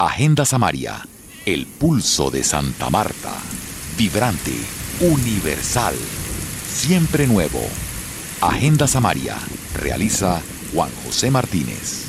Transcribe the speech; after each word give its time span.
Agenda 0.00 0.44
Samaria, 0.44 1.04
el 1.44 1.66
pulso 1.66 2.30
de 2.30 2.44
Santa 2.44 2.88
Marta. 2.88 3.32
Vibrante, 3.96 4.54
universal, 5.00 5.96
siempre 6.68 7.26
nuevo. 7.26 7.58
Agenda 8.40 8.86
Samaria, 8.86 9.34
realiza 9.74 10.40
Juan 10.72 10.90
José 11.04 11.32
Martínez. 11.32 12.04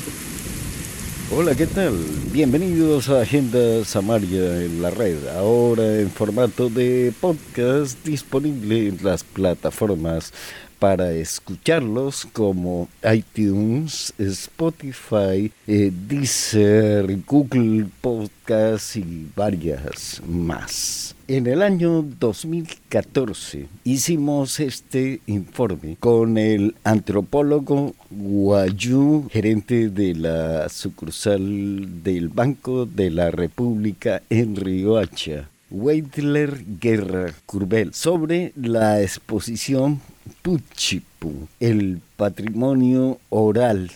Hola, 1.32 1.56
¿qué 1.56 1.66
tal? 1.66 1.98
Bienvenidos 2.30 3.08
a 3.08 3.22
Agenda 3.22 3.84
Samaria 3.84 4.62
en 4.62 4.82
la 4.82 4.90
red, 4.90 5.26
ahora 5.26 5.98
en 5.98 6.12
formato 6.12 6.68
de 6.68 7.12
podcast 7.20 8.04
disponible 8.04 8.86
en 8.86 8.98
las 9.02 9.24
plataformas 9.24 10.32
para 10.80 11.12
escucharlos 11.12 12.26
como 12.32 12.88
iTunes, 13.12 14.14
Spotify, 14.18 15.52
eh, 15.66 15.92
Deezer, 16.08 17.18
Google 17.26 17.86
Podcast 18.00 18.96
y 18.96 19.28
varias 19.36 20.22
más. 20.26 21.14
En 21.28 21.46
el 21.46 21.62
año 21.62 22.02
2014 22.02 23.68
hicimos 23.84 24.58
este 24.58 25.20
informe 25.26 25.96
con 26.00 26.38
el 26.38 26.74
antropólogo 26.82 27.94
Guayú, 28.10 29.28
gerente 29.30 29.90
de 29.90 30.14
la 30.14 30.68
sucursal 30.70 32.02
del 32.02 32.30
Banco 32.30 32.86
de 32.86 33.10
la 33.10 33.30
República 33.30 34.22
en 34.30 34.56
Riohacha. 34.56 35.50
Weidler 35.70 36.64
Guerra 36.80 37.32
Curbel 37.46 37.94
sobre 37.94 38.52
la 38.56 39.00
exposición 39.00 40.00
Puchipu, 40.42 41.48
el 41.60 42.00
patrimonio 42.16 43.18
oral 43.28 43.90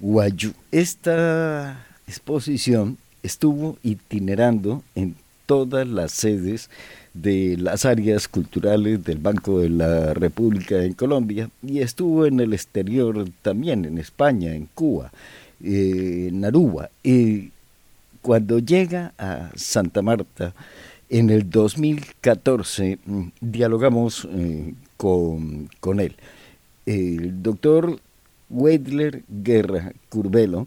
guayú. 0.00 0.52
Esta 0.72 1.86
exposición 2.06 2.98
estuvo 3.22 3.78
itinerando 3.82 4.82
en 4.94 5.16
todas 5.46 5.86
las 5.86 6.12
sedes 6.12 6.70
de 7.14 7.56
las 7.58 7.84
áreas 7.84 8.28
culturales 8.28 9.02
del 9.04 9.18
Banco 9.18 9.60
de 9.60 9.70
la 9.70 10.12
República 10.14 10.82
en 10.82 10.92
Colombia 10.92 11.50
y 11.62 11.80
estuvo 11.80 12.26
en 12.26 12.40
el 12.40 12.52
exterior 12.52 13.28
también, 13.42 13.84
en 13.84 13.98
España, 13.98 14.54
en 14.54 14.68
Cuba, 14.74 15.12
eh, 15.62 16.26
en 16.28 16.44
Aruba. 16.44 16.90
Y 17.02 17.50
cuando 18.20 18.58
llega 18.58 19.14
a 19.18 19.50
Santa 19.54 20.02
Marta, 20.02 20.52
en 21.08 21.30
el 21.30 21.48
2014 21.48 22.98
mm, 23.04 23.22
dialogamos 23.40 24.26
eh, 24.30 24.74
con, 24.96 25.68
con 25.80 26.00
él. 26.00 26.16
El 26.86 27.42
doctor 27.42 28.00
Wedler 28.48 29.24
Guerra 29.28 29.92
Curbelo 30.08 30.66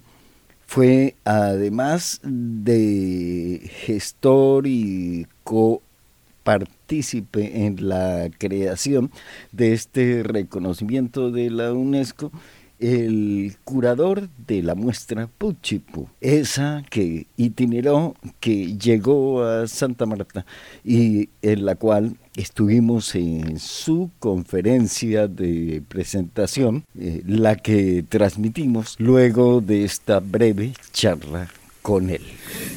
fue 0.70 1.16
además 1.24 2.22
de 2.24 3.60
gestor 3.86 4.68
y 4.68 5.26
copartícipe 5.44 7.66
en 7.66 7.90
la 7.90 8.30
creación 8.38 9.10
de 9.52 9.74
este 9.74 10.22
reconocimiento 10.22 11.32
de 11.32 11.50
la 11.50 11.74
UNESCO, 11.74 12.32
el 12.80 13.56
curador 13.64 14.30
de 14.48 14.64
la 14.64 14.76
muestra 14.76 15.28
Puchipu, 15.28 16.08
esa 16.22 16.84
que 16.90 17.28
itineró, 17.38 18.16
que 18.40 18.78
llegó 18.78 19.44
a 19.44 19.68
Santa 19.68 20.06
Marta 20.06 20.46
y 20.84 21.30
en 21.42 21.66
la 21.66 21.76
cual 21.76 22.16
estuvimos 22.36 23.16
en 23.16 23.60
su 23.60 24.12
conferencia 24.20 25.28
de 25.28 25.84
presentación, 25.88 26.86
eh, 26.98 27.22
la 27.26 27.58
que 27.58 28.04
transmitimos 28.08 28.96
luego 28.98 29.62
de 29.62 29.84
esta 29.84 30.20
breve 30.20 30.74
charla 30.94 31.50
con 31.82 32.10
él. 32.10 32.22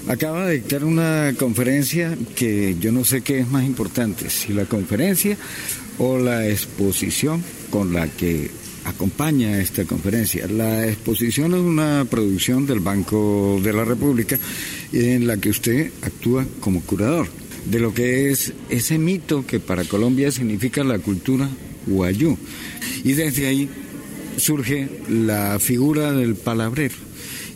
Acaba 0.08 0.46
de 0.46 0.54
dictar 0.54 0.84
una 0.84 1.32
conferencia 1.38 2.16
que 2.34 2.76
yo 2.80 2.92
no 2.92 3.04
sé 3.04 3.22
qué 3.22 3.40
es 3.40 3.48
más 3.48 3.64
importante, 3.64 4.30
si 4.30 4.52
la 4.52 4.64
conferencia 4.64 5.36
o 5.98 6.18
la 6.18 6.48
exposición 6.48 7.42
con 7.70 7.92
la 7.92 8.08
que 8.08 8.50
acompaña 8.84 9.60
esta 9.60 9.84
conferencia. 9.84 10.46
La 10.46 10.86
exposición 10.88 11.54
es 11.54 11.60
una 11.60 12.06
producción 12.08 12.66
del 12.66 12.80
Banco 12.80 13.60
de 13.62 13.72
la 13.72 13.84
República 13.84 14.38
en 14.92 15.26
la 15.26 15.36
que 15.36 15.50
usted 15.50 15.90
actúa 16.02 16.46
como 16.60 16.82
curador 16.82 17.28
de 17.64 17.78
lo 17.78 17.94
que 17.94 18.30
es 18.30 18.52
ese 18.68 18.98
mito 18.98 19.46
que 19.46 19.60
para 19.60 19.84
Colombia 19.84 20.30
significa 20.30 20.82
la 20.84 20.98
cultura 20.98 21.48
guayú. 21.86 22.36
Y 23.04 23.12
desde 23.12 23.46
ahí 23.46 23.68
surge 24.36 24.88
la 25.08 25.58
figura 25.58 26.12
del 26.12 26.34
palabrero. 26.34 26.94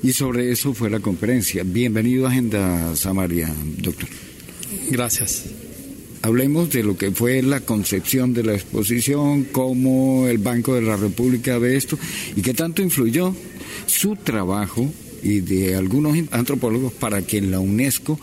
Y 0.03 0.13
sobre 0.13 0.53
eso 0.53 0.75
fue 0.75 0.91
la 0.91 1.01
conferencia. 1.01 1.63
Bienvenido 1.65 2.27
a 2.27 2.31
Agenda 2.31 2.95
Samaria, 2.95 3.53
doctor. 3.79 4.09
Gracias. 4.91 5.47
Hablemos 6.27 6.71
de 6.71 6.83
lo 6.83 6.97
que 6.97 7.13
fue 7.13 7.41
la 7.41 7.61
concepción 7.61 8.35
de 8.35 8.43
la 8.43 8.53
exposición, 8.53 9.45
cómo 9.45 10.27
el 10.27 10.39
Banco 10.39 10.75
de 10.75 10.83
la 10.83 10.97
República 10.97 11.57
ve 11.59 11.77
esto 11.77 11.97
y 12.35 12.43
qué 12.43 12.53
tanto 12.53 12.83
influyó 12.83 13.33
su 13.87 14.17
trabajo 14.17 14.93
y 15.23 15.39
de 15.39 15.77
algunos 15.77 16.19
antropólogos 16.33 16.93
para 16.95 17.23
que 17.23 17.41
la 17.41 17.61
UNESCO 17.61 18.19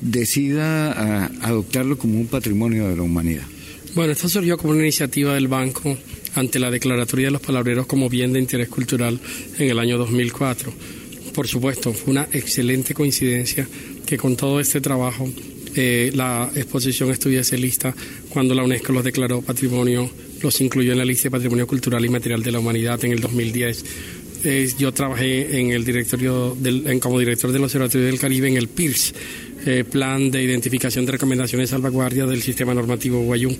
decida 0.00 0.92
ah, 0.92 1.30
adoptarlo 1.42 1.98
como 1.98 2.20
un 2.20 2.28
patrimonio 2.28 2.88
de 2.90 2.96
la 2.96 3.02
humanidad. 3.02 3.46
Bueno, 3.96 4.12
esto 4.12 4.28
surgió 4.28 4.56
como 4.56 4.74
una 4.74 4.82
iniciativa 4.82 5.34
del 5.34 5.48
banco 5.48 5.98
ante 6.36 6.60
la 6.60 6.70
Declaratoria 6.70 7.26
de 7.26 7.32
los 7.32 7.40
Palabreros 7.40 7.86
como 7.86 8.08
bien 8.08 8.32
de 8.32 8.38
interés 8.38 8.68
cultural 8.68 9.18
en 9.58 9.68
el 9.68 9.80
año 9.80 9.98
2004. 9.98 10.72
Por 11.34 11.48
supuesto, 11.48 11.92
fue 11.92 12.12
una 12.12 12.28
excelente 12.30 12.94
coincidencia 12.94 13.66
que 14.06 14.16
con 14.16 14.36
todo 14.36 14.60
este 14.60 14.80
trabajo 14.80 15.28
eh, 15.80 16.10
la 16.12 16.50
exposición 16.56 17.10
estuviese 17.10 17.56
lista 17.56 17.94
cuando 18.28 18.52
la 18.52 18.64
UNESCO 18.64 18.92
los 18.92 19.04
declaró 19.04 19.42
patrimonio, 19.42 20.10
los 20.42 20.60
incluyó 20.60 20.90
en 20.90 20.98
la 20.98 21.04
lista 21.04 21.24
de 21.24 21.30
patrimonio 21.30 21.68
cultural 21.68 22.04
y 22.04 22.08
material 22.08 22.42
de 22.42 22.50
la 22.50 22.58
humanidad 22.58 23.04
en 23.04 23.12
el 23.12 23.20
2010 23.20 23.84
yo 24.78 24.92
trabajé 24.92 25.60
en 25.60 25.70
el 25.70 25.84
directorio 25.84 26.56
del, 26.58 27.00
como 27.00 27.18
director 27.18 27.50
del 27.50 27.64
Observatorio 27.64 28.06
del 28.06 28.18
Caribe 28.18 28.48
en 28.48 28.56
el 28.56 28.68
PIRS, 28.68 29.14
eh, 29.66 29.84
Plan 29.84 30.30
de 30.30 30.42
Identificación 30.42 31.04
de 31.06 31.12
Recomendaciones 31.12 31.70
de 31.70 31.76
Salvaguardia 31.76 32.26
del 32.26 32.42
Sistema 32.42 32.74
Normativo 32.74 33.22
Guayú. 33.22 33.56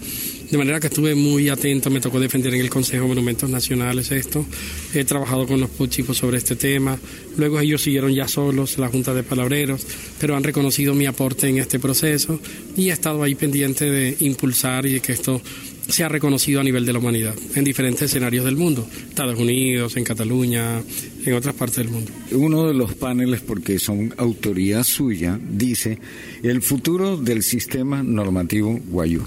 De 0.51 0.59
manera 0.59 0.81
que 0.81 0.87
estuve 0.87 1.15
muy 1.15 1.49
atento, 1.49 1.91
me 1.91 2.01
tocó 2.01 2.21
defender 2.21 2.55
en 2.55 2.61
el 2.61 2.71
Consejo 2.71 3.03
de 3.03 3.09
Monumentos 3.09 3.51
Nacionales 3.51 4.11
esto. 4.11 4.47
He 4.95 5.05
trabajado 5.05 5.47
con 5.47 5.61
los 5.61 5.71
puchipos 5.71 6.17
sobre 6.17 6.39
este 6.39 6.57
tema. 6.57 6.99
Luego 7.37 7.61
ellos 7.61 7.83
siguieron 7.83 8.15
ya 8.15 8.29
solos, 8.29 8.79
la 8.79 8.89
Junta 8.89 9.13
de 9.15 9.23
Palabreros, 9.23 9.87
pero 10.19 10.37
han 10.37 10.45
reconocido 10.45 10.95
mi 10.95 11.07
aporte 11.07 11.49
en 11.49 11.59
este 11.59 11.79
proceso 11.79 12.41
y 12.77 12.91
he 12.91 12.93
estado 12.93 13.23
ahí 13.23 13.35
pendiente 13.35 13.91
de 13.91 14.17
impulsar 14.21 14.87
y 14.87 15.01
que 15.01 15.13
esto 15.13 15.43
se 15.89 16.05
ha 16.05 16.09
reconocido 16.09 16.61
a 16.61 16.65
nivel 16.65 16.85
de 16.85 16.93
la 16.93 16.99
humanidad 16.99 17.35
en 17.55 17.65
diferentes 17.65 18.03
escenarios 18.03 18.45
del 18.45 18.57
mundo, 18.57 18.87
Estados 19.09 19.39
Unidos, 19.39 19.97
en 19.97 20.05
Cataluña, 20.05 20.83
en 21.29 21.35
otras 21.35 21.55
partes 21.55 21.77
del 21.79 21.91
mundo. 21.91 22.11
Uno 22.33 22.67
de 22.67 22.75
los 22.75 22.95
paneles, 22.95 23.41
porque 23.41 23.79
son 23.79 24.15
autoría 24.17 24.83
suya, 24.85 25.39
dice 25.43 25.99
el 26.43 26.63
futuro 26.63 27.17
del 27.17 27.43
sistema 27.43 28.03
normativo 28.03 28.79
Guayú. 28.89 29.27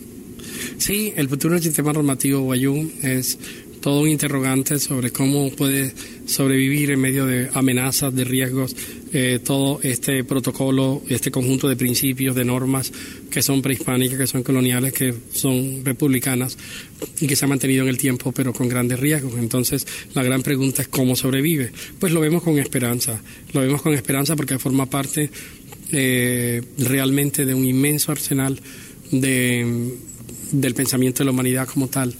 Sí, 0.78 1.14
el 1.16 1.30
futuro 1.30 1.54
del 1.54 1.64
sistema 1.64 1.94
normativo 1.94 2.42
Guayú 2.42 2.92
es 3.02 3.38
todo 3.82 4.02
un 4.02 4.10
interrogante 4.10 4.80
sobre 4.80 5.12
cómo 5.12 5.52
puede 5.52 5.94
sobrevivir 6.26 6.92
en 6.92 7.02
medio 7.02 7.26
de 7.26 7.50
amenazas, 7.54 8.14
de 8.16 8.24
riesgos, 8.24 8.76
eh, 9.14 9.40
todo 9.44 9.80
este 9.84 10.24
protocolo, 10.24 11.02
este 11.10 11.32
conjunto 11.32 11.68
de 11.68 11.76
principios, 11.76 12.34
de 12.34 12.46
normas 12.46 12.94
que 13.30 13.42
son 13.42 13.62
prehispánicas, 13.62 14.18
que 14.18 14.28
son 14.28 14.44
coloniales, 14.44 14.94
que 14.94 15.14
son 15.34 15.84
republicanas 15.84 16.58
y 17.20 17.28
que 17.28 17.36
se 17.36 17.46
han 17.46 17.50
mantenido 17.50 17.84
en 17.84 17.90
el 17.90 17.98
tiempo, 17.98 18.32
pero 18.32 18.54
con 18.54 18.70
grandes 18.70 19.00
riesgos. 19.00 19.34
Entonces, 19.38 19.86
la 20.14 20.24
gran 20.24 20.44
pregunta 20.44 20.82
es 20.82 20.88
cómo 20.88 21.16
sobrevive. 21.16 21.72
Pues 22.00 22.14
lo 22.14 22.22
vemos 22.22 22.42
con 22.42 22.58
esperanza, 22.58 23.22
lo 23.54 23.62
vemos 23.62 23.82
con 23.82 23.94
esperanza 23.94 24.36
porque 24.36 24.58
forma 24.60 24.90
parte 24.90 25.30
eh, 25.92 26.62
realmente 26.78 27.46
de 27.46 27.54
un 27.54 27.66
inmenso 27.66 28.14
arsenal 28.14 28.60
de, 29.12 29.92
del 30.52 30.74
pensamiento 30.74 31.20
de 31.20 31.26
la 31.26 31.32
humanidad 31.32 31.68
como 31.68 31.90
tal 31.90 32.16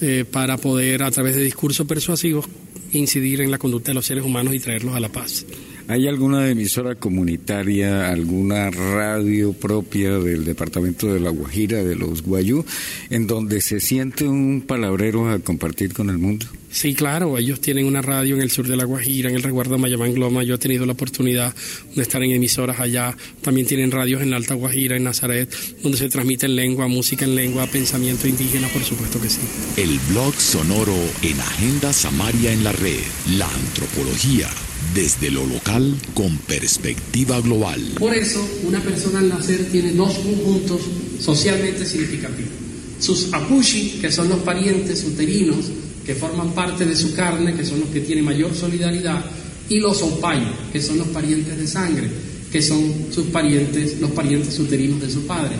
eh, 0.00 0.24
para 0.30 0.58
poder, 0.58 1.02
a 1.02 1.10
través 1.10 1.36
de 1.36 1.42
discursos 1.42 1.86
persuasivos, 1.86 2.46
incidir 2.92 3.40
en 3.40 3.50
la 3.50 3.58
conducta 3.58 3.90
de 3.92 3.94
los 3.94 4.04
seres 4.04 4.24
humanos 4.24 4.54
y 4.54 4.60
traerlos 4.60 4.94
a 4.94 5.00
la 5.00 5.08
paz. 5.08 5.46
¿Hay 5.86 6.08
alguna 6.08 6.48
emisora 6.48 6.94
comunitaria, 6.94 8.08
alguna 8.08 8.70
radio 8.70 9.52
propia 9.52 10.18
del 10.18 10.46
departamento 10.46 11.12
de 11.12 11.20
La 11.20 11.28
Guajira, 11.28 11.84
de 11.84 11.94
los 11.94 12.22
Guayú, 12.22 12.64
en 13.10 13.26
donde 13.26 13.60
se 13.60 13.80
siente 13.80 14.26
un 14.26 14.62
palabrero 14.66 15.28
a 15.28 15.38
compartir 15.40 15.92
con 15.92 16.08
el 16.08 16.16
mundo? 16.16 16.46
Sí, 16.74 16.92
claro, 16.92 17.38
ellos 17.38 17.60
tienen 17.60 17.86
una 17.86 18.02
radio 18.02 18.34
en 18.34 18.42
el 18.42 18.50
sur 18.50 18.66
de 18.66 18.76
La 18.76 18.82
Guajira, 18.82 19.30
en 19.30 19.36
el 19.36 19.44
resguardo 19.44 19.78
Mayamán 19.78 20.12
Gloma. 20.12 20.42
Yo 20.42 20.56
he 20.56 20.58
tenido 20.58 20.84
la 20.84 20.94
oportunidad 20.94 21.54
de 21.94 22.02
estar 22.02 22.20
en 22.20 22.32
emisoras 22.32 22.80
allá. 22.80 23.16
También 23.42 23.64
tienen 23.64 23.92
radios 23.92 24.22
en 24.22 24.30
la 24.30 24.38
Alta 24.38 24.54
Guajira, 24.54 24.96
en 24.96 25.04
Nazaret, 25.04 25.54
donde 25.84 25.96
se 25.96 26.08
transmite 26.08 26.46
en 26.46 26.56
lengua, 26.56 26.88
música 26.88 27.26
en 27.26 27.36
lengua, 27.36 27.68
pensamiento 27.68 28.26
indígena, 28.26 28.66
por 28.66 28.82
supuesto 28.82 29.20
que 29.20 29.30
sí. 29.30 29.38
El 29.76 30.00
blog 30.10 30.34
sonoro 30.34 30.96
en 31.22 31.38
Agenda 31.38 31.92
Samaria 31.92 32.52
en 32.52 32.64
la 32.64 32.72
red. 32.72 32.98
La 33.38 33.48
antropología 33.48 34.48
desde 34.96 35.30
lo 35.30 35.46
local 35.46 35.94
con 36.12 36.36
perspectiva 36.38 37.40
global. 37.40 37.80
Por 38.00 38.14
eso, 38.14 38.44
una 38.64 38.80
persona 38.80 39.20
al 39.20 39.28
nacer 39.28 39.64
tiene 39.70 39.92
dos 39.92 40.12
conjuntos 40.14 40.80
socialmente 41.20 41.86
significativos. 41.86 42.50
Sus 42.98 43.32
apushi, 43.32 43.98
que 44.00 44.10
son 44.10 44.28
los 44.28 44.40
parientes 44.40 45.04
uterinos, 45.04 45.66
que 46.04 46.14
forman 46.14 46.52
parte 46.52 46.84
de 46.84 46.94
su 46.94 47.14
carne, 47.14 47.54
que 47.54 47.64
son 47.64 47.80
los 47.80 47.88
que 47.88 48.00
tienen 48.00 48.24
mayor 48.24 48.54
solidaridad, 48.54 49.24
y 49.68 49.78
los 49.78 50.02
opay, 50.02 50.42
que 50.72 50.80
son 50.80 50.98
los 50.98 51.08
parientes 51.08 51.56
de 51.56 51.66
sangre, 51.66 52.08
que 52.52 52.60
son 52.60 53.06
sus 53.10 53.26
parientes, 53.26 54.00
los 54.00 54.10
parientes 54.10 54.58
uterinos 54.58 55.00
de 55.00 55.10
su 55.10 55.26
padre. 55.26 55.56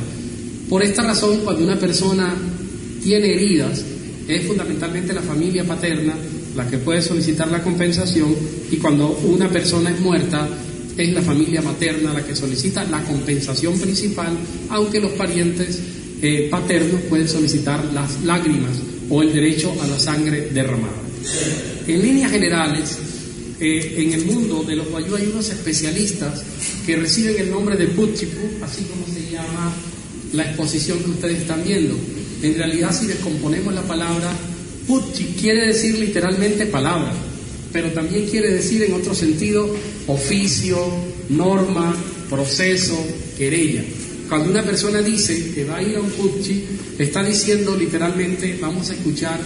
Por 0.69 0.82
esta 0.82 1.02
razón, 1.02 1.41
cuando 1.44 1.64
una 1.64 1.79
persona 1.79 2.35
tiene 3.02 3.32
heridas, 3.35 3.82
es 4.29 4.46
fundamentalmente 4.46 5.12
la 5.12 5.23
familia 5.23 5.64
paterna 5.64 6.14
la 6.56 6.69
que 6.69 6.79
puede 6.79 7.02
solicitar 7.02 7.50
la 7.50 7.62
compensación 7.62 8.35
y 8.70 8.76
cuando 8.76 9.08
una 9.25 9.49
persona 9.49 9.91
es 9.91 10.00
muerta, 10.00 10.49
es 10.96 11.12
la 11.12 11.20
familia 11.20 11.61
materna 11.61 12.12
la 12.12 12.25
que 12.25 12.37
solicita 12.37 12.85
la 12.85 13.02
compensación 13.02 13.79
principal, 13.79 14.32
aunque 14.70 15.00
los 15.00 15.11
parientes 15.12 15.81
eh, 16.23 16.49
paternos 16.50 17.00
pueden 17.02 17.29
solicitar 17.29 17.85
las 17.93 18.23
lágrimas 18.23 18.94
o 19.10 19.22
el 19.22 19.32
derecho 19.32 19.74
a 19.80 19.86
la 19.86 19.98
sangre 19.98 20.50
derramada. 20.52 20.94
En 21.86 22.02
líneas 22.02 22.30
generales, 22.30 22.98
eh, 23.60 23.94
en 23.98 24.12
el 24.12 24.24
mundo 24.26 24.62
de 24.62 24.76
los 24.76 24.88
guayú 24.88 25.16
hay 25.16 25.26
unos 25.26 25.48
especialistas 25.48 26.42
que 26.86 26.96
reciben 26.96 27.36
el 27.38 27.50
nombre 27.50 27.76
de 27.76 27.86
Puchipu, 27.88 28.64
así 28.64 28.84
como 28.84 29.06
se 29.06 29.30
llama 29.30 29.72
la 30.32 30.44
exposición 30.44 30.98
que 30.98 31.10
ustedes 31.10 31.42
están 31.42 31.62
viendo. 31.64 31.96
En 32.42 32.54
realidad, 32.56 32.98
si 32.98 33.06
descomponemos 33.06 33.72
la 33.72 33.82
palabra 33.82 34.30
Puchi, 34.86 35.34
quiere 35.40 35.68
decir 35.68 35.98
literalmente 35.98 36.66
palabra, 36.66 37.12
pero 37.72 37.90
también 37.92 38.26
quiere 38.26 38.50
decir 38.50 38.82
en 38.82 38.92
otro 38.92 39.14
sentido 39.14 39.74
oficio, 40.06 40.78
norma, 41.30 41.96
proceso, 42.28 43.02
querella. 43.38 43.82
Cuando 44.28 44.50
una 44.50 44.62
persona 44.62 45.00
dice 45.02 45.52
que 45.54 45.64
va 45.64 45.76
a 45.76 45.82
ir 45.82 45.96
a 45.96 46.00
un 46.00 46.10
Puchi, 46.10 46.64
está 46.98 47.22
diciendo 47.22 47.76
literalmente 47.76 48.56
vamos 48.60 48.90
a 48.90 48.94
escuchar 48.94 49.38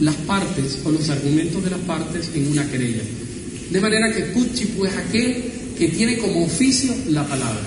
las 0.00 0.14
partes 0.16 0.78
o 0.84 0.90
los 0.90 1.08
argumentos 1.08 1.62
de 1.64 1.70
las 1.70 1.80
partes 1.80 2.30
en 2.34 2.48
una 2.48 2.68
querella. 2.70 3.02
De 3.70 3.80
manera 3.80 4.12
que 4.12 4.22
Puchi 4.24 4.66
pues 4.76 4.92
aquel 4.96 5.44
que 5.78 5.88
tiene 5.88 6.18
como 6.18 6.44
oficio 6.44 6.94
la 7.08 7.26
palabra. 7.26 7.62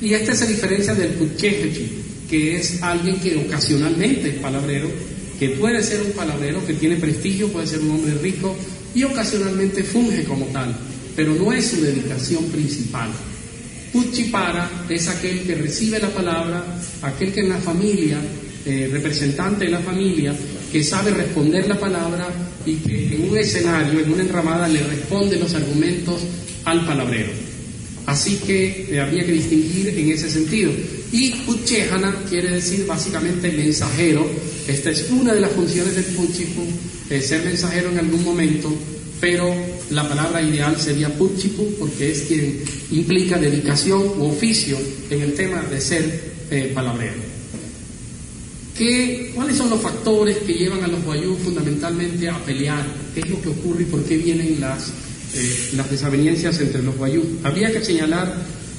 Y 0.00 0.14
este 0.14 0.34
se 0.34 0.46
diferencia 0.46 0.94
del 0.94 1.12
Puchejechi, 1.12 1.90
que 2.28 2.56
es 2.56 2.82
alguien 2.82 3.20
que 3.20 3.36
ocasionalmente 3.36 4.30
es 4.30 4.34
palabrero, 4.36 4.90
que 5.38 5.50
puede 5.50 5.82
ser 5.82 6.02
un 6.02 6.12
palabrero, 6.12 6.64
que 6.66 6.74
tiene 6.74 6.96
prestigio, 6.96 7.48
puede 7.48 7.66
ser 7.66 7.80
un 7.80 7.90
hombre 7.92 8.14
rico 8.14 8.56
y 8.94 9.04
ocasionalmente 9.04 9.84
funge 9.84 10.24
como 10.24 10.46
tal, 10.46 10.74
pero 11.14 11.34
no 11.34 11.52
es 11.52 11.66
su 11.66 11.80
dedicación 11.80 12.44
principal. 12.46 13.10
Puchipara 13.92 14.84
es 14.88 15.08
aquel 15.08 15.42
que 15.42 15.54
recibe 15.54 15.98
la 15.98 16.08
palabra, 16.08 16.64
aquel 17.02 17.32
que 17.32 17.40
en 17.40 17.50
la 17.50 17.58
familia, 17.58 18.18
eh, 18.64 18.88
representante 18.90 19.66
de 19.66 19.70
la 19.70 19.80
familia, 19.80 20.34
que 20.70 20.82
sabe 20.82 21.10
responder 21.10 21.68
la 21.68 21.78
palabra 21.78 22.28
y 22.64 22.76
que 22.76 23.14
en 23.14 23.30
un 23.30 23.36
escenario, 23.36 24.00
en 24.00 24.12
una 24.12 24.22
enramada, 24.22 24.66
le 24.68 24.82
responde 24.82 25.36
los 25.36 25.54
argumentos 25.54 26.22
al 26.64 26.86
palabrero. 26.86 27.32
Así 28.06 28.36
que 28.36 28.86
eh, 28.90 29.00
habría 29.00 29.26
que 29.26 29.32
distinguir 29.32 29.88
en 29.88 30.10
ese 30.10 30.30
sentido. 30.30 30.72
Y 31.12 31.30
Puchejana 31.44 32.14
quiere 32.28 32.50
decir 32.50 32.86
básicamente 32.86 33.52
mensajero. 33.52 34.26
Esta 34.66 34.90
es 34.90 35.10
una 35.10 35.34
de 35.34 35.40
las 35.40 35.52
funciones 35.52 35.94
del 35.94 36.04
Puchipu, 36.04 36.62
eh, 37.10 37.20
ser 37.20 37.44
mensajero 37.44 37.90
en 37.90 37.98
algún 37.98 38.24
momento 38.24 38.74
pero 39.22 39.54
la 39.92 40.08
palabra 40.08 40.42
ideal 40.42 40.78
sería 40.80 41.08
puchipu 41.08 41.74
porque 41.78 42.12
es 42.12 42.22
quien 42.22 42.62
implica 42.90 43.38
dedicación 43.38 44.02
u 44.18 44.26
oficio 44.26 44.78
en 45.10 45.20
el 45.20 45.34
tema 45.34 45.62
de 45.62 45.80
ser 45.80 46.32
eh, 46.50 46.72
palabrero. 46.74 47.20
¿Qué, 48.76 49.32
¿Cuáles 49.34 49.56
son 49.56 49.70
los 49.70 49.80
factores 49.80 50.38
que 50.38 50.54
llevan 50.54 50.82
a 50.82 50.88
los 50.88 51.04
guayú 51.04 51.36
fundamentalmente 51.36 52.28
a 52.28 52.38
pelear? 52.44 52.84
¿Qué 53.14 53.20
es 53.20 53.30
lo 53.30 53.40
que 53.40 53.50
ocurre 53.50 53.82
y 53.82 53.86
por 53.86 54.02
qué 54.04 54.16
vienen 54.16 54.60
las, 54.60 54.88
eh, 55.34 55.70
las 55.76 55.90
desavenencias 55.90 56.58
entre 56.60 56.82
los 56.82 56.96
guayú? 56.96 57.22
Habría 57.42 57.70
que 57.70 57.84
señalar, 57.84 58.34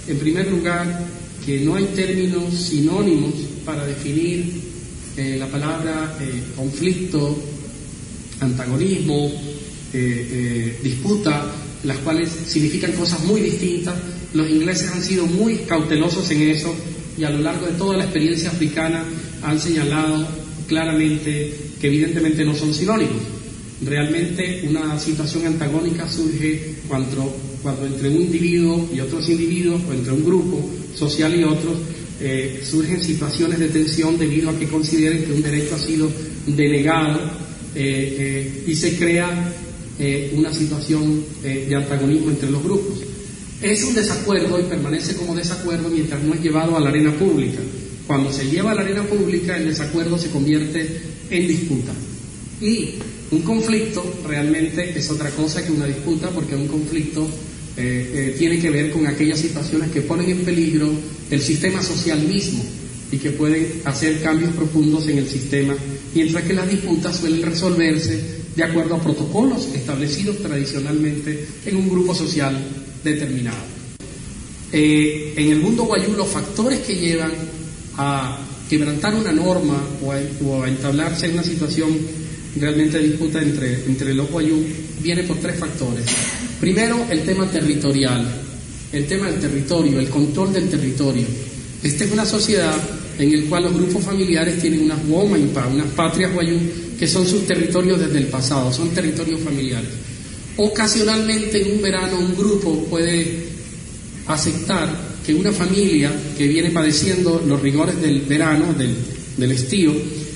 en 0.08 0.18
primer 0.18 0.50
lugar, 0.50 1.06
que 1.46 1.60
no 1.60 1.76
hay 1.76 1.86
términos 1.96 2.54
sinónimos 2.54 3.34
para 3.66 3.86
definir 3.86 4.52
eh, 5.16 5.36
la 5.40 5.48
palabra 5.48 6.18
conflicto, 6.56 7.38
antagonismo, 8.40 9.32
eh, 9.96 10.28
eh, 10.32 10.80
disputa, 10.82 11.52
las 11.84 11.98
cuales 12.00 12.28
significan 12.48 12.94
cosas 12.94 13.24
muy 13.26 13.42
distintas. 13.42 13.94
Los 14.34 14.50
ingleses 14.50 14.90
han 14.90 15.04
sido 15.04 15.28
muy 15.28 15.58
cautelosos 15.58 16.32
en 16.32 16.50
eso 16.50 16.74
y 17.16 17.24
a 17.24 17.30
lo 17.30 17.38
largo 17.38 17.68
de 17.68 17.74
toda 17.74 17.98
la 17.98 18.06
experiencia 18.06 18.50
africana 18.50 19.06
han 19.44 19.60
señalado 19.60 20.28
claramente 20.68 21.54
que 21.80 21.88
evidentemente 21.88 22.44
no 22.44 22.56
son 22.56 22.74
sinónimos. 22.74 23.22
Realmente 23.86 24.64
una 24.68 24.98
situación 24.98 25.46
antagónica 25.46 26.10
surge 26.10 26.74
cuando, 26.88 27.36
entre 27.86 28.10
un 28.10 28.22
individuo 28.22 28.90
y 28.92 29.00
otros 29.00 29.30
individuos, 29.30 29.80
o 29.88 29.94
entre 29.94 30.14
un 30.14 30.26
grupo 30.26 30.72
social 30.96 31.40
y 31.40 31.44
otros, 31.44 31.78
eh, 32.20 32.64
surgen 32.68 33.00
situaciones 33.00 33.60
de 33.60 33.68
tensión 33.68 34.18
debido 34.18 34.50
a 34.50 34.58
que 34.58 34.68
consideren 34.68 35.24
que 35.24 35.34
un 35.34 35.44
derecho 35.44 35.76
ha 35.76 35.80
sido 35.80 36.10
denegado 36.48 37.44
y 37.76 38.76
se 38.76 38.96
crea 38.98 39.52
eh, 40.00 40.34
una 40.36 40.52
situación 40.52 41.24
eh, 41.44 41.68
de 41.70 41.76
antagonismo 41.76 42.32
entre 42.32 42.50
los 42.50 42.64
grupos. 42.64 43.00
Es 43.62 43.84
un 43.84 43.94
desacuerdo 43.94 44.60
y 44.60 44.64
permanece 44.64 45.16
como 45.16 45.36
desacuerdo 45.36 45.90
mientras 45.90 46.24
no 46.24 46.34
es 46.34 46.42
llevado 46.42 46.76
a 46.76 46.80
la 46.80 46.90
arena 46.90 47.12
pública. 47.14 47.60
Cuando 48.08 48.34
se 48.34 48.50
lleva 48.50 48.72
a 48.72 48.76
la 48.76 48.82
arena 48.82 49.04
pública, 49.04 49.56
el 49.56 49.68
desacuerdo 49.68 50.18
se 50.18 50.32
convierte 50.32 51.00
en 51.30 51.48
disputa. 51.48 51.94
Y 52.60 52.96
un 53.32 53.42
conflicto 53.42 54.04
realmente 54.28 54.98
es 54.98 55.10
otra 55.12 55.30
cosa 55.30 55.64
que 55.64 55.72
una 55.72 55.86
disputa, 55.86 56.30
porque 56.32 56.56
un 56.56 56.68
conflicto 56.68 57.28
eh, 57.78 58.36
tiene 58.38 58.60
que 58.60 58.72
ver 58.72 58.92
con 58.92 59.06
aquellas 59.06 59.40
situaciones 59.40 59.92
que 59.92 60.02
ponen 60.02 60.30
en 60.30 60.40
peligro 60.40 60.90
el 61.30 61.40
sistema 61.40 61.84
social 61.84 62.20
mismo 62.28 62.64
y 63.12 63.18
que 63.18 63.30
pueden 63.30 63.68
hacer 63.86 64.22
cambios 64.24 64.54
profundos 64.54 65.08
en 65.08 65.20
el 65.20 65.30
sistema, 65.30 65.76
mientras 66.16 66.44
que 66.46 66.54
las 66.54 66.70
disputas 66.70 67.16
suelen 67.16 67.44
resolverse 67.44 68.43
de 68.56 68.64
acuerdo 68.64 68.96
a 68.96 69.02
protocolos 69.02 69.68
establecidos 69.74 70.38
tradicionalmente 70.38 71.48
en 71.66 71.76
un 71.76 71.90
grupo 71.90 72.14
social 72.14 72.58
determinado. 73.04 73.58
Eh, 74.72 75.34
en 75.38 75.52
el 75.52 75.60
mundo 75.60 75.84
guayú 75.84 76.14
los 76.16 76.28
factores 76.28 76.80
que 76.80 76.96
llevan 76.96 77.32
a 77.98 78.40
quebrantar 78.70 79.14
una 79.14 79.32
norma 79.32 79.84
o 80.04 80.12
a, 80.64 80.68
entablarse 80.68 81.28
en 81.28 81.34
una 81.34 81.44
situación 81.44 81.90
realmente 82.60 82.98
de 82.98 83.10
disputa 83.10 83.42
entre, 83.42 83.86
entre 83.86 84.14
los 84.14 84.30
guayú 84.30 84.64
viene 85.02 85.24
por 85.24 85.38
tres 85.38 85.58
factores. 85.58 86.06
Primero, 86.60 87.06
el 87.10 87.22
tema 87.24 87.50
territorial, 87.50 88.26
el 88.92 89.06
tema 89.06 89.30
del 89.30 89.40
territorio, 89.40 90.00
el 90.00 90.10
control 90.10 90.54
del 90.54 90.70
territorio. 90.70 91.26
Esta 91.84 92.06
es 92.06 92.12
una 92.12 92.26
sociedad 92.26 92.76
en 93.20 93.44
la 93.44 93.50
cual 93.50 93.64
los 93.64 93.74
grupos 93.74 94.04
familiares 94.04 94.60
tienen 94.60 94.84
unas 94.84 95.00
womaimpa, 95.08 95.68
unas 95.68 95.88
patrias 95.88 96.34
guayú 96.34 96.58
que 97.04 97.10
son 97.10 97.28
sus 97.28 97.46
territorios 97.46 98.00
desde 98.00 98.18
el 98.18 98.28
pasado, 98.28 98.72
son 98.72 98.92
territorios 98.92 99.42
familiares. 99.42 99.90
Ocasionalmente 100.56 101.62
en 101.62 101.76
un 101.76 101.82
verano 101.82 102.18
un 102.18 102.34
grupo 102.34 102.86
puede 102.86 103.44
aceptar 104.28 104.88
que 105.26 105.34
una 105.34 105.52
familia 105.52 106.10
que 106.38 106.48
viene 106.48 106.70
padeciendo 106.70 107.44
los 107.46 107.62
rigores 107.62 108.02
del 108.02 108.22
verano, 108.22 108.74
del, 108.78 108.96
del 109.36 109.52
estío, 109.52 109.92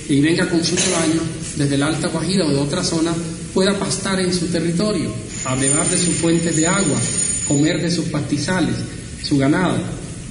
y 0.09 0.19
venga 0.19 0.49
con 0.49 0.61
sus 0.61 0.77
rebaños 0.83 1.23
desde 1.55 1.75
el 1.75 1.83
Alta 1.83 2.09
Guajira 2.09 2.45
o 2.45 2.49
de 2.49 2.59
otra 2.59 2.83
zona, 2.83 3.13
pueda 3.53 3.79
pastar 3.79 4.19
en 4.19 4.33
su 4.33 4.47
territorio, 4.47 5.09
beber 5.57 5.87
de 5.87 5.97
sus 5.97 6.15
fuentes 6.15 6.53
de 6.57 6.67
agua, 6.67 6.99
comer 7.47 7.81
de 7.81 7.89
sus 7.89 8.07
pastizales, 8.07 8.75
su 9.23 9.37
ganado. 9.37 9.77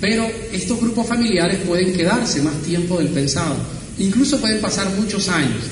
Pero 0.02 0.30
estos 0.52 0.78
grupos 0.78 1.06
familiares 1.06 1.60
pueden 1.66 1.94
quedarse 1.94 2.42
más 2.42 2.62
tiempo 2.62 2.98
del 2.98 3.08
pensado, 3.08 3.56
incluso 3.98 4.38
pueden 4.38 4.60
pasar 4.60 4.90
muchos 5.00 5.30
años 5.30 5.62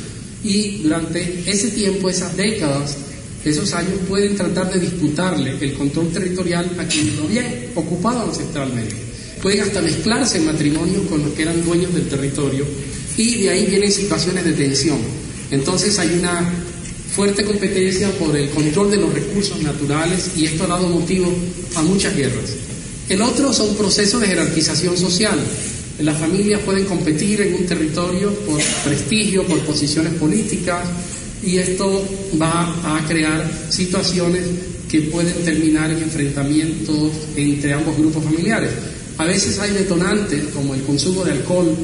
y 0.45 0.83
durante 0.83 1.43
ese 1.47 1.71
tiempo, 1.71 2.09
esas 2.09 2.37
décadas, 2.37 2.97
esos 3.45 3.73
años 3.73 3.95
pueden 4.09 4.37
tratar 4.37 4.73
de 4.73 4.81
disputarle 4.81 5.57
el 5.61 5.73
control 5.75 6.11
territorial 6.11 6.71
a 6.79 6.85
quienes 6.87 7.17
lo 7.17 7.25
habían 7.25 7.47
ocupado 7.75 8.29
ancestralmente. 8.29 8.95
Pueden 9.43 9.61
hasta 9.63 9.83
mezclarse 9.83 10.39
en 10.39 10.47
matrimonios 10.47 11.07
con 11.09 11.23
los 11.23 11.33
que 11.33 11.43
eran 11.43 11.65
dueños 11.65 11.93
del 11.95 12.09
territorio 12.09 12.65
y 13.17 13.43
de 13.43 13.51
ahí 13.51 13.67
vienen 13.67 13.93
situaciones 13.93 14.45
de 14.45 14.53
tensión. 14.53 14.99
Entonces 15.51 15.99
hay 15.99 16.19
una 16.19 16.53
fuerte 17.15 17.45
competencia 17.45 18.11
por 18.13 18.37
el 18.37 18.51
control 18.51 18.91
de 18.91 18.97
los 18.97 19.13
recursos 19.13 19.63
naturales 19.63 20.31
y 20.37 20.47
esto 20.47 20.65
ha 20.65 20.69
dado 20.69 20.89
motivo 20.89 21.33
a 21.77 21.83
muchas 21.83 22.17
guerras. 22.17 22.51
El 23.09 23.23
otro 23.23 23.53
son 23.53 23.75
procesos 23.77 24.21
de 24.21 24.29
jerarquización 24.29 24.97
social. 24.97 25.39
Las 26.01 26.19
familias 26.19 26.61
pueden 26.63 26.87
competir 26.87 27.41
en 27.41 27.55
un 27.55 27.67
territorio 27.67 28.31
por 28.47 28.61
prestigio, 28.85 29.45
por 29.45 29.61
posiciones 29.61 30.15
políticas 30.15 30.89
y 31.43 31.59
esto 31.59 32.05
va 32.41 32.97
a 32.97 33.07
crear 33.07 33.49
situaciones 33.69 34.43
que 34.91 35.03
pueden 35.03 35.35
terminar 35.45 35.91
en 35.91 36.03
enfrentamientos 36.03 37.13
entre 37.37 37.75
ambos 37.75 37.97
grupos 37.97 38.25
familiares. 38.25 38.71
A 39.19 39.25
veces 39.25 39.59
hay 39.61 39.71
detonantes 39.71 40.47
como 40.53 40.75
el 40.75 40.83
consumo 40.83 41.25
de 41.25 41.33
alcohol, 41.33 41.77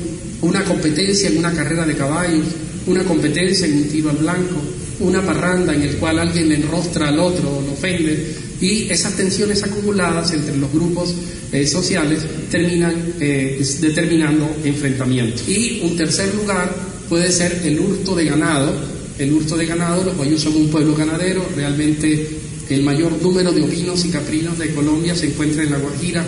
una 0.43 0.64
competencia 0.64 1.29
en 1.29 1.38
una 1.38 1.52
carrera 1.52 1.87
de 1.87 1.95
caballos, 1.95 2.47
una 2.87 3.05
competencia 3.05 3.67
en 3.67 3.76
un 3.76 3.85
tiro 3.85 4.11
al 4.11 4.17
blanco, 4.17 4.61
una 5.00 5.25
parranda 5.25 5.73
en 5.73 5.83
el 5.83 5.97
cual 5.97 6.19
alguien 6.19 6.49
le 6.49 6.57
enrostra 6.57 7.09
al 7.09 7.21
otro 7.21 7.59
o 7.59 7.62
lo 7.62 7.73
ofende 7.73 8.35
y 8.61 8.90
esas 8.90 9.17
tensiones 9.17 9.62
acumuladas 9.62 10.33
entre 10.33 10.57
los 10.57 10.73
grupos 10.73 11.14
eh, 11.52 11.66
sociales 11.66 12.21
terminan 12.50 13.14
eh, 13.21 13.61
determinando 13.80 14.49
enfrentamientos. 14.64 15.49
Y 15.49 15.80
un 15.83 15.97
tercer 15.97 16.35
lugar 16.35 16.75
puede 17.09 17.30
ser 17.33 17.62
el 17.64 17.80
hurto 17.80 18.14
de 18.14 18.26
ganado. 18.26 19.00
El 19.19 19.33
hurto 19.33 19.57
de 19.57 19.66
ganado, 19.66 20.04
los 20.04 20.16
guayús 20.16 20.40
son 20.40 20.57
un 20.57 20.69
pueblo 20.69 20.97
ganadero, 20.97 21.45
realmente 21.54 22.26
el 22.71 22.83
mayor 22.83 23.21
número 23.21 23.52
de 23.52 23.62
ovinos 23.62 24.04
y 24.04 24.09
caprinos 24.09 24.59
de 24.59 24.73
Colombia 24.73 25.14
se 25.14 25.26
encuentra 25.26 25.62
en 25.62 25.73
La 25.73 25.78
Guajira, 25.78 26.26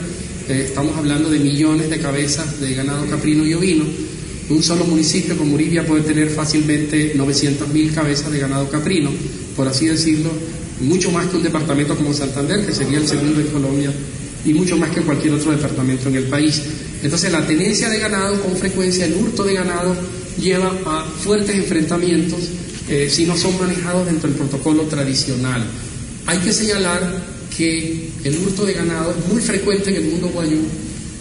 eh, 0.48 0.64
estamos 0.66 0.96
hablando 0.98 1.30
de 1.30 1.38
millones 1.38 1.88
de 1.88 1.98
cabezas 1.98 2.60
de 2.60 2.74
ganado 2.74 3.06
caprino 3.06 3.46
y 3.46 3.54
ovino. 3.54 3.84
Un 4.50 4.62
solo 4.62 4.84
municipio 4.84 5.38
como 5.38 5.54
Uribia 5.54 5.86
puede 5.86 6.02
tener 6.02 6.28
fácilmente 6.28 7.14
900.000 7.16 7.94
cabezas 7.94 8.30
de 8.30 8.38
ganado 8.40 8.68
caprino, 8.68 9.10
por 9.56 9.68
así 9.68 9.86
decirlo, 9.86 10.30
mucho 10.80 11.10
más 11.12 11.26
que 11.26 11.36
un 11.36 11.42
departamento 11.44 11.96
como 11.96 12.12
Santander, 12.12 12.66
que 12.66 12.72
sería 12.72 12.98
el 12.98 13.06
segundo 13.06 13.40
en 13.40 13.46
Colombia, 13.46 13.92
y 14.44 14.52
mucho 14.52 14.76
más 14.76 14.90
que 14.90 15.00
cualquier 15.00 15.34
otro 15.34 15.52
departamento 15.52 16.08
en 16.08 16.16
el 16.16 16.24
país. 16.24 16.62
Entonces 17.02 17.32
la 17.32 17.46
tenencia 17.46 17.88
de 17.88 17.98
ganado, 17.98 18.40
con 18.40 18.56
frecuencia 18.56 19.06
el 19.06 19.14
hurto 19.14 19.44
de 19.44 19.54
ganado, 19.54 19.94
lleva 20.38 20.72
a 20.86 21.04
fuertes 21.04 21.54
enfrentamientos 21.54 22.40
eh, 22.88 23.08
si 23.10 23.26
no 23.26 23.36
son 23.36 23.58
manejados 23.58 24.06
dentro 24.06 24.28
del 24.28 24.38
protocolo 24.38 24.82
tradicional. 24.84 25.64
Hay 26.26 26.38
que 26.38 26.52
señalar 26.52 27.22
que 27.56 28.08
el 28.24 28.38
hurto 28.38 28.64
de 28.64 28.74
ganado 28.74 29.10
es 29.12 29.32
muy 29.32 29.42
frecuente 29.42 29.90
en 29.90 29.96
el 29.96 30.04
mundo 30.04 30.28
guayú 30.28 30.60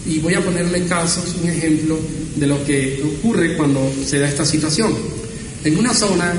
y 0.06 0.18
voy 0.18 0.34
a 0.34 0.40
ponerle 0.40 0.84
casos, 0.86 1.36
un 1.40 1.48
ejemplo 1.48 1.98
de 2.36 2.46
lo 2.46 2.64
que 2.64 3.02
ocurre 3.04 3.56
cuando 3.56 3.92
se 4.04 4.18
da 4.18 4.28
esta 4.28 4.44
situación. 4.44 4.92
En 5.64 5.78
una 5.78 5.94
zona, 5.94 6.34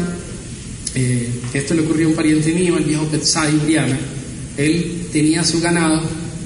eh, 0.96 1.30
esto 1.54 1.74
le 1.74 1.82
ocurrió 1.82 2.08
a 2.08 2.10
un 2.10 2.16
pariente 2.16 2.52
mío, 2.52 2.78
el 2.78 2.84
viejo 2.84 3.06
Petzai 3.06 3.56
Uriana, 3.56 3.98
él 4.58 5.08
tenía 5.12 5.44
su 5.44 5.62
ganado 5.62 6.02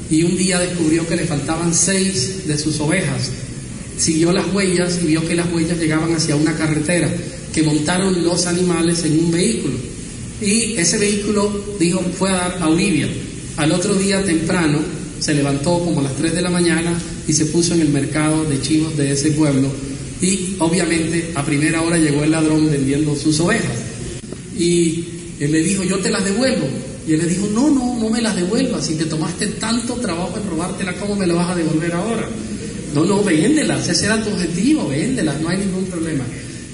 y 0.09 0.23
un 0.23 0.37
día 0.37 0.59
descubrió 0.59 1.07
que 1.07 1.15
le 1.15 1.25
faltaban 1.25 1.73
seis 1.73 2.47
de 2.47 2.57
sus 2.57 2.79
ovejas. 2.79 3.31
Siguió 3.97 4.31
las 4.31 4.53
huellas 4.53 4.99
y 5.01 5.07
vio 5.07 5.27
que 5.27 5.35
las 5.35 5.51
huellas 5.51 5.79
llegaban 5.79 6.13
hacia 6.13 6.35
una 6.35 6.55
carretera, 6.55 7.09
que 7.53 7.63
montaron 7.63 8.23
los 8.23 8.45
animales 8.45 9.03
en 9.03 9.19
un 9.19 9.31
vehículo. 9.31 9.75
Y 10.41 10.75
ese 10.77 10.97
vehículo, 10.97 11.75
dijo, 11.79 11.99
fue 12.17 12.29
a 12.29 12.33
dar 12.33 12.57
a 12.61 12.69
Uribia. 12.69 13.07
Al 13.57 13.71
otro 13.71 13.95
día 13.95 14.23
temprano 14.23 14.79
se 15.19 15.33
levantó 15.33 15.79
como 15.79 15.99
a 16.01 16.03
las 16.03 16.15
3 16.15 16.35
de 16.35 16.41
la 16.41 16.49
mañana 16.49 16.97
y 17.27 17.33
se 17.33 17.45
puso 17.45 17.73
en 17.73 17.81
el 17.81 17.89
mercado 17.89 18.45
de 18.45 18.61
chivos 18.61 18.95
de 18.95 19.11
ese 19.11 19.31
pueblo 19.31 19.67
y 20.21 20.55
obviamente 20.59 21.31
a 21.35 21.45
primera 21.45 21.81
hora 21.81 21.97
llegó 21.97 22.23
el 22.23 22.31
ladrón 22.31 22.69
vendiendo 22.69 23.15
sus 23.15 23.39
ovejas 23.39 23.77
y 24.57 25.05
él 25.39 25.51
le 25.51 25.61
dijo 25.61 25.83
yo 25.83 25.99
te 25.99 26.09
las 26.09 26.25
devuelvo 26.25 26.67
y 27.07 27.13
él 27.13 27.19
le 27.19 27.25
dijo 27.25 27.47
no, 27.53 27.69
no, 27.69 27.97
no 27.99 28.09
me 28.09 28.21
las 28.21 28.35
devuelvas 28.35 28.85
si 28.85 28.95
te 28.95 29.05
tomaste 29.05 29.47
tanto 29.47 29.93
trabajo 29.95 30.37
en 30.37 30.49
robártelas 30.49 30.95
¿cómo 30.95 31.15
me 31.15 31.25
las 31.25 31.37
vas 31.37 31.51
a 31.51 31.55
devolver 31.55 31.93
ahora? 31.93 32.27
no, 32.93 33.05
no, 33.05 33.23
véndelas, 33.23 33.87
ese 33.87 34.05
era 34.05 34.23
tu 34.23 34.29
objetivo, 34.29 34.87
véndelas, 34.87 35.39
no 35.41 35.49
hay 35.49 35.57
ningún 35.57 35.85
problema 35.85 36.23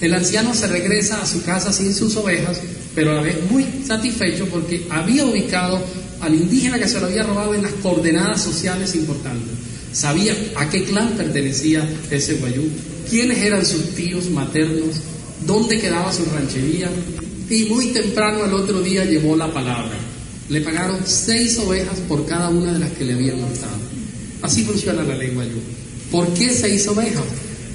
el 0.02 0.14
anciano 0.14 0.54
se 0.54 0.68
regresa 0.68 1.22
a 1.22 1.26
su 1.26 1.44
casa 1.44 1.72
sin 1.72 1.94
sus 1.94 2.16
ovejas 2.18 2.60
pero 2.96 3.12
a 3.12 3.16
la 3.16 3.22
vez 3.22 3.38
muy 3.50 3.66
satisfecho 3.86 4.46
porque 4.48 4.86
había 4.90 5.26
ubicado 5.26 5.82
al 6.22 6.34
indígena 6.36 6.80
que 6.80 6.88
se 6.88 7.00
lo 7.00 7.08
había 7.08 7.24
robado 7.24 7.54
en 7.54 7.64
las 7.64 7.74
coordenadas 7.74 8.42
sociales 8.42 8.96
importantes. 8.96 9.50
Sabía 9.92 10.36
a 10.56 10.70
qué 10.70 10.86
clan 10.86 11.10
pertenecía 11.18 11.88
ese 12.10 12.36
guayú, 12.36 12.64
quiénes 13.10 13.40
eran 13.40 13.66
sus 13.66 13.90
tíos 13.94 14.30
maternos, 14.30 14.96
dónde 15.46 15.80
quedaba 15.80 16.14
su 16.14 16.26
ranchería, 16.26 16.90
y 17.50 17.66
muy 17.66 17.88
temprano 17.88 18.44
al 18.44 18.54
otro 18.54 18.82
día 18.82 19.06
llevó 19.06 19.36
la 19.36 19.52
palabra. 19.52 19.98
Le 20.50 20.62
pagaron 20.62 21.00
seis 21.06 21.58
ovejas 21.60 22.00
por 22.08 22.26
cada 22.26 22.50
una 22.50 22.74
de 22.74 22.80
las 22.80 22.92
que 22.92 23.06
le 23.06 23.14
habían 23.14 23.42
mostrado. 23.42 23.78
Así 24.42 24.64
funciona 24.64 25.04
la 25.04 25.16
ley 25.16 25.30
guayú. 25.30 25.60
¿Por 26.12 26.34
qué 26.34 26.50
seis 26.50 26.88
ovejas? 26.88 27.24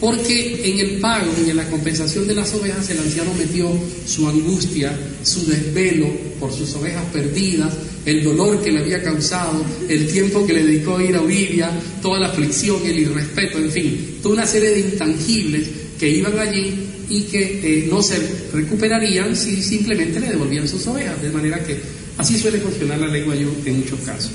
Porque 0.01 0.71
en 0.71 0.79
el 0.79 1.01
pago 1.01 1.33
y 1.45 1.51
en 1.51 1.57
la 1.57 1.69
compensación 1.69 2.29
de 2.29 2.35
las 2.35 2.55
ovejas 2.55 2.89
el 2.91 2.99
anciano 2.99 3.35
metió 3.35 3.69
su 4.07 4.29
angustia, 4.29 4.97
su 5.25 5.45
desvelo 5.47 6.09
por 6.39 6.53
sus 6.53 6.73
ovejas 6.75 7.05
perdidas, 7.13 7.75
el 8.05 8.23
dolor 8.23 8.63
que 8.63 8.71
le 8.71 8.81
había 8.81 9.03
causado, 9.03 9.65
el 9.89 10.07
tiempo 10.07 10.47
que 10.47 10.53
le 10.53 10.63
dedicó 10.63 10.99
a 10.99 11.03
ir 11.03 11.17
a 11.17 11.21
Olivia, 11.21 11.71
toda 12.01 12.21
la 12.21 12.29
aflicción, 12.29 12.81
el 12.85 12.99
irrespeto, 12.99 13.59
en 13.59 13.71
fin, 13.73 14.19
toda 14.23 14.35
una 14.37 14.47
serie 14.47 14.71
de 14.71 14.81
intangibles 14.81 15.69
que 15.99 16.09
iban 16.09 16.39
allí 16.39 16.75
y 17.11 17.23
que 17.23 17.61
eh, 17.63 17.89
no 17.91 18.03
se 18.03 18.19
recuperarían 18.53 19.35
si 19.35 19.61
simplemente 19.63 20.21
le 20.21 20.29
devolvían 20.29 20.69
sus 20.69 20.87
ovejas. 20.87 21.21
De 21.21 21.31
manera 21.31 21.65
que 21.65 21.77
así 22.19 22.39
suele 22.39 22.59
funcionar 22.59 22.99
la 22.99 23.07
ley 23.07 23.23
guayú 23.23 23.51
en 23.65 23.79
muchos 23.79 24.01
casos. 24.01 24.31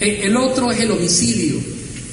Eh, 0.00 0.20
el 0.24 0.36
otro 0.36 0.70
es 0.70 0.80
el 0.80 0.90
homicidio. 0.90 1.58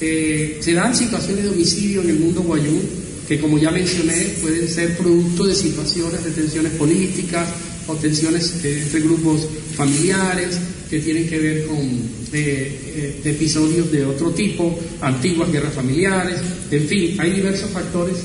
Eh, 0.01 0.57
se 0.61 0.73
dan 0.73 0.95
situaciones 0.95 1.43
de 1.43 1.49
homicidio 1.49 2.01
en 2.01 2.09
el 2.09 2.19
mundo 2.19 2.41
guayú 2.41 2.79
que, 3.27 3.39
como 3.39 3.57
ya 3.57 3.71
mencioné, 3.71 4.35
pueden 4.41 4.67
ser 4.67 4.97
producto 4.97 5.45
de 5.45 5.55
situaciones 5.55 6.23
de 6.23 6.31
tensiones 6.31 6.71
políticas 6.73 7.47
o 7.87 7.95
tensiones 7.95 8.55
eh, 8.63 8.81
entre 8.83 9.01
grupos 9.01 9.47
familiares 9.75 10.57
que 10.89 10.99
tienen 10.99 11.27
que 11.27 11.39
ver 11.39 11.65
con 11.65 12.13
episodios 12.33 13.91
de 13.91 14.05
otro 14.05 14.31
tipo, 14.31 14.77
antiguas 15.01 15.51
guerras 15.51 15.73
familiares, 15.73 16.35
en 16.71 16.87
fin, 16.87 17.15
hay 17.19 17.31
diversos 17.31 17.69
factores 17.69 18.15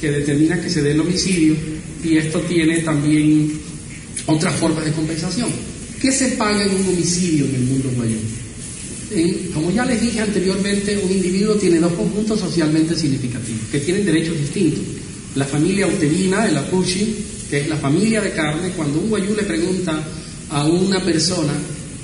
que 0.00 0.10
determinan 0.10 0.60
que 0.60 0.70
se 0.70 0.82
dé 0.82 0.92
el 0.92 1.00
homicidio 1.00 1.56
y 2.04 2.16
esto 2.16 2.40
tiene 2.42 2.78
también 2.78 3.58
otras 4.26 4.54
formas 4.54 4.84
de 4.84 4.92
compensación. 4.92 5.48
¿Qué 6.00 6.12
se 6.12 6.28
paga 6.30 6.62
en 6.62 6.74
un 6.74 6.88
homicidio 6.88 7.46
en 7.46 7.54
el 7.54 7.62
mundo 7.62 7.90
guayú? 7.96 8.18
como 9.54 9.70
ya 9.70 9.84
les 9.84 10.00
dije 10.00 10.20
anteriormente, 10.20 10.98
un 10.98 11.10
individuo 11.10 11.54
tiene 11.54 11.78
dos 11.78 11.92
conjuntos 11.92 12.40
socialmente 12.40 12.96
significativos, 12.96 13.62
que 13.70 13.80
tienen 13.80 14.04
derechos 14.04 14.36
distintos. 14.36 14.82
La 15.36 15.44
familia 15.44 15.86
uterina, 15.86 16.48
el 16.48 16.56
apushi, 16.56 17.14
que 17.48 17.60
es 17.60 17.68
la 17.68 17.76
familia 17.76 18.20
de 18.20 18.32
carne, 18.32 18.70
cuando 18.76 18.98
un 18.98 19.08
guayú 19.08 19.34
le 19.36 19.44
pregunta 19.44 20.02
a 20.50 20.64
una 20.66 21.00
persona, 21.04 21.52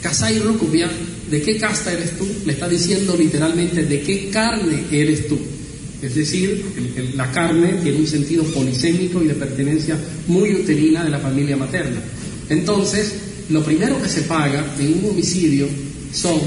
Kasai 0.01 0.39
Rukubia, 0.39 0.89
¿de 1.31 1.43
qué 1.43 1.57
casta 1.59 1.93
eres 1.93 2.17
tú? 2.17 2.27
Le 2.45 2.53
está 2.53 2.69
diciendo 2.69 3.17
literalmente, 3.17 3.85
¿de 3.85 4.01
qué 4.03 4.29
carne 4.31 4.85
eres 4.91 5.27
tú? 5.29 5.39
Es 6.03 6.15
decir, 6.15 6.65
la 7.15 7.31
carne 7.31 7.75
tiene 7.83 7.99
un 7.99 8.07
sentido 8.07 8.43
polisémico 8.45 9.23
y 9.23 9.29
de 9.29 9.35
pertenencia 9.35 9.97
muy 10.27 10.55
uterina 10.55 11.05
de 11.05 11.11
la 11.11 11.21
familia 11.21 11.57
materna. 11.57 12.01
Entonces, 12.49 13.13
lo 13.49 13.63
primero 13.63 14.01
que 14.01 14.09
se 14.09 14.23
paga 14.23 14.65
en 14.79 14.99
un 15.03 15.11
homicidio 15.11 15.69
son 16.13 16.41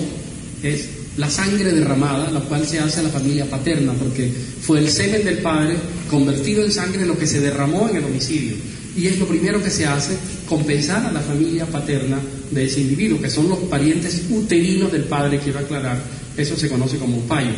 es 0.63 0.85
la 1.17 1.29
sangre 1.29 1.71
derramada, 1.71 2.29
la 2.29 2.41
cual 2.41 2.65
se 2.67 2.79
hace 2.79 2.99
a 2.99 3.03
la 3.03 3.09
familia 3.09 3.49
paterna, 3.49 3.93
porque 3.93 4.29
fue 4.61 4.79
el 4.79 4.89
semen 4.89 5.23
del 5.23 5.37
padre 5.37 5.75
convertido 6.09 6.63
en 6.63 6.71
sangre 6.71 7.05
lo 7.05 7.17
que 7.17 7.27
se 7.27 7.39
derramó 7.39 7.87
en 7.89 7.97
el 7.97 8.05
homicidio. 8.05 8.55
Y 8.97 9.07
es 9.07 9.19
lo 9.19 9.27
primero 9.27 9.61
que 9.61 9.69
se 9.69 9.85
hace, 9.85 10.15
compensar 10.47 11.05
a 11.05 11.11
la 11.11 11.21
familia 11.21 11.65
paterna 11.65 12.19
de 12.51 12.65
ese 12.65 12.81
individuo, 12.81 13.21
que 13.21 13.29
son 13.29 13.49
los 13.49 13.59
parientes 13.59 14.23
uterinos 14.29 14.91
del 14.91 15.03
padre, 15.03 15.39
quiero 15.39 15.59
aclarar, 15.59 16.01
eso 16.37 16.55
se 16.55 16.69
conoce 16.69 16.97
como 16.97 17.19
payo. 17.21 17.51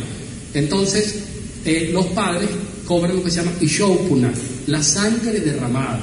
Entonces, 0.54 1.16
eh, 1.64 1.90
los 1.92 2.06
padres 2.06 2.48
cobran 2.86 3.16
lo 3.16 3.22
que 3.22 3.30
se 3.30 3.40
llama 3.40 3.52
ishopuna, 3.60 4.32
la 4.66 4.82
sangre 4.82 5.40
derramada. 5.40 6.00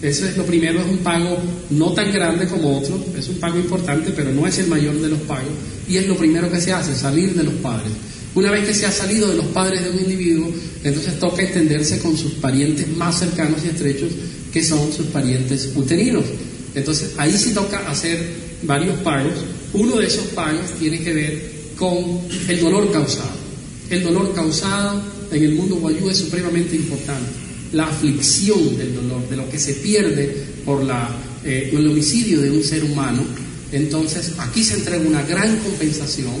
Eso 0.00 0.26
es 0.26 0.36
lo 0.36 0.44
primero, 0.44 0.80
es 0.80 0.86
un 0.86 0.98
pago 0.98 1.36
no 1.70 1.92
tan 1.92 2.12
grande 2.12 2.46
como 2.46 2.78
otro, 2.78 3.04
es 3.18 3.28
un 3.28 3.38
pago 3.38 3.58
importante, 3.58 4.12
pero 4.14 4.30
no 4.32 4.46
es 4.46 4.58
el 4.58 4.68
mayor 4.68 4.94
de 5.00 5.08
los 5.08 5.18
pagos, 5.22 5.50
y 5.88 5.96
es 5.96 6.06
lo 6.06 6.16
primero 6.16 6.50
que 6.50 6.60
se 6.60 6.72
hace, 6.72 6.94
salir 6.94 7.34
de 7.34 7.42
los 7.42 7.54
padres. 7.54 7.90
Una 8.36 8.52
vez 8.52 8.64
que 8.64 8.74
se 8.74 8.86
ha 8.86 8.92
salido 8.92 9.28
de 9.28 9.36
los 9.36 9.46
padres 9.46 9.82
de 9.82 9.90
un 9.90 9.98
individuo, 9.98 10.52
entonces 10.84 11.18
toca 11.18 11.42
entenderse 11.42 11.98
con 11.98 12.16
sus 12.16 12.34
parientes 12.34 12.86
más 12.96 13.18
cercanos 13.18 13.64
y 13.64 13.68
estrechos, 13.68 14.12
que 14.52 14.62
son 14.62 14.92
sus 14.92 15.06
parientes 15.06 15.70
uterinos. 15.74 16.24
Entonces 16.76 17.14
ahí 17.16 17.36
sí 17.36 17.52
toca 17.52 17.78
hacer 17.90 18.24
varios 18.62 18.96
pagos. 18.98 19.32
Uno 19.72 19.96
de 19.96 20.06
esos 20.06 20.26
pagos 20.28 20.70
tiene 20.78 21.00
que 21.00 21.12
ver 21.12 21.50
con 21.76 22.20
el 22.46 22.60
dolor 22.60 22.92
causado. 22.92 23.36
El 23.90 24.04
dolor 24.04 24.32
causado 24.32 25.02
en 25.32 25.42
el 25.42 25.54
mundo 25.54 25.76
guayú 25.76 26.08
es 26.08 26.18
supremamente 26.18 26.76
importante 26.76 27.47
la 27.72 27.86
aflicción 27.86 28.76
del 28.76 28.94
dolor, 28.94 29.28
de 29.28 29.36
lo 29.36 29.48
que 29.48 29.58
se 29.58 29.74
pierde 29.74 30.44
por 30.64 30.86
eh, 31.44 31.70
el 31.72 31.86
homicidio 31.86 32.40
de 32.40 32.50
un 32.50 32.62
ser 32.62 32.84
humano. 32.84 33.22
Entonces, 33.72 34.32
aquí 34.38 34.64
se 34.64 34.74
entrega 34.74 35.06
una 35.06 35.22
gran 35.22 35.56
compensación 35.58 36.34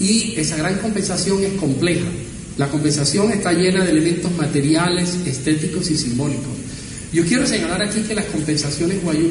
y 0.00 0.34
esa 0.36 0.56
gran 0.56 0.78
compensación 0.78 1.42
es 1.42 1.52
compleja. 1.54 2.06
La 2.58 2.68
compensación 2.68 3.32
está 3.32 3.52
llena 3.52 3.84
de 3.84 3.90
elementos 3.90 4.30
materiales, 4.36 5.16
estéticos 5.26 5.90
y 5.90 5.96
simbólicos. 5.96 6.52
Yo 7.12 7.24
quiero 7.24 7.46
señalar 7.46 7.82
aquí 7.82 8.00
que 8.02 8.14
las 8.14 8.26
compensaciones 8.26 9.02
Guayú, 9.02 9.30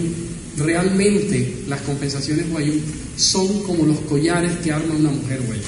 realmente 0.58 1.56
las 1.68 1.82
compensaciones 1.82 2.50
Guayú 2.50 2.74
son 3.16 3.64
como 3.64 3.86
los 3.86 4.00
collares 4.02 4.52
que 4.64 4.72
arma 4.72 4.96
una 4.96 5.12
mujer 5.12 5.42
Guayú. 5.46 5.62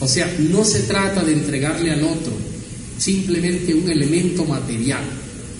O 0.00 0.08
sea, 0.08 0.30
no 0.50 0.64
se 0.64 0.80
trata 0.80 1.22
de 1.22 1.32
entregarle 1.32 1.92
al 1.92 2.02
otro 2.04 2.55
simplemente 2.98 3.74
un 3.74 3.88
elemento 3.90 4.44
material. 4.44 5.02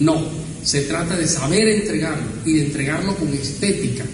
No, 0.00 0.22
se 0.62 0.82
trata 0.82 1.16
de 1.16 1.26
saber 1.26 1.68
entregarlo 1.68 2.26
y 2.44 2.54
de 2.54 2.66
entregarlo 2.66 3.14
con 3.16 3.32
estética. 3.32 4.04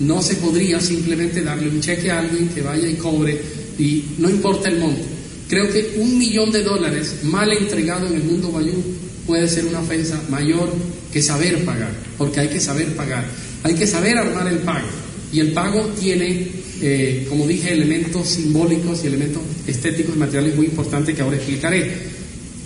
No 0.00 0.22
se 0.22 0.36
podría 0.36 0.80
simplemente 0.80 1.42
darle 1.42 1.68
un 1.68 1.80
cheque 1.80 2.10
a 2.10 2.20
alguien 2.20 2.48
que 2.48 2.62
vaya 2.62 2.88
y 2.88 2.94
cobre 2.94 3.40
y 3.78 4.04
no 4.18 4.30
importa 4.30 4.68
el 4.68 4.78
monto. 4.78 5.04
Creo 5.48 5.70
que 5.70 5.94
un 5.96 6.16
millón 6.16 6.52
de 6.52 6.62
dólares 6.62 7.16
mal 7.24 7.52
entregado 7.52 8.06
en 8.06 8.14
el 8.14 8.22
mundo 8.22 8.52
bayú 8.52 8.82
puede 9.26 9.48
ser 9.48 9.66
una 9.66 9.80
ofensa 9.80 10.22
mayor 10.30 10.72
que 11.12 11.20
saber 11.22 11.64
pagar, 11.64 11.90
porque 12.16 12.40
hay 12.40 12.48
que 12.48 12.60
saber 12.60 12.94
pagar, 12.94 13.24
hay 13.62 13.74
que 13.74 13.86
saber 13.86 14.16
armar 14.16 14.46
el 14.48 14.58
pago. 14.58 14.86
Y 15.32 15.40
el 15.40 15.52
pago 15.52 15.86
tiene, 16.00 16.48
eh, 16.80 17.26
como 17.28 17.46
dije, 17.46 17.72
elementos 17.72 18.28
simbólicos 18.28 19.04
y 19.04 19.08
elementos 19.08 19.42
estéticos 19.66 20.16
y 20.16 20.18
materiales 20.18 20.56
muy 20.56 20.66
importantes 20.66 21.14
que 21.14 21.22
ahora 21.22 21.36
explicaré. 21.36 22.19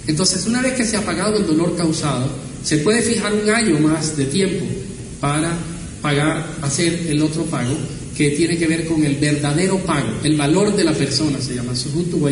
Entonces, 0.06 0.46
una 0.46 0.60
vez 0.60 0.74
que 0.74 0.84
se 0.84 0.96
ha 0.96 1.02
pagado 1.02 1.36
el 1.38 1.46
dolor 1.46 1.76
causado, 1.76 2.28
se 2.62 2.78
puede 2.78 3.02
fijar 3.02 3.32
un 3.32 3.48
año 3.48 3.78
más 3.78 4.16
de 4.16 4.26
tiempo 4.26 4.64
para 5.20 5.56
pagar, 6.02 6.46
hacer 6.62 7.06
el 7.08 7.22
otro 7.22 7.44
pago 7.44 7.76
que 8.16 8.30
tiene 8.30 8.56
que 8.56 8.66
ver 8.66 8.86
con 8.86 9.04
el 9.04 9.16
verdadero 9.16 9.78
pago, 9.78 10.08
el 10.22 10.36
valor 10.36 10.74
de 10.76 10.84
la 10.84 10.92
persona, 10.92 11.40
se 11.40 11.54
llama 11.54 11.74
Sujutu 11.74 12.28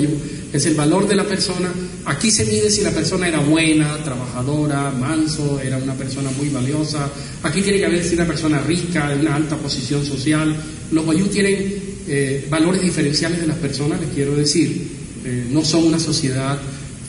es 0.52 0.66
el 0.66 0.74
valor 0.74 1.08
de 1.08 1.16
la 1.16 1.24
persona. 1.24 1.72
Aquí 2.04 2.30
se 2.30 2.44
mide 2.44 2.70
si 2.70 2.82
la 2.82 2.90
persona 2.90 3.26
era 3.26 3.40
buena, 3.40 3.96
trabajadora, 4.04 4.90
manso, 4.90 5.60
era 5.60 5.78
una 5.78 5.94
persona 5.94 6.30
muy 6.30 6.50
valiosa. 6.50 7.10
Aquí 7.42 7.62
tiene 7.62 7.80
que 7.80 7.88
ver 7.88 8.04
si 8.04 8.14
una 8.14 8.26
persona 8.26 8.60
rica, 8.60 9.08
de 9.08 9.20
una 9.20 9.34
alta 9.36 9.56
posición 9.56 10.04
social. 10.04 10.54
Los 10.92 11.04
Guayú 11.04 11.26
tienen 11.28 11.74
eh, 12.06 12.46
valores 12.50 12.82
diferenciales 12.82 13.40
de 13.40 13.46
las 13.46 13.56
personas, 13.56 14.00
les 14.00 14.10
quiero 14.10 14.36
decir. 14.36 15.00
Eh, 15.24 15.46
no 15.50 15.64
son 15.64 15.84
una 15.84 15.98
sociedad 15.98 16.58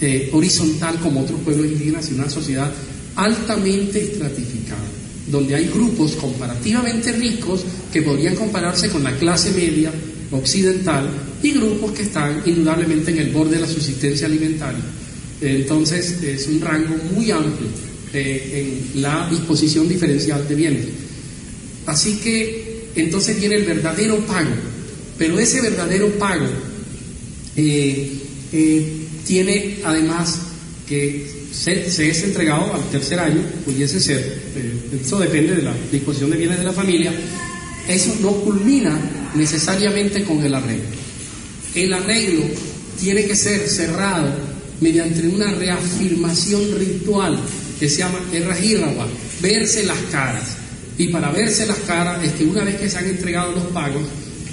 eh, 0.04 0.30
horizontal 0.34 1.00
como 1.00 1.22
otros 1.22 1.40
pueblos 1.42 1.68
indígenas, 1.68 2.06
sino 2.06 2.24
una 2.24 2.30
sociedad 2.30 2.72
altamente 3.16 4.02
estratificada 4.02 4.84
donde 5.28 5.56
hay 5.56 5.68
grupos 5.68 6.14
comparativamente 6.14 7.12
ricos 7.14 7.64
que 7.92 8.02
podrían 8.02 8.36
compararse 8.36 8.90
con 8.90 9.04
la 9.04 9.16
clase 9.18 9.52
media 9.52 9.92
occidental 10.32 11.10
y 11.42 11.52
grupos 11.52 11.92
que 11.92 12.04
están 12.04 12.42
indudablemente 12.46 13.12
en 13.12 13.20
el 13.20 13.32
borde 13.32 13.56
de 13.56 13.62
la 13.62 13.68
subsistencia 13.68 14.28
alimentaria. 14.28 14.84
Entonces 15.42 16.22
es 16.22 16.48
un 16.48 16.62
rango 16.62 16.96
muy 17.14 17.32
amplio 17.32 17.68
eh, 18.14 18.86
en 18.94 19.02
la 19.02 19.28
disposición 19.30 19.88
diferencial 19.88 20.48
de 20.48 20.56
bienes. 20.56 20.86
Así 21.86 22.18
que 22.18 22.88
entonces 22.96 23.40
viene 23.40 23.56
el 23.56 23.66
verdadero 23.66 24.18
pago, 24.26 24.52
pero 25.18 25.40
ese 25.40 25.62
verdadero 25.62 26.10
pago 26.18 26.48
eh, 27.56 28.12
eh, 28.54 29.08
tiene 29.26 29.80
además 29.84 30.40
que 30.88 31.28
se, 31.52 31.88
es 31.88 32.24
entregado 32.24 32.74
al 32.74 32.84
tercer 32.90 33.20
año, 33.20 33.42
pudiese 33.66 34.00
ser, 34.00 34.20
eh, 34.56 35.00
eso 35.02 35.20
depende 35.20 35.56
de 35.56 35.64
la 35.64 35.74
disposición 35.92 36.30
de 36.30 36.38
bienes 36.38 36.60
de 36.60 36.66
la 36.66 36.74
familia, 36.74 37.12
eso 37.88 38.16
no 38.22 38.32
culmina 38.32 38.98
necesariamente 39.36 40.24
con 40.24 40.44
el 40.44 40.54
arreglo. 40.54 40.86
El 41.76 41.94
arreglo 41.94 42.44
tiene 43.00 43.26
que 43.26 43.36
ser 43.36 43.68
cerrado 43.68 44.32
mediante 44.80 45.28
una 45.28 45.52
reafirmación 45.52 46.78
ritual 46.78 47.40
que 47.80 47.90
se 47.90 48.00
llama 48.00 48.20
errajírraba, 48.32 49.08
verse 49.42 49.84
las 49.84 49.98
caras. 50.12 50.58
Y 50.98 51.08
para 51.08 51.32
verse 51.32 51.66
las 51.66 51.80
caras 51.80 52.24
es 52.24 52.34
que 52.34 52.46
una 52.46 52.64
vez 52.64 52.76
que 52.76 52.90
se 52.90 52.98
han 52.98 53.06
entregado 53.06 53.52
los 53.54 53.66
pagos, 53.66 54.04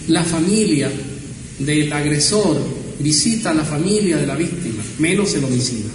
la 0.09 0.25
familia 0.25 0.91
del 1.59 1.93
agresor 1.93 2.80
visita 3.01 3.51
a 3.51 3.55
la 3.55 3.65
familia 3.65 4.17
de 4.17 4.27
la 4.27 4.37
víctima, 4.37 4.83
menos 4.99 5.35
el 5.35 5.45
homicida. 5.45 5.89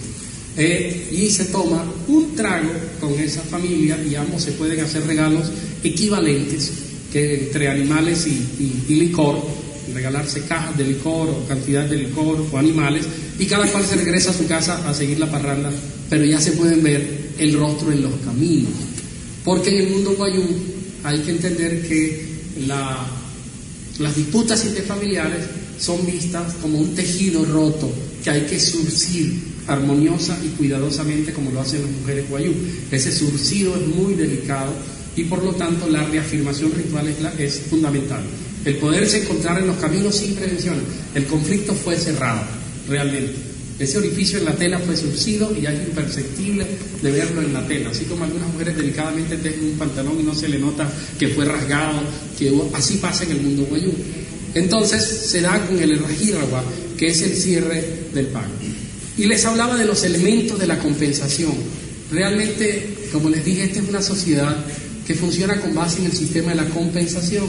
Eh, 0.58 1.10
y 1.12 1.30
se 1.30 1.46
toma 1.46 1.84
un 2.08 2.34
trago 2.34 2.72
con 3.02 3.13
esa 3.20 3.41
familia 3.41 4.02
y 4.10 4.15
ambos 4.15 4.44
se 4.44 4.54
pueden 4.54 4.80
hacer 4.80 5.06
regalos 5.06 5.52
equivalentes 5.84 6.72
que 7.12 7.46
entre 7.46 7.68
animales 7.68 8.26
y, 8.28 8.94
licor, 8.94 9.46
regalarse 9.94 10.41
cajas 10.41 10.78
de 10.78 10.86
licor 10.86 11.30
o 11.30 11.46
cantidad 11.48 11.86
de 11.86 11.98
licor 11.98 12.46
o 12.52 12.58
animales 12.58 13.06
y 13.38 13.46
cada 13.46 13.68
cual 13.68 13.84
se 13.84 13.96
regresa 13.96 14.32
a 14.32 14.34
su 14.34 14.48
casa 14.48 14.88
a 14.88 14.94
seguir 14.94 15.20
la 15.20 15.30
parranda, 15.30 15.72
pero 16.10 16.24
ya 16.24 16.39
se 16.39 16.54
pueden 16.54 16.82
ver 16.82 17.34
el 17.38 17.54
rostro 17.54 17.91
en 17.91 18.02
los 18.02 18.13
caminos, 18.26 18.72
porque 19.44 19.70
en 19.72 19.86
el 19.86 19.89
mundo 19.91 20.15
guayú 20.18 20.44
hay 21.04 21.20
que 21.20 21.32
entender 21.32 21.86
que 21.88 22.26
las 22.68 24.15
disputas 24.15 24.65
interfamiliares 24.65 25.41
son 25.80 26.06
vistas 26.06 26.54
como 26.62 26.80
un 26.80 26.96
tejido 26.96 27.46
roto 27.46 27.92
que 28.24 28.30
hay 28.30 28.42
que 28.42 28.60
surcir 28.60 29.56
armoniosa 29.68 30.38
y 30.44 30.50
cuidadosamente 30.50 31.34
como 31.34 31.52
lo 31.52 31.62
hacen 31.62 31.82
las 31.82 31.92
mujeres 31.92 32.30
guayú. 32.30 32.54
Ese 32.92 33.12
surcido 33.12 33.76
es 33.76 33.88
muy 33.88 34.14
delicado 34.14 34.72
y 35.16 35.24
por 35.24 35.44
lo 35.44 35.54
tanto 35.54 35.88
la 35.88 36.04
reafirmación 36.06 36.72
ritual 36.74 37.08
es, 37.38 37.60
fundamental. 37.70 38.22
El 38.66 38.76
poderse 38.78 39.22
encontrar 39.22 39.60
en 39.60 39.68
los 39.68 39.78
caminos 39.78 40.16
sin 40.16 40.36
prevención. 40.36 40.76
El 41.14 41.26
conflicto 41.26 41.74
fue 41.74 41.98
cerrado, 41.98 42.42
realmente. 42.90 43.34
Ese 43.78 43.98
orificio 43.98 44.40
en 44.40 44.46
la 44.46 44.56
tela 44.56 44.80
fue 44.80 44.96
surcido 44.96 45.54
y 45.56 45.62
ya 45.62 45.74
es 45.74 45.88
imperceptible 45.88 46.66
de 47.02 47.12
verlo 47.12 47.42
en 47.42 47.54
la 47.54 47.68
tela. 47.68 47.90
Así 47.90 48.06
como 48.06 48.24
algunas 48.24 48.48
mujeres 48.48 48.78
delicadamente 48.78 49.38
tejen 49.38 49.66
un 49.66 49.78
pantalón 49.78 50.20
y 50.20 50.24
no 50.24 50.34
se 50.34 50.48
le 50.48 50.60
nota 50.60 50.90
que 51.20 51.28
fue 51.28 51.46
rasgado, 51.46 52.00
que 52.40 52.54
así 52.74 52.98
pasa 52.98 53.26
en 53.26 53.32
el 53.32 53.42
mundo 53.42 53.66
guayú. 53.70 53.92
Entonces 54.56 55.04
se 55.04 55.41
da 55.41 55.63
con 55.68 55.78
el 55.80 56.00
rajíragua, 56.00 56.63
que 56.98 57.08
es 57.08 57.22
el 57.22 57.36
cierre 57.36 57.84
del 58.13 58.28
pago. 58.28 58.52
Y 59.18 59.26
les 59.26 59.46
hablaba 59.46 59.78
de 59.78 59.86
los 59.86 60.04
elementos 60.04 60.58
de 60.58 60.65
la 60.65 60.80
compensación. 60.80 61.54
Realmente, 62.10 62.96
como 63.12 63.30
les 63.30 63.44
dije, 63.44 63.65
esta 63.65 63.80
es 63.80 63.89
una 63.89 64.02
sociedad 64.02 64.65
que 65.06 65.13
funciona 65.13 65.60
con 65.60 65.76
base 65.76 66.00
en 66.00 66.06
el 66.06 66.13
sistema 66.13 66.52
de 66.52 66.56
la 66.56 66.70
compensación, 66.70 67.48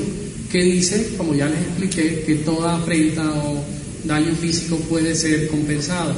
que 0.51 0.63
dice, 0.63 1.15
como 1.17 1.35
ya 1.35 1.49
les 1.49 1.61
expliqué, 1.61 2.25
que 2.27 2.35
toda 2.37 2.77
afrenta 2.77 3.23
o 3.33 3.65
daño 4.05 4.35
físico 4.35 4.77
puede 4.89 5.15
ser 5.15 5.47
compensado. 5.49 6.15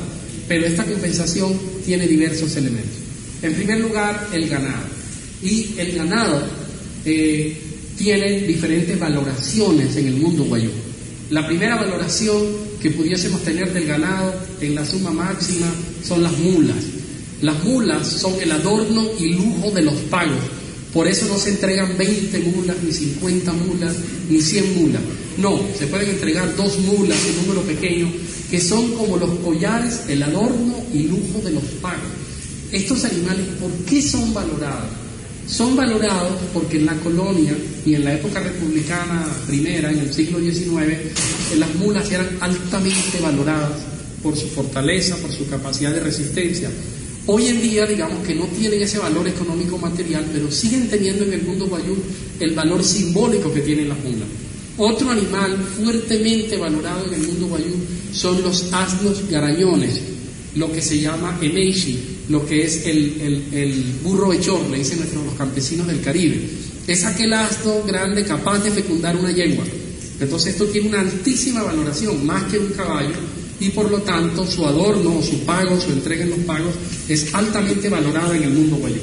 Pero 0.48 0.66
esta 0.66 0.85
compensación 0.85 1.59
tiene 1.85 2.07
diversos 2.07 2.57
elementos. 2.57 2.96
En 3.42 3.55
primer 3.55 3.81
lugar, 3.81 4.29
el 4.33 4.48
ganado. 4.48 4.87
Y 5.42 5.74
el 5.77 5.96
ganado 5.96 6.42
eh, 7.05 7.57
tiene 7.98 8.40
diferentes 8.42 8.98
valoraciones 8.98 9.96
en 9.96 10.06
el 10.06 10.14
mundo 10.14 10.44
guayú. 10.44 10.70
La 11.30 11.46
primera 11.46 11.76
valoración 11.76 12.42
que 12.80 12.90
pudiésemos 12.90 13.42
tener 13.42 13.72
del 13.74 13.87
ganado 13.87 14.32
en 14.61 14.74
la 14.74 14.87
suma 14.87 15.11
máxima 15.11 15.66
son 16.02 16.22
las 16.22 16.38
mulas. 16.38 16.76
Las 17.42 17.62
mulas 17.64 18.06
son 18.06 18.34
el 18.40 18.50
adorno 18.52 19.04
y 19.18 19.34
lujo 19.34 19.70
de 19.72 19.82
los 19.82 19.94
pagos. 20.11 20.38
Por 20.94 21.06
eso 21.06 21.26
no 21.26 21.37
se 21.37 21.50
entregan 21.50 21.98
20 21.98 22.38
mulas, 22.38 22.76
ni 22.82 22.92
50 22.92 23.52
mulas, 23.52 23.94
ni 24.30 24.40
100 24.40 24.82
mulas. 24.82 25.02
No, 25.37 25.61
se 25.78 25.87
pueden 25.88 26.11
entregar 26.11 26.56
dos 26.56 26.78
mulas, 26.78 27.18
un 27.28 27.46
número 27.46 27.66
pequeño, 27.66 28.11
que 28.50 28.61
son 28.61 28.92
como 28.92 29.18
los 29.18 29.30
collares, 29.40 30.04
el 30.08 30.22
adorno 30.22 30.76
y 30.94 31.02
lujo 31.04 31.40
de 31.44 31.50
los 31.50 31.64
pagos. 31.82 32.08
Estos 32.72 33.04
animales, 33.04 33.44
¿por 33.61 33.70
qué 33.84 34.00
son 34.00 34.32
valorados? 34.32 35.08
Son 35.48 35.74
valorados 35.74 36.37
porque 36.52 36.76
en 36.76 36.87
la 36.87 36.94
colonia 36.96 37.56
y 37.87 37.94
en 37.94 38.04
la 38.04 38.14
época 38.14 38.40
republicana 38.40 39.26
primera, 39.46 39.90
en 39.90 40.00
el 40.00 40.12
siglo 40.12 40.38
XIX, 40.40 41.58
las 41.58 41.74
mulas 41.76 42.11
eran 42.12 42.37
altamente 42.40 43.18
valoradas 43.20 43.72
por 44.22 44.37
su 44.37 44.46
fortaleza, 44.48 45.16
por 45.16 45.32
su 45.32 45.48
capacidad 45.48 45.92
de 45.92 46.00
resistencia. 46.00 46.70
Hoy 47.26 47.46
en 47.46 47.62
día, 47.62 47.87
digamos 47.87 48.26
que 48.26 48.34
no 48.34 48.44
tienen 48.46 48.82
ese 48.82 48.98
valor 48.98 49.26
económico 49.26 49.78
material, 49.78 50.26
pero 50.32 50.50
siguen 50.50 50.88
teniendo 50.88 51.24
en 51.24 51.32
el 51.32 51.42
mundo 51.42 51.66
guayú 51.66 51.96
el 52.40 52.54
valor 52.54 52.84
simbólico 52.84 53.52
que 53.52 53.61
tienen 53.61 53.88
las 53.88 53.98
mulas. 54.00 54.28
Otro 54.76 55.11
animal 55.11 55.56
fuertemente 55.82 56.56
valorado 56.56 57.06
en 57.06 57.14
el 57.14 57.26
mundo 57.26 57.46
guayú 57.48 57.74
son 58.12 58.42
los 58.42 58.72
asnos 58.72 59.28
garañones, 59.30 60.00
lo 60.54 60.70
que 60.70 60.82
se 60.82 61.00
llama 61.00 61.38
eneishi, 61.40 62.17
lo 62.28 62.44
que 62.46 62.64
es 62.64 62.86
el, 62.86 64.00
burro 64.02 64.32
hechor, 64.32 64.68
le 64.68 64.78
dicen 64.78 64.98
nuestros 64.98 65.24
los 65.24 65.34
campesinos 65.34 65.86
del 65.86 66.00
Caribe. 66.00 66.40
Es 66.86 67.04
aquel 67.04 67.32
asno 67.32 67.82
grande 67.86 68.24
capaz 68.24 68.62
de 68.64 68.70
fecundar 68.70 69.16
una 69.16 69.32
yegua. 69.32 69.64
Entonces 70.20 70.52
esto 70.52 70.66
tiene 70.66 70.88
una 70.88 71.00
altísima 71.00 71.62
valoración, 71.62 72.24
más 72.26 72.44
que 72.44 72.58
un 72.58 72.70
caballo, 72.70 73.14
y 73.60 73.70
por 73.70 73.90
lo 73.90 74.02
tanto 74.02 74.46
su 74.46 74.64
adorno, 74.66 75.22
su 75.22 75.40
pago, 75.40 75.80
su 75.80 75.92
entrega 75.92 76.24
en 76.24 76.30
los 76.30 76.38
pagos, 76.40 76.74
es 77.08 77.34
altamente 77.34 77.88
valorada 77.88 78.36
en 78.36 78.42
el 78.42 78.50
mundo 78.50 78.76
guayú. 78.76 79.00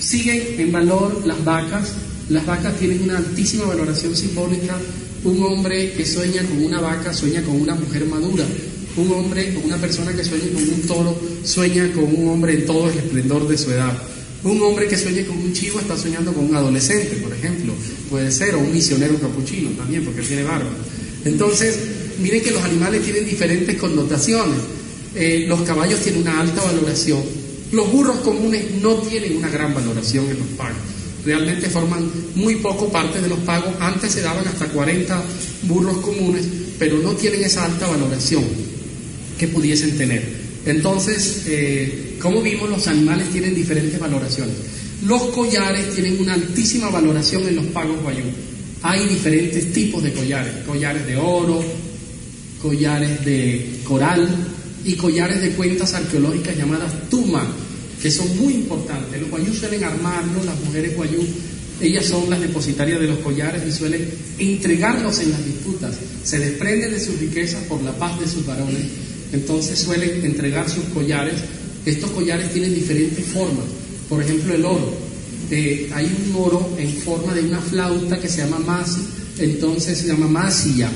Siguen 0.00 0.54
en 0.58 0.72
valor 0.72 1.26
las 1.26 1.44
vacas 1.44 1.92
Las 2.28 2.46
vacas 2.46 2.76
tienen 2.78 3.02
una 3.02 3.18
altísima 3.18 3.64
valoración 3.64 4.14
simbólica. 4.14 4.76
Un 5.24 5.42
hombre 5.42 5.92
que 5.92 6.04
sueña 6.04 6.42
con 6.42 6.62
una 6.62 6.80
vaca 6.80 7.12
sueña 7.12 7.42
con 7.42 7.60
una 7.60 7.74
mujer 7.74 8.04
madura. 8.04 8.44
Un 8.98 9.12
hombre 9.12 9.56
una 9.64 9.76
persona 9.76 10.12
que 10.12 10.24
sueña 10.24 10.46
con 10.52 10.62
un 10.62 10.82
toro 10.82 11.16
sueña 11.44 11.88
con 11.92 12.02
un 12.02 12.30
hombre 12.30 12.54
en 12.54 12.66
todo 12.66 12.90
el 12.90 12.98
esplendor 12.98 13.46
de 13.46 13.56
su 13.56 13.70
edad. 13.70 13.96
Un 14.42 14.60
hombre 14.60 14.88
que 14.88 14.98
sueña 14.98 15.24
con 15.24 15.38
un 15.38 15.52
chivo 15.52 15.78
está 15.78 15.96
soñando 15.96 16.32
con 16.32 16.46
un 16.46 16.56
adolescente, 16.56 17.14
por 17.22 17.32
ejemplo, 17.32 17.72
puede 18.10 18.32
ser, 18.32 18.56
o 18.56 18.58
un 18.58 18.72
misionero 18.72 19.14
capuchino 19.20 19.70
también, 19.70 20.04
porque 20.04 20.22
tiene 20.22 20.42
barba. 20.42 20.70
Entonces, 21.24 21.78
miren 22.20 22.42
que 22.42 22.50
los 22.50 22.64
animales 22.64 23.04
tienen 23.04 23.24
diferentes 23.24 23.76
connotaciones. 23.76 24.58
Eh, 25.14 25.44
los 25.46 25.60
caballos 25.62 26.00
tienen 26.00 26.22
una 26.22 26.40
alta 26.40 26.60
valoración. 26.62 27.22
Los 27.70 27.92
burros 27.92 28.18
comunes 28.18 28.64
no 28.82 28.96
tienen 28.96 29.36
una 29.36 29.48
gran 29.48 29.74
valoración 29.74 30.28
en 30.28 30.40
los 30.40 30.48
pagos. 30.56 30.78
Realmente 31.24 31.70
forman 31.70 32.10
muy 32.34 32.56
poco 32.56 32.88
parte 32.88 33.20
de 33.20 33.28
los 33.28 33.38
pagos. 33.40 33.74
Antes 33.78 34.10
se 34.10 34.22
daban 34.22 34.46
hasta 34.48 34.66
40 34.66 35.22
burros 35.68 35.98
comunes, 35.98 36.44
pero 36.80 36.98
no 36.98 37.12
tienen 37.12 37.44
esa 37.44 37.64
alta 37.64 37.86
valoración 37.86 38.42
que 39.38 39.48
pudiesen 39.48 39.96
tener. 39.96 40.22
Entonces, 40.66 41.44
eh, 41.46 42.16
como 42.20 42.42
vimos, 42.42 42.68
los 42.68 42.86
animales 42.88 43.30
tienen 43.30 43.54
diferentes 43.54 43.98
valoraciones. 43.98 44.54
Los 45.06 45.22
collares 45.28 45.94
tienen 45.94 46.20
una 46.20 46.34
altísima 46.34 46.90
valoración 46.90 47.46
en 47.48 47.56
los 47.56 47.66
pagos 47.66 48.02
guayú. 48.02 48.24
Hay 48.82 49.06
diferentes 49.06 49.72
tipos 49.72 50.02
de 50.02 50.12
collares, 50.12 50.52
collares 50.66 51.06
de 51.06 51.16
oro, 51.16 51.62
collares 52.60 53.24
de 53.24 53.80
coral 53.84 54.28
y 54.84 54.94
collares 54.94 55.40
de 55.40 55.50
cuentas 55.50 55.94
arqueológicas 55.94 56.56
llamadas 56.56 57.08
tuma, 57.08 57.46
que 58.02 58.10
son 58.10 58.36
muy 58.36 58.54
importantes. 58.54 59.20
Los 59.20 59.30
guayú 59.30 59.54
suelen 59.54 59.84
armarlos, 59.84 60.44
las 60.44 60.60
mujeres 60.60 60.96
guayú, 60.96 61.24
ellas 61.80 62.06
son 62.06 62.28
las 62.28 62.40
depositarias 62.40 63.00
de 63.00 63.06
los 63.06 63.18
collares 63.20 63.62
y 63.66 63.72
suelen 63.72 64.08
entregarlos 64.38 65.20
en 65.20 65.30
las 65.30 65.44
disputas. 65.44 65.94
Se 66.24 66.38
desprenden 66.38 66.92
de 66.92 67.00
sus 67.00 67.18
riquezas 67.20 67.62
por 67.64 67.80
la 67.82 67.92
paz 67.96 68.18
de 68.18 68.26
sus 68.26 68.44
varones 68.44 68.82
entonces 69.32 69.78
suelen 69.78 70.24
entregar 70.24 70.68
sus 70.68 70.84
collares. 70.94 71.34
Estos 71.84 72.10
collares 72.10 72.52
tienen 72.52 72.74
diferentes 72.74 73.24
formas. 73.26 73.64
Por 74.08 74.22
ejemplo, 74.22 74.54
el 74.54 74.64
oro. 74.64 74.92
Eh, 75.50 75.90
hay 75.94 76.04
un 76.06 76.36
oro 76.36 76.76
en 76.78 76.92
forma 76.92 77.34
de 77.34 77.42
una 77.42 77.60
flauta 77.60 78.20
que 78.20 78.28
se 78.28 78.42
llama 78.42 78.58
masi, 78.58 79.00
entonces 79.38 79.98
se 79.98 80.08
llama 80.08 80.28
masilla. 80.28 80.90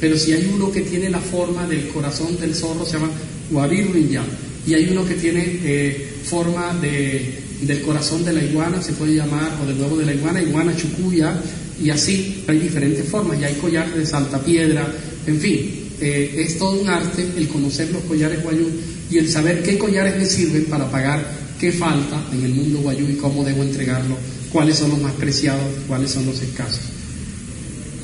Pero 0.00 0.16
si 0.16 0.32
hay 0.32 0.50
uno 0.54 0.70
que 0.70 0.82
tiene 0.82 1.10
la 1.10 1.18
forma 1.18 1.66
del 1.66 1.88
corazón 1.88 2.38
del 2.40 2.54
zorro, 2.54 2.84
se 2.86 2.92
llama 2.92 3.10
guarirrinya. 3.50 4.22
Y 4.66 4.74
hay 4.74 4.88
uno 4.90 5.06
que 5.06 5.14
tiene 5.14 5.42
eh, 5.64 6.08
forma 6.24 6.74
de, 6.80 7.40
del 7.62 7.82
corazón 7.82 8.24
de 8.24 8.32
la 8.32 8.44
iguana, 8.44 8.82
se 8.82 8.92
puede 8.92 9.14
llamar, 9.14 9.58
o 9.62 9.66
del 9.66 9.80
huevo 9.80 9.96
de 9.96 10.06
la 10.06 10.14
iguana, 10.14 10.42
iguana 10.42 10.76
chucuya. 10.76 11.42
Y 11.82 11.90
así 11.90 12.44
hay 12.46 12.58
diferentes 12.58 13.08
formas. 13.08 13.40
Y 13.40 13.44
hay 13.44 13.54
collares 13.54 13.94
de 13.94 14.06
saltapiedra, 14.06 14.92
en 15.26 15.40
fin. 15.40 15.77
Eh, 16.00 16.44
es 16.46 16.58
todo 16.58 16.80
un 16.80 16.88
arte 16.88 17.26
el 17.36 17.48
conocer 17.48 17.90
los 17.90 18.02
collares 18.04 18.42
guayú 18.42 18.68
y 19.10 19.18
el 19.18 19.28
saber 19.28 19.62
qué 19.62 19.76
collares 19.76 20.16
me 20.16 20.26
sirven 20.26 20.66
para 20.66 20.90
pagar 20.90 21.26
qué 21.58 21.72
falta 21.72 22.24
en 22.32 22.44
el 22.44 22.54
mundo 22.54 22.78
guayú 22.78 23.08
y 23.08 23.16
cómo 23.16 23.44
debo 23.44 23.62
entregarlo, 23.62 24.16
cuáles 24.52 24.78
son 24.78 24.90
los 24.90 25.00
más 25.00 25.12
preciados, 25.14 25.64
cuáles 25.88 26.10
son 26.10 26.26
los 26.26 26.40
escasos. 26.40 26.80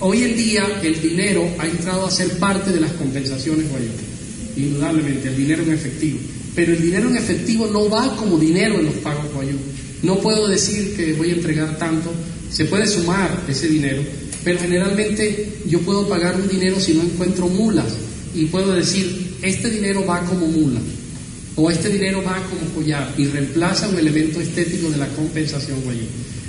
Hoy 0.01 0.25
en 0.25 0.37
día 0.37 0.81
el 0.83 1.01
dinero 1.01 1.49
ha 1.59 1.67
entrado 1.67 2.05
a 2.05 2.11
ser 2.11 2.31
parte 2.39 2.73
de 2.73 2.81
las 2.81 2.93
compensaciones 2.93 3.71
guayú, 3.71 3.91
indudablemente, 4.57 5.29
el 5.29 5.37
dinero 5.37 5.63
en 5.63 5.73
efectivo. 5.73 6.19
Pero 6.55 6.73
el 6.73 6.83
dinero 6.83 7.09
en 7.09 7.17
efectivo 7.17 7.67
no 7.67 7.89
va 7.89 8.17
como 8.17 8.39
dinero 8.39 8.79
en 8.79 8.87
los 8.87 8.95
pagos 8.97 9.33
guayú. 9.33 9.57
No 10.03 10.19
puedo 10.21 10.49
decir 10.49 10.95
que 10.97 11.15
voy 11.15 11.31
a 11.31 11.35
entregar 11.35 11.79
tanto, 11.79 12.13
se 12.51 12.65
puede 12.67 12.87
sumar 12.87 13.45
ese 13.49 13.69
dinero, 13.69 14.03
pero 14.45 14.59
generalmente 14.61 15.49
yo 15.67 15.81
puedo 15.81 16.07
pagar 16.09 16.37
un 16.37 16.47
dinero 16.49 16.79
si 16.79 16.93
no 16.93 17.03
encuentro 17.03 17.49
mulas 17.49 17.87
y 18.35 18.45
puedo 18.47 18.73
decir, 18.73 19.37
este 19.43 19.71
dinero 19.71 20.05
va 20.07 20.21
como 20.21 20.47
mula 20.47 20.81
o 21.57 21.71
este 21.71 21.89
dinero 21.89 22.23
va 22.23 22.43
como 22.51 22.71
collar 22.75 23.15
y 23.17 23.27
reemplaza 23.27 23.89
un 23.89 23.99
elemento 23.99 24.41
estético 24.41 24.91
de 24.91 24.99
la 24.99 25.09
compensación 25.09 25.81
guayú. 25.83 26.05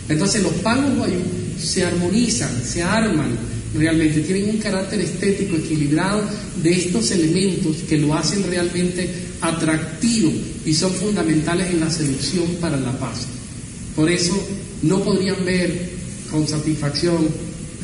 Entonces 0.09 0.43
los 0.43 0.53
pagos 0.53 0.97
guayú 0.97 1.21
se 1.59 1.85
armonizan, 1.85 2.51
se 2.63 2.83
arman 2.83 3.37
realmente, 3.73 4.21
tienen 4.21 4.49
un 4.49 4.57
carácter 4.57 4.99
estético 5.01 5.55
equilibrado 5.55 6.23
de 6.61 6.71
estos 6.71 7.11
elementos 7.11 7.77
que 7.87 7.97
lo 7.97 8.13
hacen 8.13 8.43
realmente 8.43 9.09
atractivo 9.41 10.31
y 10.65 10.73
son 10.73 10.91
fundamentales 10.93 11.69
en 11.69 11.79
la 11.79 11.89
seducción 11.89 12.47
para 12.59 12.77
la 12.77 12.97
paz. 12.97 13.27
Por 13.95 14.09
eso 14.09 14.35
no 14.81 15.03
podrían 15.03 15.43
ver 15.45 15.91
con 16.31 16.47
satisfacción 16.47 17.27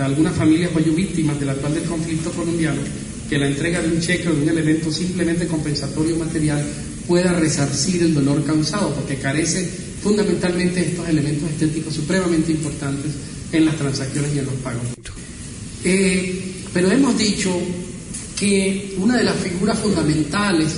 algunas 0.05 0.35
familias 0.35 0.71
hoy 0.75 0.83
víctimas 0.83 1.39
del 1.39 1.49
actual 1.49 1.81
conflicto 1.87 2.31
colombiano 2.31 2.81
que 3.29 3.37
la 3.37 3.47
entrega 3.47 3.81
de 3.81 3.87
un 3.87 4.01
cheque 4.01 4.27
o 4.27 4.33
de 4.33 4.41
un 4.41 4.49
elemento 4.49 4.91
simplemente 4.91 5.47
compensatorio 5.47 6.17
material 6.17 6.61
pueda 7.07 7.31
resarcir 7.33 8.03
el 8.03 8.13
dolor 8.13 8.43
causado, 8.43 8.93
porque 8.93 9.15
carece 9.15 9.65
fundamentalmente 10.03 10.81
de 10.81 10.87
estos 10.87 11.07
elementos 11.07 11.49
estéticos 11.49 11.93
supremamente 11.93 12.51
importantes 12.51 13.11
en 13.53 13.65
las 13.65 13.77
transacciones 13.77 14.35
y 14.35 14.39
en 14.39 14.45
los 14.45 14.55
pagos. 14.55 14.83
Eh, 15.83 16.41
pero 16.73 16.91
hemos 16.91 17.17
dicho 17.17 17.57
que 18.37 18.95
una 18.97 19.17
de 19.17 19.23
las 19.23 19.37
figuras 19.37 19.79
fundamentales 19.79 20.73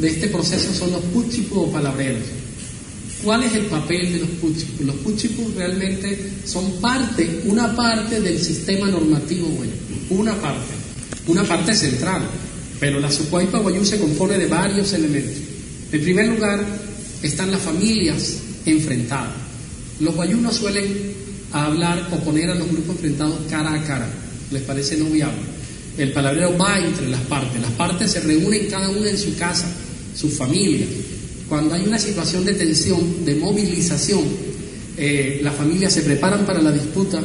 de 0.00 0.08
este 0.08 0.28
proceso 0.28 0.72
son 0.72 0.92
los 0.92 1.02
puchipus 1.02 1.58
o 1.58 1.72
palabreros. 1.72 2.22
¿Cuál 3.22 3.42
es 3.42 3.54
el 3.54 3.66
papel 3.66 4.12
de 4.12 4.18
los 4.20 4.28
puchipus? 4.30 4.86
Los 4.86 4.96
puchipus 4.96 5.54
realmente 5.54 6.30
son 6.44 6.80
parte, 6.80 7.42
una 7.46 7.74
parte 7.74 8.20
del 8.20 8.40
sistema 8.40 8.86
normativo 8.86 9.48
guayú, 9.48 9.72
una 10.10 10.34
parte, 10.40 10.72
una 11.26 11.42
parte 11.42 11.74
central, 11.74 12.22
pero 12.78 13.00
la 13.00 13.10
Sucuaipa 13.10 13.58
guayú 13.58 13.84
se 13.84 13.98
compone 13.98 14.38
de 14.38 14.46
varios 14.46 14.92
elementos. 14.92 15.34
En 15.90 16.00
primer 16.00 16.28
lugar, 16.28 16.64
están 17.22 17.50
las 17.50 17.60
familias 17.60 18.38
enfrentadas. 18.64 19.32
Los 19.98 20.14
guayú 20.14 20.40
no 20.40 20.52
suelen 20.52 20.86
hablar 21.52 22.08
o 22.12 22.16
poner 22.18 22.50
a 22.50 22.54
los 22.54 22.68
grupos 22.68 22.96
enfrentados 22.96 23.38
cara 23.50 23.74
a 23.74 23.82
cara, 23.84 24.08
les 24.52 24.62
parece 24.62 24.96
no 24.96 25.06
viable. 25.06 25.58
El 25.96 26.12
palabrero 26.12 26.56
va 26.56 26.78
entre 26.78 27.08
las 27.08 27.20
partes, 27.22 27.60
las 27.60 27.72
partes 27.72 28.12
se 28.12 28.20
reúnen 28.20 28.68
cada 28.70 28.88
una 28.90 29.10
en 29.10 29.18
su 29.18 29.34
casa, 29.36 29.66
su 30.14 30.30
familia, 30.30 30.86
cuando 31.48 31.74
hay 31.74 31.86
una 31.86 31.98
situación 31.98 32.44
de 32.44 32.54
tensión, 32.54 33.24
de 33.24 33.34
movilización, 33.34 34.22
eh, 34.96 35.40
las 35.42 35.54
familias 35.54 35.92
se 35.92 36.02
preparan 36.02 36.44
para 36.44 36.60
la 36.60 36.72
disputa 36.72 37.22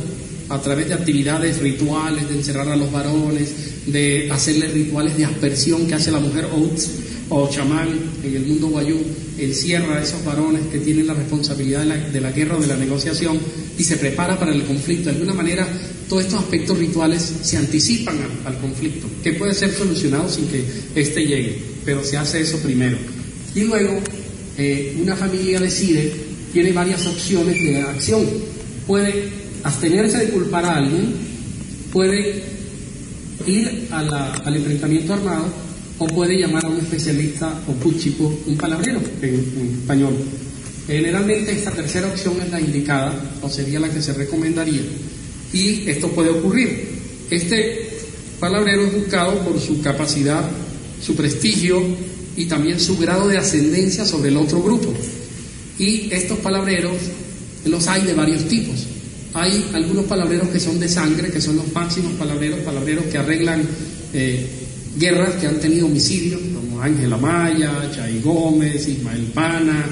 a 0.49 0.61
través 0.61 0.87
de 0.87 0.93
actividades 0.93 1.59
rituales, 1.59 2.29
de 2.29 2.35
encerrar 2.35 2.69
a 2.69 2.75
los 2.75 2.91
varones, 2.91 3.49
de 3.87 4.29
hacerles 4.31 4.73
rituales 4.73 5.17
de 5.17 5.25
aspersión 5.25 5.87
que 5.87 5.95
hace 5.95 6.11
la 6.11 6.19
mujer 6.19 6.45
Oates 6.45 6.91
o 7.29 7.49
chamán 7.49 7.89
en 8.23 8.35
el 8.35 8.45
mundo 8.45 8.67
guayú, 8.67 8.97
encierra 9.39 9.97
a 9.97 10.03
esos 10.03 10.23
varones 10.23 10.61
que 10.71 10.79
tienen 10.79 11.07
la 11.07 11.13
responsabilidad 11.15 11.83
de 11.83 12.21
la, 12.21 12.31
guerra 12.31 12.57
o 12.57 12.61
de 12.61 12.67
la 12.67 12.77
negociación 12.77 13.39
y 13.77 13.83
se 13.83 13.97
prepara 13.97 14.37
para 14.37 14.53
el 14.53 14.63
conflicto. 14.63 15.05
De 15.05 15.15
alguna 15.15 15.33
manera, 15.33 15.67
todos 16.07 16.23
estos 16.23 16.39
aspectos 16.39 16.77
rituales 16.77 17.33
se 17.41 17.57
anticipan 17.57 18.17
al, 18.17 18.53
al 18.53 18.61
conflicto, 18.61 19.07
que 19.23 19.33
puede 19.33 19.53
ser 19.53 19.73
solucionado 19.73 20.29
sin 20.29 20.47
que 20.47 20.63
éste 20.93 21.25
llegue, 21.25 21.57
pero 21.83 22.03
se 22.03 22.17
hace 22.17 22.41
eso 22.41 22.59
primero. 22.59 22.97
Y 23.55 23.61
luego 23.61 23.99
eh, 24.57 24.97
una 25.01 25.15
familia 25.15 25.59
decide, 25.59 26.11
tiene 26.51 26.71
varias 26.71 27.05
opciones 27.05 27.55
de 27.55 27.81
acción. 27.81 28.25
Puede 28.87 29.29
abstenerse 29.63 30.17
de 30.19 30.29
culpar 30.29 30.65
a 30.65 30.77
alguien, 30.77 31.13
puede 31.91 32.43
ir 33.45 33.87
al 33.91 34.55
enfrentamiento 34.55 35.13
armado 35.13 35.45
o 35.99 36.07
puede 36.07 36.39
llamar 36.39 36.65
a 36.65 36.69
un 36.69 36.79
especialista 36.79 37.61
o 37.67 37.71
puchipo, 37.73 38.41
un 38.45 38.57
palabrero 38.57 39.01
en, 39.21 39.33
en, 39.33 39.77
español. 39.81 40.13
Generalmente 40.87 41.51
esta 41.51 41.71
tercera 41.71 42.07
opción 42.07 42.35
es 42.41 42.51
la 42.51 42.59
indicada 42.59 43.13
o 43.41 43.49
sería 43.49 43.79
la 43.79 43.89
que 43.89 44.01
se 44.01 44.13
recomendaría 44.13 44.81
y 45.53 45.89
esto 45.89 46.09
puede 46.09 46.29
ocurrir. 46.29 46.87
Este 47.29 47.89
palabrero 48.39 48.85
es 48.85 48.93
buscado 48.93 49.39
por 49.39 49.59
su 49.59 49.81
capacidad, 49.81 50.43
su 51.01 51.15
prestigio, 51.15 51.81
y 52.35 52.45
también 52.45 52.79
su 52.79 52.97
grado 52.97 53.27
de 53.27 53.37
ascendencia 53.37 54.05
sobre 54.05 54.29
el 54.29 54.37
otro 54.37 54.61
grupo. 54.61 54.93
Y 55.77 56.09
estos 56.11 56.39
palabreros 56.39 56.97
los 57.65 57.87
hay 57.87 58.03
de 58.03 58.13
varios 58.13 58.47
tipos. 58.47 58.87
Hay 59.33 59.65
algunos 59.73 60.05
palabreros 60.05 60.49
que 60.49 60.59
son 60.59 60.79
de 60.79 60.87
sangre, 60.87 61.31
que 61.31 61.41
son 61.41 61.55
los 61.55 61.71
máximos 61.73 62.13
palabreros, 62.13 62.59
palabreros 62.59 63.05
que 63.05 63.17
arreglan 63.17 63.63
eh, 64.13 64.45
guerras 64.97 65.35
que 65.35 65.47
han 65.47 65.59
tenido 65.59 65.87
homicidios, 65.87 66.39
como 66.53 66.81
Ángela 66.81 67.17
Maya, 67.17 67.91
Chay 67.95 68.21
Gómez, 68.21 68.87
Ismael 68.87 69.23
Pana. 69.33 69.85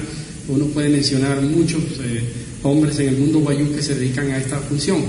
Uno 0.48 0.66
puede 0.66 0.88
mencionar 0.88 1.40
muchos 1.42 1.82
eh, 2.02 2.22
hombres 2.62 2.98
en 3.00 3.08
el 3.08 3.16
mundo 3.16 3.40
guayú 3.40 3.74
que 3.74 3.82
se 3.82 3.94
dedican 3.94 4.30
a 4.30 4.38
esta 4.38 4.58
función. 4.60 5.02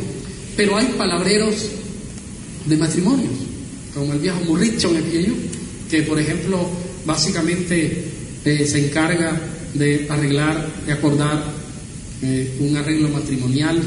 Pero 0.58 0.78
hay 0.78 0.88
palabreros 0.98 1.70
de 2.66 2.78
matrimonios, 2.78 3.34
como 3.94 4.14
el 4.14 4.20
viejo 4.20 4.40
Murricho 4.46 4.90
en 4.90 4.98
el 4.98 5.36
que 5.90 6.02
por 6.04 6.20
ejemplo 6.20 6.68
básicamente 7.06 8.06
eh, 8.46 8.66
se 8.66 8.88
encarga 8.88 9.40
de 9.74 10.06
arreglar, 10.10 10.68
de 10.86 10.94
acordar 10.94 11.44
eh, 12.22 12.58
un 12.60 12.76
arreglo 12.78 13.10
matrimonial 13.10 13.82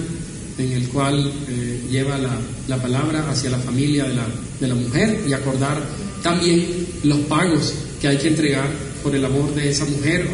en 0.59 0.73
el 0.73 0.89
cual 0.89 1.33
eh, 1.49 1.81
lleva 1.91 2.17
la, 2.17 2.39
la, 2.67 2.81
palabra 2.81 3.31
hacia 3.31 3.51
la 3.51 3.59
familia 3.59 4.05
de 4.05 4.15
la, 4.15 4.27
de 4.61 4.69
la 4.69 4.75
mujer 4.75 5.21
y 5.29 5.33
acordar 5.33 5.83
también 6.23 6.67
los 7.05 7.19
pagos 7.21 7.75
que 8.01 8.09
hay 8.09 8.17
que 8.17 8.29
entregar 8.29 8.69
por 9.03 9.15
el 9.15 9.25
amor 9.25 9.55
de 9.55 9.71
esa 9.71 9.85
mujer. 9.85 10.27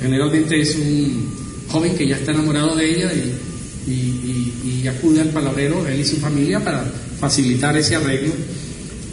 Generalmente 0.00 0.60
es 0.60 0.76
un 0.76 1.32
joven 1.68 1.96
que 1.96 2.06
ya 2.06 2.16
está 2.16 2.32
enamorado 2.32 2.76
de 2.76 2.90
ella 2.90 3.10
y, 3.12 3.90
y, 3.90 4.82
y, 4.82 4.88
acude 4.88 5.22
al 5.22 5.30
palabrero, 5.30 5.86
él 5.86 6.00
y 6.00 6.04
su 6.04 6.16
familia, 6.16 6.62
para 6.62 6.84
facilitar 7.18 7.76
ese 7.76 7.96
arreglo. 7.96 8.33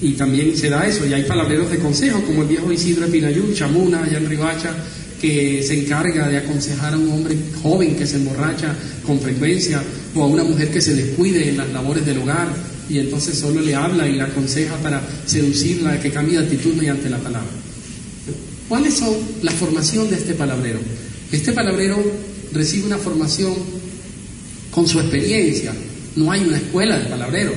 Y 0.01 0.13
también 0.13 0.57
se 0.57 0.69
da 0.69 0.87
eso, 0.87 1.05
y 1.05 1.13
hay 1.13 1.23
palabreros 1.23 1.69
de 1.69 1.77
consejo, 1.77 2.21
como 2.23 2.41
el 2.41 2.47
viejo 2.47 2.71
Isidro 2.71 3.05
Epinayú, 3.05 3.53
Chamuna, 3.53 4.03
allá 4.03 4.17
en 4.17 4.27
Ribacha, 4.27 4.75
que 5.21 5.61
se 5.61 5.79
encarga 5.79 6.27
de 6.27 6.37
aconsejar 6.37 6.95
a 6.95 6.97
un 6.97 7.11
hombre 7.11 7.37
joven 7.61 7.95
que 7.95 8.07
se 8.07 8.15
emborracha 8.15 8.75
con 9.05 9.19
frecuencia 9.19 9.83
o 10.15 10.23
a 10.23 10.27
una 10.27 10.43
mujer 10.43 10.71
que 10.71 10.81
se 10.81 10.95
descuide 10.95 11.47
en 11.49 11.57
las 11.57 11.71
labores 11.71 12.03
del 12.03 12.17
hogar 12.17 12.47
y 12.89 12.97
entonces 12.97 13.37
solo 13.37 13.61
le 13.61 13.75
habla 13.75 14.07
y 14.07 14.13
le 14.13 14.23
aconseja 14.23 14.75
para 14.77 15.01
seducirla, 15.25 15.99
que 15.99 16.11
cambie 16.11 16.37
de 16.37 16.43
actitud 16.43 16.73
mediante 16.73 17.09
la 17.09 17.19
palabra. 17.19 17.49
¿Cuáles 18.67 18.95
son 18.95 19.13
la 19.43 19.51
formación 19.51 20.09
de 20.09 20.17
este 20.17 20.33
palabrero? 20.33 20.79
Este 21.31 21.53
palabrero 21.53 22.03
recibe 22.51 22.87
una 22.87 22.97
formación 22.97 23.53
con 24.71 24.87
su 24.87 24.99
experiencia. 24.99 25.73
No 26.15 26.31
hay 26.31 26.41
una 26.41 26.57
escuela 26.57 26.97
de 26.97 27.05
palabreros. 27.05 27.55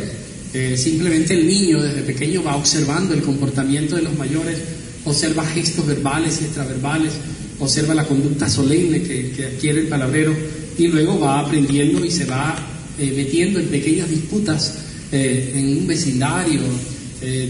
Eh, 0.54 0.76
simplemente 0.76 1.34
el 1.34 1.48
niño 1.48 1.82
desde 1.82 2.02
pequeño 2.02 2.44
va 2.44 2.54
observando 2.54 3.12
el 3.12 3.22
comportamiento 3.22 3.96
de 3.96 4.02
los 4.02 4.16
mayores, 4.16 4.56
observa 5.04 5.44
gestos 5.44 5.84
verbales 5.84 6.38
y 6.40 6.44
extraverbales, 6.44 7.12
observa 7.58 7.92
la 7.92 8.04
conducta 8.04 8.48
solemne 8.48 9.02
que, 9.02 9.50
adquiere 9.52 9.80
el 9.80 9.88
palabrero 9.88 10.32
y 10.78 10.86
luego 10.86 11.18
va 11.18 11.40
aprendiendo 11.40 12.04
y 12.04 12.10
se 12.12 12.24
va 12.26 12.56
eh, 13.00 13.12
metiendo 13.16 13.58
en 13.58 13.66
pequeñas 13.66 14.08
disputas 14.08 14.78
eh, 15.10 15.54
en 15.56 15.78
un 15.78 15.86
vecindario, 15.88 16.60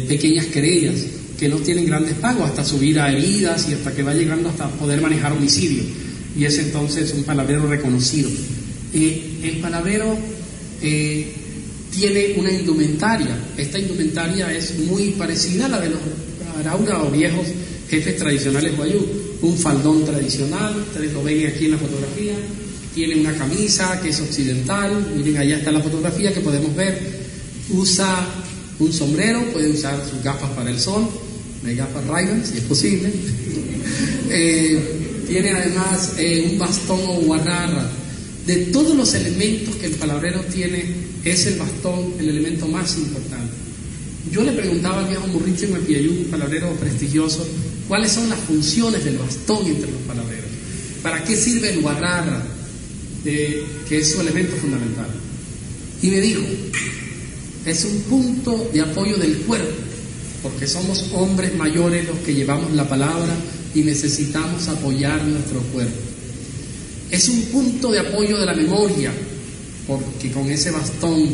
pequeñas 0.09 0.47
querellas 0.47 0.95
que 1.37 1.49
no 1.49 1.57
tienen 1.57 1.85
grandes 1.85 2.14
pagos, 2.14 2.49
hasta 2.49 2.64
subir 2.64 3.01
a 3.01 3.11
heridas 3.11 3.67
y 3.69 3.75
hasta 3.75 3.93
que 3.93 4.05
va 4.05 4.14
llegando 4.14 4.49
hasta 4.49 4.69
poder 4.69 5.01
manejar 5.01 5.33
homicidio. 5.33 5.83
Y 6.38 6.45
es 6.45 6.57
entonces 6.59 7.12
un 7.12 7.25
palabrero 7.25 7.67
reconocido. 7.67 8.31
El 8.93 9.59
palabrero 9.61 10.17
tiene 11.94 12.35
una 12.37 12.50
indumentaria. 12.50 13.37
Esta 13.57 13.78
indumentaria 13.78 14.52
es 14.52 14.78
muy 14.78 15.11
parecida 15.11 15.66
a 15.66 15.68
la 15.68 15.80
de 15.80 15.90
los 15.90 16.00
araura 16.59 17.02
o 17.02 17.11
viejos 17.11 17.46
jefes 17.88 18.16
tradicionales 18.16 18.76
guayú. 18.76 19.00
Un 19.42 19.57
faldón 19.57 20.04
tradicional, 20.04 20.76
ustedes 20.76 21.12
lo 21.12 21.22
ven 21.22 21.46
aquí 21.46 21.66
en 21.66 21.72
la 21.72 21.78
fotografía. 21.78 22.35
Tiene 22.94 23.16
una 23.16 23.35
camisa 23.35 24.00
que 24.00 24.11
es 24.11 24.20
occidental. 24.20 25.07
Miren, 25.16 25.37
allá 25.37 25.59
está 25.59 25.70
la 25.70 25.80
fotografía 25.80 26.33
que 26.33 26.40
podemos 26.40 26.74
ver. 26.74 26.98
Usa 27.70 28.26
un 28.78 28.92
sombrero, 28.92 29.42
puede 29.52 29.70
usar 29.70 30.02
sus 30.09 30.22
gafas 30.22 30.50
para 30.50 30.70
el 30.70 30.80
sol, 30.80 31.09
de 31.62 31.74
gafas 31.74 32.07
ray 32.07 32.42
si 32.44 32.59
es 32.59 32.64
posible. 32.64 33.12
Eh, 34.30 34.80
tiene 35.28 35.50
además 35.50 36.14
eh, 36.16 36.48
un 36.50 36.59
bastón 36.59 36.98
o 37.07 37.20
guarrarra. 37.20 37.87
De 38.46 38.57
todos 38.66 38.94
los 38.94 39.14
elementos 39.14 39.74
que 39.76 39.87
el 39.87 39.92
palabrero 39.92 40.40
tiene, 40.52 40.85
es 41.24 41.46
el 41.46 41.59
bastón 41.59 42.12
el 42.18 42.28
elemento 42.28 42.66
más 42.68 42.96
importante. 42.98 43.54
Yo 44.30 44.42
le 44.42 44.52
preguntaba 44.52 45.00
al 45.00 45.09
viejo 45.09 45.26
Murricho 45.28 45.66
Piayú, 45.87 46.11
un 46.11 46.24
palabrero 46.24 46.72
prestigioso, 46.76 47.46
cuáles 47.88 48.12
son 48.12 48.28
las 48.28 48.38
funciones 48.40 49.04
del 49.04 49.16
bastón 49.16 49.66
entre 49.66 49.90
los 49.90 50.00
palabreros. 50.02 50.50
¿Para 51.02 51.24
qué 51.24 51.37
sirve 51.37 51.70
el 51.70 51.80
guarrarra, 51.80 52.42
que 53.22 53.64
es 53.90 54.11
su 54.11 54.20
elemento 54.20 54.57
fundamental? 54.57 55.09
Y 56.02 56.09
me 56.09 56.20
dijo, 56.20 56.42
es 57.64 57.85
un 57.85 58.00
punto 58.02 58.70
de 58.72 58.80
apoyo 58.83 59.16
del 59.16 59.38
cuerpo, 59.38 59.72
porque 60.42 60.66
somos 60.66 61.07
hombres 61.12 61.54
mayores 61.54 62.07
los 62.07 62.18
que 62.18 62.35
llevamos 62.35 62.72
la 62.72 62.87
palabra 62.87 63.35
y 63.74 63.80
necesitamos 63.83 64.68
apoyar 64.68 65.24
nuestro 65.24 65.61
cuerpo. 65.72 66.13
Es 67.14 67.29
un 67.29 67.42
punto 67.42 67.92
de 67.92 68.00
apoyo 68.00 68.37
de 68.37 68.44
la 68.44 68.55
memoria, 68.55 69.12
porque 69.87 70.33
con 70.33 70.50
ese 70.50 70.72
bastón 70.72 71.29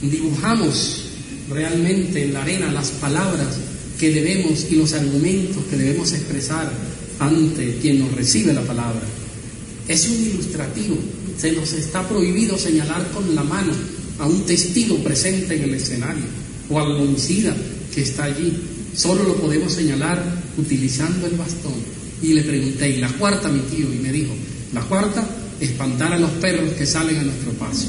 dibujamos 0.00 1.06
realmente 1.50 2.22
en 2.22 2.34
la 2.34 2.42
arena 2.42 2.70
las 2.70 2.90
palabras 2.90 3.56
que 3.98 4.12
debemos 4.12 4.64
y 4.70 4.76
los 4.76 4.92
argumentos 4.92 5.64
que 5.68 5.76
debemos 5.76 6.12
expresar 6.12 6.70
ante 7.18 7.78
quien 7.82 7.98
nos 7.98 8.12
recibe 8.12 8.52
la 8.52 8.60
palabra. 8.60 9.02
Es 9.88 10.06
un 10.06 10.24
ilustrativo, 10.24 10.98
se 11.36 11.50
nos 11.50 11.72
está 11.72 12.08
prohibido 12.08 12.56
señalar 12.56 13.10
con 13.10 13.34
la 13.34 13.42
mano 13.42 13.72
a 14.20 14.28
un 14.28 14.46
testigo 14.46 14.98
presente 14.98 15.56
en 15.56 15.64
el 15.64 15.74
escenario 15.74 16.26
o 16.70 16.78
al 16.78 16.92
homicida 16.92 17.56
que 17.92 18.02
está 18.02 18.26
allí. 18.26 18.52
Solo 18.94 19.24
lo 19.24 19.34
podemos 19.38 19.72
señalar 19.72 20.22
utilizando 20.56 21.26
el 21.26 21.34
bastón. 21.34 21.74
Y 22.22 22.34
le 22.34 22.44
pregunté, 22.44 22.88
¿y 22.90 22.98
la 22.98 23.08
cuarta, 23.14 23.48
mi 23.48 23.58
tío? 23.62 23.92
Y 23.92 23.98
me 23.98 24.12
dijo, 24.12 24.32
la 24.74 24.82
cuarta, 24.82 25.24
espantar 25.60 26.12
a 26.12 26.18
los 26.18 26.30
perros 26.32 26.70
que 26.72 26.84
salen 26.84 27.18
a 27.18 27.22
nuestro 27.22 27.52
paso. 27.52 27.88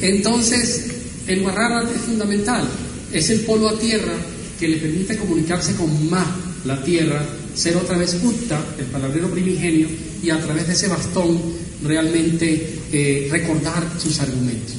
Entonces, 0.00 0.86
el 1.26 1.42
guarrara 1.42 1.82
es 1.90 2.00
fundamental. 2.02 2.68
Es 3.12 3.30
el 3.30 3.40
polo 3.40 3.68
a 3.68 3.78
tierra 3.78 4.12
que 4.58 4.68
le 4.68 4.76
permite 4.76 5.16
comunicarse 5.16 5.74
con 5.74 6.10
más 6.10 6.26
la 6.64 6.82
tierra, 6.82 7.24
ser 7.54 7.76
otra 7.76 7.96
vez 7.96 8.18
Utta, 8.22 8.60
el 8.78 8.86
palabrero 8.86 9.30
primigenio, 9.30 9.88
y 10.22 10.30
a 10.30 10.40
través 10.40 10.66
de 10.66 10.72
ese 10.74 10.88
bastón 10.88 11.40
realmente 11.82 12.78
eh, 12.92 13.28
recordar 13.30 13.88
sus 13.98 14.18
argumentos. 14.20 14.74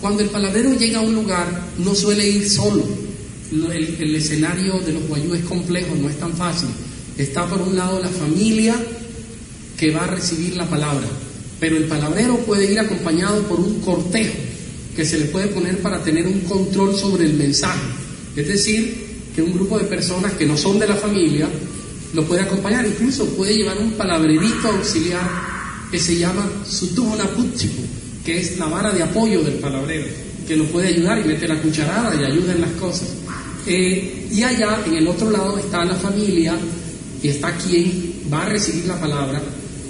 Cuando 0.00 0.22
el 0.22 0.30
palabrero 0.30 0.74
llega 0.74 0.98
a 0.98 1.02
un 1.02 1.14
lugar, 1.14 1.68
no 1.78 1.94
suele 1.94 2.28
ir 2.28 2.48
solo. 2.48 2.84
El, 3.52 4.16
escenario 4.16 4.80
de 4.80 4.94
los 4.94 5.06
guayú 5.06 5.34
es 5.34 5.44
complejo, 5.44 5.94
no 5.94 6.08
es 6.08 6.18
tan 6.18 6.32
fácil. 6.32 6.68
Está 7.18 7.46
por 7.46 7.60
un 7.60 7.76
lado 7.76 8.00
la 8.00 8.08
familia 8.08 8.74
que 9.82 9.90
va 9.90 10.04
a 10.04 10.06
recibir 10.06 10.54
la 10.54 10.64
palabra, 10.64 11.08
pero 11.58 11.76
el 11.76 11.86
palabrero 11.86 12.36
puede 12.46 12.70
ir 12.70 12.78
acompañado 12.78 13.42
por 13.48 13.58
un 13.58 13.80
cortejo 13.80 14.38
que 14.94 15.04
se 15.04 15.18
le 15.18 15.24
puede 15.24 15.48
poner 15.48 15.78
para 15.78 16.04
tener 16.04 16.24
un 16.24 16.38
control 16.42 16.96
sobre 16.96 17.24
el 17.24 17.34
mensaje. 17.34 17.82
Es 18.36 18.46
decir, 18.46 19.24
que 19.34 19.42
un 19.42 19.52
grupo 19.52 19.80
de 19.80 19.86
personas 19.86 20.34
que 20.34 20.46
no 20.46 20.56
son 20.56 20.78
de 20.78 20.86
la 20.86 20.94
familia 20.94 21.48
lo 22.14 22.24
puede 22.24 22.42
acompañar, 22.42 22.86
incluso 22.86 23.26
puede 23.30 23.56
llevar 23.56 23.76
un 23.78 23.90
palabrerito 23.94 24.68
auxiliar 24.68 25.28
que 25.90 25.98
se 25.98 26.16
llama 26.16 26.48
Sutujonaputchipu, 26.64 27.82
que 28.24 28.38
es 28.38 28.58
la 28.58 28.66
vara 28.66 28.92
de 28.92 29.02
apoyo 29.02 29.42
del 29.42 29.54
palabrero, 29.54 30.06
que 30.46 30.56
lo 30.56 30.66
puede 30.66 30.94
ayudar 30.94 31.18
y 31.18 31.24
mete 31.24 31.48
la 31.48 31.60
cucharada 31.60 32.14
y 32.14 32.24
ayuda 32.24 32.52
en 32.52 32.60
las 32.60 32.72
cosas. 32.74 33.08
Eh, 33.66 34.28
y 34.30 34.44
allá, 34.44 34.78
en 34.86 34.94
el 34.94 35.08
otro 35.08 35.28
lado, 35.28 35.58
está 35.58 35.84
la 35.84 35.96
familia 35.96 36.54
y 37.20 37.26
está 37.26 37.56
quien 37.56 38.12
va 38.32 38.44
a 38.44 38.48
recibir 38.48 38.86
la 38.86 39.00
palabra. 39.00 39.42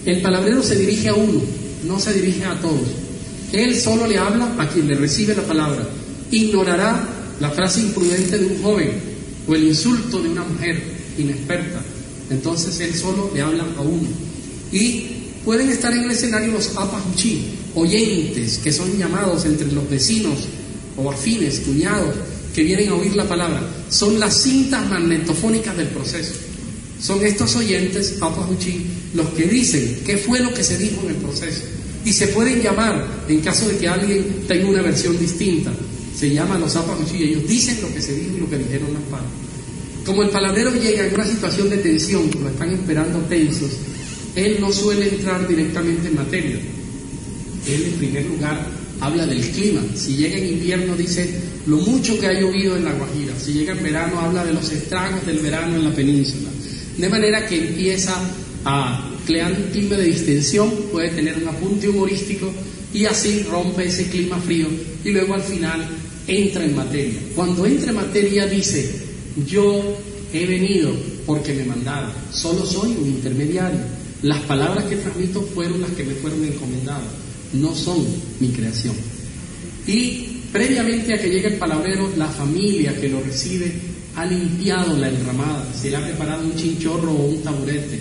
El 0.05 0.21
palabrero 0.21 0.63
se 0.63 0.77
dirige 0.77 1.09
a 1.09 1.15
uno, 1.15 1.41
no 1.85 1.99
se 1.99 2.13
dirige 2.13 2.45
a 2.45 2.61
todos. 2.61 2.89
Él 3.53 3.79
solo 3.79 4.07
le 4.07 4.19
habla 4.19 4.55
a 4.59 4.69
quien 4.69 4.89
le 4.89 4.95
recibe 4.95 5.35
la 5.35 5.43
palabra. 5.43 5.89
Ignorará 6.31 7.09
la 7.41 7.51
frase 7.51 7.81
imprudente 7.81 8.39
de 8.39 8.47
un 8.47 8.63
joven 8.63 8.91
o 9.47 9.55
el 9.55 9.65
insulto 9.65 10.23
de 10.23 10.31
una 10.31 10.45
mujer 10.45 10.83
inexperta 11.19 11.83
entonces 12.33 12.81
él 12.81 12.95
solo 12.95 13.31
le 13.35 13.43
habla 13.43 13.65
a 13.77 13.81
uno. 13.83 14.09
Y 14.73 15.07
pueden 15.45 15.69
estar 15.69 15.93
en 15.93 16.05
el 16.05 16.11
escenario 16.11 16.53
los 16.53 16.77
apajuchí, 16.77 17.45
oyentes, 17.75 18.59
que 18.59 18.73
son 18.73 18.97
llamados 18.97 19.45
entre 19.45 19.71
los 19.71 19.89
vecinos 19.89 20.39
o 20.97 21.11
afines, 21.11 21.61
cuñados, 21.61 22.15
que 22.55 22.63
vienen 22.63 22.89
a 22.89 22.95
oír 22.95 23.15
la 23.15 23.29
palabra. 23.29 23.63
Son 23.91 24.19
las 24.19 24.43
cintas 24.43 24.89
magnetofónicas 24.89 25.77
del 25.77 25.89
proceso. 25.89 26.35
Son 27.03 27.25
estos 27.27 27.57
oyentes, 27.57 28.17
los 29.15 29.29
que 29.31 29.43
dicen 29.45 29.99
qué 30.07 30.17
fue 30.17 30.39
lo 30.39 30.55
que 30.55 30.63
se 30.63 30.79
dijo 30.79 31.03
en 31.03 31.11
el 31.11 31.17
proceso. 31.17 31.63
Y 32.05 32.13
se 32.13 32.29
pueden 32.29 32.63
llamar, 32.63 33.25
en 33.29 33.41
caso 33.41 33.69
de 33.69 33.77
que 33.77 33.89
alguien 33.89 34.45
tenga 34.47 34.69
una 34.69 34.83
versión 34.83 35.19
distinta, 35.19 35.73
se 36.17 36.31
llaman 36.31 36.61
los 36.61 36.77
apajuchí, 36.77 37.25
ellos 37.25 37.49
dicen 37.49 37.79
lo 37.83 37.93
que 37.93 38.01
se 38.01 38.15
dijo 38.15 38.37
y 38.37 38.41
lo 38.41 38.49
que 38.49 38.59
dijeron 38.59 38.95
las 38.95 39.03
partes. 39.05 39.31
Como 40.07 40.23
el 40.23 40.31
palabrero 40.31 40.73
llega 40.75 41.07
en 41.07 41.15
una 41.15 41.27
situación 41.27 41.71
de 41.71 41.79
tensión, 41.79 42.31
lo 42.41 42.49
están 42.49 42.71
esperando 42.71 43.19
tensos, 43.21 43.71
él 44.37 44.59
no 44.61 44.73
suele 44.73 45.09
entrar 45.09 45.47
directamente 45.49 46.09
en 46.09 46.15
materia. 46.15 46.57
Él 47.69 47.83
en 47.85 47.93
primer 47.99 48.27
lugar 48.27 48.67
habla 49.01 49.27
del 49.27 49.41
clima. 49.51 49.83
Si 49.95 50.17
llega 50.17 50.39
en 50.39 50.47
invierno 50.47 50.97
dice 50.97 51.29
lo 51.67 51.79
mucho 51.79 52.19
que 52.19 52.27
ha 52.27 52.41
llovido 52.41 52.77
en 52.77 52.85
la 52.85 52.93
Guajira. 52.93 53.35
Si 53.39 53.53
llega 53.53 53.73
en 53.73 53.83
verano 53.83 54.21
habla 54.21 54.45
de 54.45 54.53
los 54.53 54.71
estragos 54.71 55.25
del 55.27 55.39
verano 55.39 55.77
en 55.77 55.85
la 55.85 55.95
península. 55.95 56.49
De 56.97 57.09
manera 57.09 57.47
que 57.47 57.57
empieza 57.57 58.15
a 58.65 59.11
crear 59.27 59.53
un 59.53 59.71
clima 59.71 59.97
de 59.97 60.05
distensión, 60.05 60.71
puede 60.91 61.11
tener 61.11 61.39
un 61.39 61.49
apunte 61.49 61.89
humorístico 61.89 62.53
y 62.93 63.07
así 63.07 63.45
rompe 63.51 63.87
ese 63.87 64.09
clima 64.09 64.39
frío 64.39 64.67
y 65.05 65.11
luego 65.11 65.35
al 65.35 65.43
final 65.43 65.87
entra 66.27 66.65
en 66.65 66.77
materia. 66.77 67.21
Cuando 67.35 67.67
entra 67.67 67.91
en 67.91 67.97
materia 67.97 68.47
dice, 68.47 69.03
yo 69.47 69.97
he 70.33 70.47
venido 70.47 70.93
porque 71.27 71.55
me 71.55 71.65
mandaron, 71.65 72.11
solo 72.33 72.67
soy 72.67 72.91
un 72.91 73.09
intermediario. 73.09 73.81
Las 74.23 74.41
palabras 74.43 74.85
que 74.85 74.97
transmito 74.97 75.43
fueron 75.43 75.81
las 75.81 75.91
que 75.91 76.05
me 76.05 76.15
fueron 76.15 76.45
encomendadas. 76.45 77.03
no 77.55 77.75
son 77.75 78.07
mi 78.41 78.49
creación. 78.49 78.95
Y 79.87 80.43
previamente 80.53 81.15
a 81.15 81.21
que 81.21 81.29
llegue 81.29 81.49
el 81.49 81.55
palabrero, 81.55 82.11
la 82.17 82.29
familia 82.29 82.99
que 82.99 83.09
lo 83.09 83.21
recibe 83.21 83.73
ha 84.17 84.25
limpiado 84.27 84.97
la 84.99 85.09
enramada, 85.09 85.67
se 85.75 85.91
le 85.91 85.97
ha 85.97 86.05
preparado 86.05 86.45
un 86.45 86.55
chinchorro 86.55 87.13
o 87.13 87.27
un 87.27 87.43
taburete. 87.43 88.01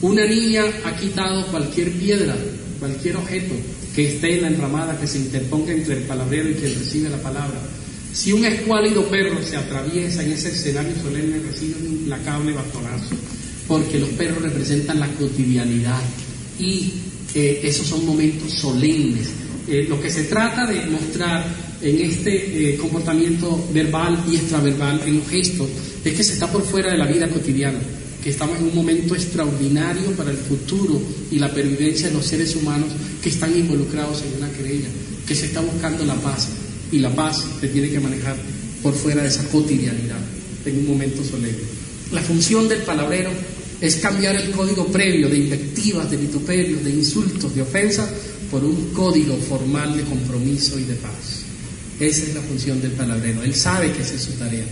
Una 0.00 0.26
niña 0.26 0.64
ha 0.84 0.96
quitado 0.96 1.46
cualquier 1.46 1.92
piedra, 1.92 2.36
cualquier 2.80 3.16
objeto 3.16 3.54
que 3.94 4.14
esté 4.14 4.36
en 4.36 4.42
la 4.42 4.48
enramada, 4.48 4.98
que 4.98 5.06
se 5.06 5.18
interponga 5.18 5.72
entre 5.72 5.98
el 5.98 6.02
palabrero 6.04 6.50
y 6.50 6.54
quien 6.54 6.74
recibe 6.74 7.08
la 7.08 7.22
palabra. 7.22 7.60
Si 8.12 8.32
un 8.32 8.44
escuálido 8.44 9.06
perro 9.08 9.42
se 9.42 9.56
atraviesa 9.56 10.22
en 10.22 10.32
ese 10.32 10.48
escenario 10.48 10.92
solemne, 11.00 11.38
recibe 11.38 11.76
un 11.80 11.86
implacable 11.86 12.52
bastonazo, 12.52 13.14
porque 13.68 13.98
los 13.98 14.10
perros 14.10 14.42
representan 14.42 15.00
la 15.00 15.08
cotidianidad 15.08 16.00
y 16.58 16.92
eh, 17.34 17.60
esos 17.62 17.86
son 17.86 18.04
momentos 18.04 18.52
solemnes. 18.52 19.28
Eh, 19.68 19.86
lo 19.88 20.00
que 20.00 20.10
se 20.10 20.24
trata 20.24 20.66
de 20.66 20.84
mostrar 20.86 21.46
en 21.82 22.00
este 22.00 22.70
eh, 22.70 22.76
comportamiento 22.76 23.68
verbal 23.72 24.24
y 24.30 24.36
extraverbal, 24.36 25.02
en 25.06 25.18
los 25.18 25.28
gestos, 25.28 25.68
es 26.04 26.14
que 26.14 26.24
se 26.24 26.34
está 26.34 26.50
por 26.50 26.62
fuera 26.62 26.92
de 26.92 26.98
la 26.98 27.06
vida 27.06 27.28
cotidiana, 27.28 27.78
que 28.22 28.30
estamos 28.30 28.58
en 28.58 28.66
un 28.66 28.74
momento 28.74 29.14
extraordinario 29.14 30.12
para 30.12 30.30
el 30.30 30.36
futuro 30.36 31.00
y 31.30 31.38
la 31.38 31.52
pervivencia 31.52 32.08
de 32.08 32.14
los 32.14 32.24
seres 32.24 32.54
humanos 32.54 32.88
que 33.20 33.30
están 33.30 33.56
involucrados 33.56 34.22
en 34.22 34.42
una 34.42 34.52
querella, 34.52 34.88
que 35.26 35.34
se 35.34 35.46
está 35.46 35.60
buscando 35.60 36.04
la 36.04 36.14
paz 36.14 36.48
y 36.92 36.98
la 36.98 37.14
paz 37.14 37.44
se 37.60 37.68
tiene 37.68 37.90
que 37.90 37.98
manejar 37.98 38.36
por 38.82 38.94
fuera 38.94 39.22
de 39.22 39.28
esa 39.28 39.44
cotidianidad, 39.48 40.20
en 40.64 40.78
un 40.78 40.88
momento 40.88 41.24
solemne. 41.24 41.62
La 42.12 42.20
función 42.20 42.68
del 42.68 42.82
palabrero 42.82 43.30
es 43.80 43.96
cambiar 43.96 44.36
el 44.36 44.52
código 44.52 44.86
previo 44.86 45.28
de 45.28 45.38
invectivas, 45.38 46.08
de 46.08 46.16
vituperios, 46.16 46.84
de 46.84 46.90
insultos, 46.90 47.54
de 47.54 47.62
ofensas, 47.62 48.08
por 48.50 48.62
un 48.62 48.90
código 48.92 49.36
formal 49.38 49.96
de 49.96 50.04
compromiso 50.04 50.78
y 50.78 50.84
de 50.84 50.94
paz. 50.94 51.41
Esa 52.02 52.24
es 52.24 52.34
la 52.34 52.40
función 52.40 52.82
del 52.82 52.90
palabrero. 52.92 53.44
Él 53.44 53.54
sabe 53.54 53.92
que 53.92 54.02
esa 54.02 54.14
es 54.14 54.22
su 54.22 54.32
tarea. 54.32 54.64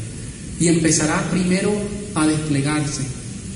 Y 0.58 0.66
empezará 0.66 1.30
primero 1.30 1.72
a 2.16 2.26
desplegarse. 2.26 3.02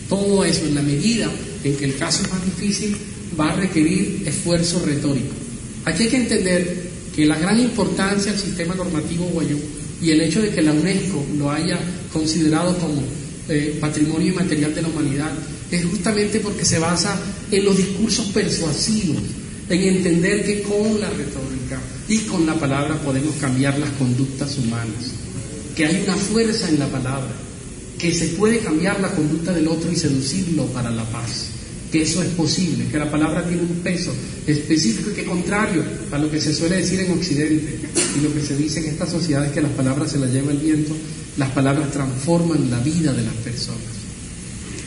Todo 0.08 0.44
eso 0.44 0.64
en 0.64 0.76
la 0.76 0.82
medida 0.82 1.28
en 1.64 1.76
que 1.76 1.84
el 1.86 1.96
caso 1.96 2.22
es 2.22 2.30
más 2.30 2.44
difícil 2.44 2.96
va 3.38 3.50
a 3.50 3.56
requerir 3.56 4.22
esfuerzo 4.26 4.80
retórico. 4.86 5.34
Aquí 5.86 6.04
hay 6.04 6.08
que 6.08 6.16
entender 6.18 6.90
que 7.16 7.26
la 7.26 7.36
gran 7.36 7.58
importancia 7.58 8.30
del 8.30 8.40
sistema 8.40 8.76
normativo 8.76 9.24
guayú 9.26 9.58
y 10.00 10.10
el 10.10 10.20
hecho 10.20 10.40
de 10.40 10.50
que 10.50 10.62
la 10.62 10.72
UNESCO 10.72 11.26
lo 11.36 11.50
haya 11.50 11.78
considerado 12.12 12.78
como 12.78 13.02
eh, 13.48 13.76
patrimonio 13.80 14.28
inmaterial 14.28 14.72
de 14.72 14.82
la 14.82 14.88
humanidad 14.88 15.32
es 15.72 15.84
justamente 15.84 16.38
porque 16.38 16.64
se 16.64 16.78
basa 16.78 17.18
en 17.50 17.64
los 17.64 17.76
discursos 17.76 18.26
persuasivos, 18.26 19.16
en 19.68 19.82
entender 19.82 20.44
que 20.44 20.62
con 20.62 21.00
la 21.00 21.08
retórica 21.10 21.80
y 22.08 22.18
con 22.20 22.46
la 22.46 22.54
palabra 22.54 22.96
podemos 23.02 23.34
cambiar 23.36 23.78
las 23.78 23.90
conductas 23.90 24.58
humanas, 24.58 25.12
que 25.74 25.86
hay 25.86 26.02
una 26.04 26.16
fuerza 26.16 26.68
en 26.68 26.78
la 26.78 26.88
palabra, 26.88 27.32
que 27.98 28.12
se 28.12 28.28
puede 28.28 28.58
cambiar 28.58 29.00
la 29.00 29.12
conducta 29.12 29.52
del 29.52 29.68
otro 29.68 29.90
y 29.90 29.96
seducirlo 29.96 30.66
para 30.66 30.90
la 30.90 31.04
paz, 31.04 31.46
que 31.90 32.02
eso 32.02 32.22
es 32.22 32.28
posible, 32.30 32.86
que 32.88 32.98
la 32.98 33.10
palabra 33.10 33.46
tiene 33.46 33.62
un 33.62 33.80
peso 33.82 34.12
específico 34.46 35.10
y 35.10 35.14
que 35.14 35.24
contrario 35.24 35.82
a 36.10 36.18
lo 36.18 36.30
que 36.30 36.40
se 36.40 36.54
suele 36.54 36.76
decir 36.76 37.00
en 37.00 37.12
Occidente 37.12 37.78
y 38.18 38.22
lo 38.22 38.34
que 38.34 38.42
se 38.42 38.56
dice 38.56 38.80
en 38.80 38.86
estas 38.86 39.10
sociedades 39.10 39.52
que 39.52 39.62
las 39.62 39.72
palabras 39.72 40.10
se 40.10 40.18
las 40.18 40.30
lleva 40.30 40.52
el 40.52 40.58
viento, 40.58 40.94
las 41.36 41.50
palabras 41.50 41.90
transforman 41.90 42.70
la 42.70 42.80
vida 42.80 43.12
de 43.12 43.22
las 43.22 43.34
personas. 43.36 43.80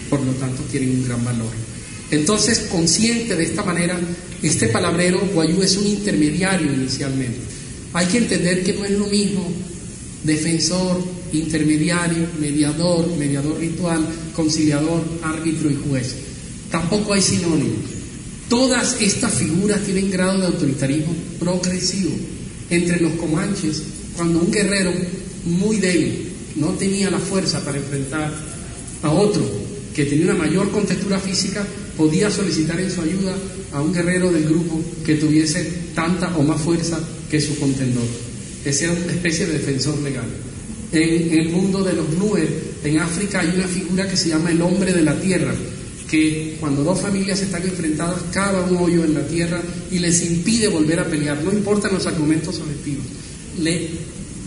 Por 0.09 0.21
lo 0.21 0.31
tanto, 0.33 0.63
tienen 0.63 0.91
un 0.91 1.05
gran 1.05 1.23
valor. 1.25 1.51
Entonces, 2.11 2.67
consciente 2.71 3.35
de 3.35 3.43
esta 3.43 3.63
manera, 3.63 3.99
este 4.41 4.67
palabrero 4.67 5.19
guayú 5.33 5.63
es 5.63 5.77
un 5.77 5.87
intermediario 5.87 6.73
inicialmente. 6.73 7.39
Hay 7.93 8.05
que 8.07 8.19
entender 8.19 8.63
que 8.63 8.73
no 8.73 8.85
es 8.85 8.91
lo 8.91 9.07
mismo 9.07 9.51
defensor, 10.23 11.01
intermediario, 11.33 12.27
mediador, 12.39 13.07
mediador 13.17 13.59
ritual, 13.59 14.05
conciliador, 14.35 15.03
árbitro 15.23 15.69
y 15.69 15.75
juez. 15.75 16.15
Tampoco 16.69 17.13
hay 17.13 17.21
sinónimos. 17.21 17.97
Todas 18.49 19.01
estas 19.01 19.33
figuras 19.33 19.83
tienen 19.83 20.11
grado 20.11 20.39
de 20.39 20.47
autoritarismo 20.47 21.13
progresivo. 21.39 22.11
Entre 22.69 22.99
los 22.99 23.13
comanches, 23.13 23.83
cuando 24.15 24.39
un 24.39 24.51
guerrero 24.51 24.91
muy 25.45 25.77
débil 25.77 26.27
no 26.55 26.69
tenía 26.71 27.09
la 27.09 27.19
fuerza 27.19 27.63
para 27.63 27.77
enfrentar 27.77 28.33
a 29.03 29.11
otro 29.11 29.43
que 29.95 30.05
tenía 30.05 30.25
una 30.25 30.35
mayor 30.35 30.69
contextura 30.71 31.19
física, 31.19 31.65
podía 31.97 32.29
solicitar 32.29 32.79
en 32.79 32.91
su 32.91 33.01
ayuda 33.01 33.35
a 33.73 33.81
un 33.81 33.93
guerrero 33.93 34.31
del 34.31 34.45
grupo 34.45 34.81
que 35.05 35.15
tuviese 35.15 35.63
tanta 35.95 36.35
o 36.37 36.43
más 36.43 36.61
fuerza 36.61 36.99
que 37.29 37.41
su 37.41 37.57
contendor. 37.59 38.05
Ese 38.63 38.85
era 38.85 38.93
una 38.93 39.11
especie 39.11 39.45
de 39.47 39.53
defensor 39.53 39.97
legal. 39.99 40.25
En, 40.91 41.39
el 41.39 41.49
mundo 41.49 41.83
de 41.83 41.93
los 41.93 42.09
Nuer, 42.09 42.47
en 42.83 42.99
África, 42.99 43.41
hay 43.41 43.51
una 43.55 43.67
figura 43.67 44.07
que 44.07 44.15
se 44.15 44.29
llama 44.29 44.51
el 44.51 44.61
hombre 44.61 44.93
de 44.93 45.01
la 45.01 45.19
tierra, 45.19 45.53
que 46.09 46.55
cuando 46.59 46.83
dos 46.83 47.01
familias 47.01 47.41
están 47.41 47.63
enfrentadas, 47.63 48.21
cava 48.31 48.65
un 48.65 48.77
hoyo 48.77 49.03
en 49.03 49.13
la 49.13 49.27
tierra 49.27 49.61
y 49.91 49.99
les 49.99 50.21
impide 50.23 50.69
volver 50.69 50.99
a 50.99 51.05
pelear, 51.05 51.43
no 51.43 51.51
importan 51.51 51.93
los 51.93 52.05
argumentos 52.05 52.59
objetivos. 52.59 53.05
Le 53.59 53.89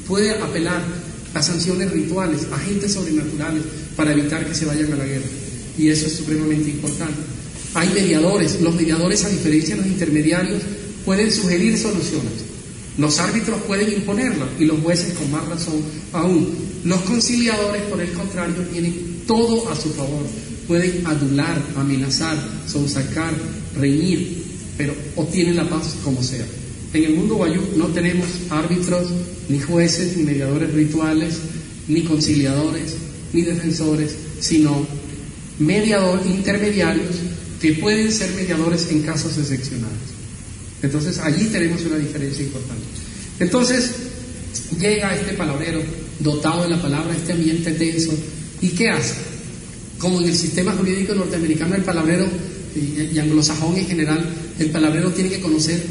puede 0.06 0.30
apelar 0.30 0.82
a 1.34 1.42
sanciones 1.42 1.90
rituales, 1.90 2.46
agentes 2.50 2.92
sobrenaturales, 2.92 3.62
para 3.96 4.12
evitar 4.12 4.46
que 4.46 4.54
se 4.54 4.64
vayan 4.64 4.92
a 4.92 4.96
la 4.96 5.04
guerra. 5.04 5.26
Y 5.76 5.88
eso 5.88 6.06
es 6.06 6.12
supremamente 6.14 6.70
importante. 6.70 7.20
Hay 7.74 7.88
mediadores. 7.90 8.60
Los 8.60 8.74
mediadores, 8.74 9.24
a 9.24 9.28
diferencia 9.28 9.76
de 9.76 9.82
los 9.82 9.90
intermediarios, 9.90 10.62
pueden 11.04 11.30
sugerir 11.30 11.78
soluciones. 11.78 12.50
Los 12.98 13.18
árbitros 13.18 13.62
pueden 13.62 13.92
imponerlas 13.92 14.48
y 14.58 14.64
los 14.64 14.80
jueces 14.80 15.14
con 15.14 15.30
más 15.30 15.46
razón 15.48 15.80
aún. 16.12 16.48
Los 16.84 17.00
conciliadores, 17.02 17.82
por 17.82 18.00
el 18.00 18.12
contrario, 18.12 18.62
tienen 18.72 19.22
todo 19.26 19.68
a 19.70 19.76
su 19.76 19.90
favor. 19.90 20.26
Pueden 20.66 21.06
adular, 21.06 21.62
amenazar, 21.76 22.36
sonsacar, 22.66 23.34
reñir, 23.78 24.42
pero 24.76 24.94
obtienen 25.16 25.56
la 25.56 25.68
paz 25.68 25.96
como 26.04 26.22
sea. 26.22 26.44
En 26.92 27.04
el 27.04 27.14
mundo 27.14 27.36
guayú 27.36 27.60
no 27.76 27.86
tenemos 27.88 28.26
árbitros, 28.50 29.10
ni 29.48 29.60
jueces, 29.60 30.16
ni 30.16 30.24
mediadores 30.24 30.72
rituales, 30.72 31.36
ni 31.86 32.02
conciliadores, 32.02 32.96
ni 33.32 33.42
defensores, 33.42 34.14
sino 34.40 34.86
mediadores, 35.58 36.26
intermediarios 36.26 37.16
que 37.60 37.74
pueden 37.74 38.10
ser 38.10 38.32
mediadores 38.32 38.88
en 38.90 39.02
casos 39.02 39.36
excepcionales. 39.38 39.98
Entonces 40.82 41.18
allí 41.18 41.46
tenemos 41.46 41.82
una 41.82 41.96
diferencia 41.96 42.42
importante. 42.42 42.84
Entonces 43.38 43.90
llega 44.78 45.14
este 45.14 45.34
palabrero 45.34 45.82
dotado 46.20 46.62
de 46.62 46.70
la 46.70 46.80
palabra, 46.80 47.14
este 47.14 47.32
ambiente 47.32 47.72
tenso, 47.72 48.12
¿y 48.62 48.68
qué 48.68 48.88
hace? 48.88 49.14
Como 49.98 50.20
en 50.20 50.28
el 50.28 50.36
sistema 50.36 50.72
jurídico 50.72 51.14
norteamericano, 51.14 51.74
el 51.74 51.82
palabrero 51.82 52.26
y, 52.74 53.18
anglosajón 53.18 53.76
en 53.76 53.86
general, 53.86 54.24
el 54.58 54.70
palabrero 54.70 55.10
tiene 55.10 55.28
que 55.28 55.40
conocer 55.40 55.82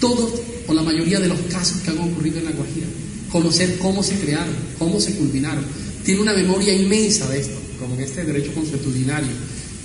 todos 0.00 0.32
o 0.66 0.74
la 0.74 0.82
mayoría 0.82 1.20
de 1.20 1.28
los 1.28 1.38
casos 1.50 1.80
que 1.82 1.90
han 1.90 1.98
ocurrido 1.98 2.38
en 2.38 2.46
la 2.46 2.52
Guajira, 2.52 2.86
conocer 3.30 3.78
cómo 3.78 4.02
se 4.02 4.16
crearon, 4.16 4.54
cómo 4.78 5.00
se 5.00 5.14
culminaron. 5.14 5.64
Tiene 6.04 6.20
una 6.20 6.34
memoria 6.34 6.74
inmensa 6.74 7.28
de 7.28 7.40
esto, 7.40 7.54
como 7.78 7.94
en 7.94 8.02
este 8.02 8.24
derecho 8.24 8.52
consuetudinario. 8.54 9.30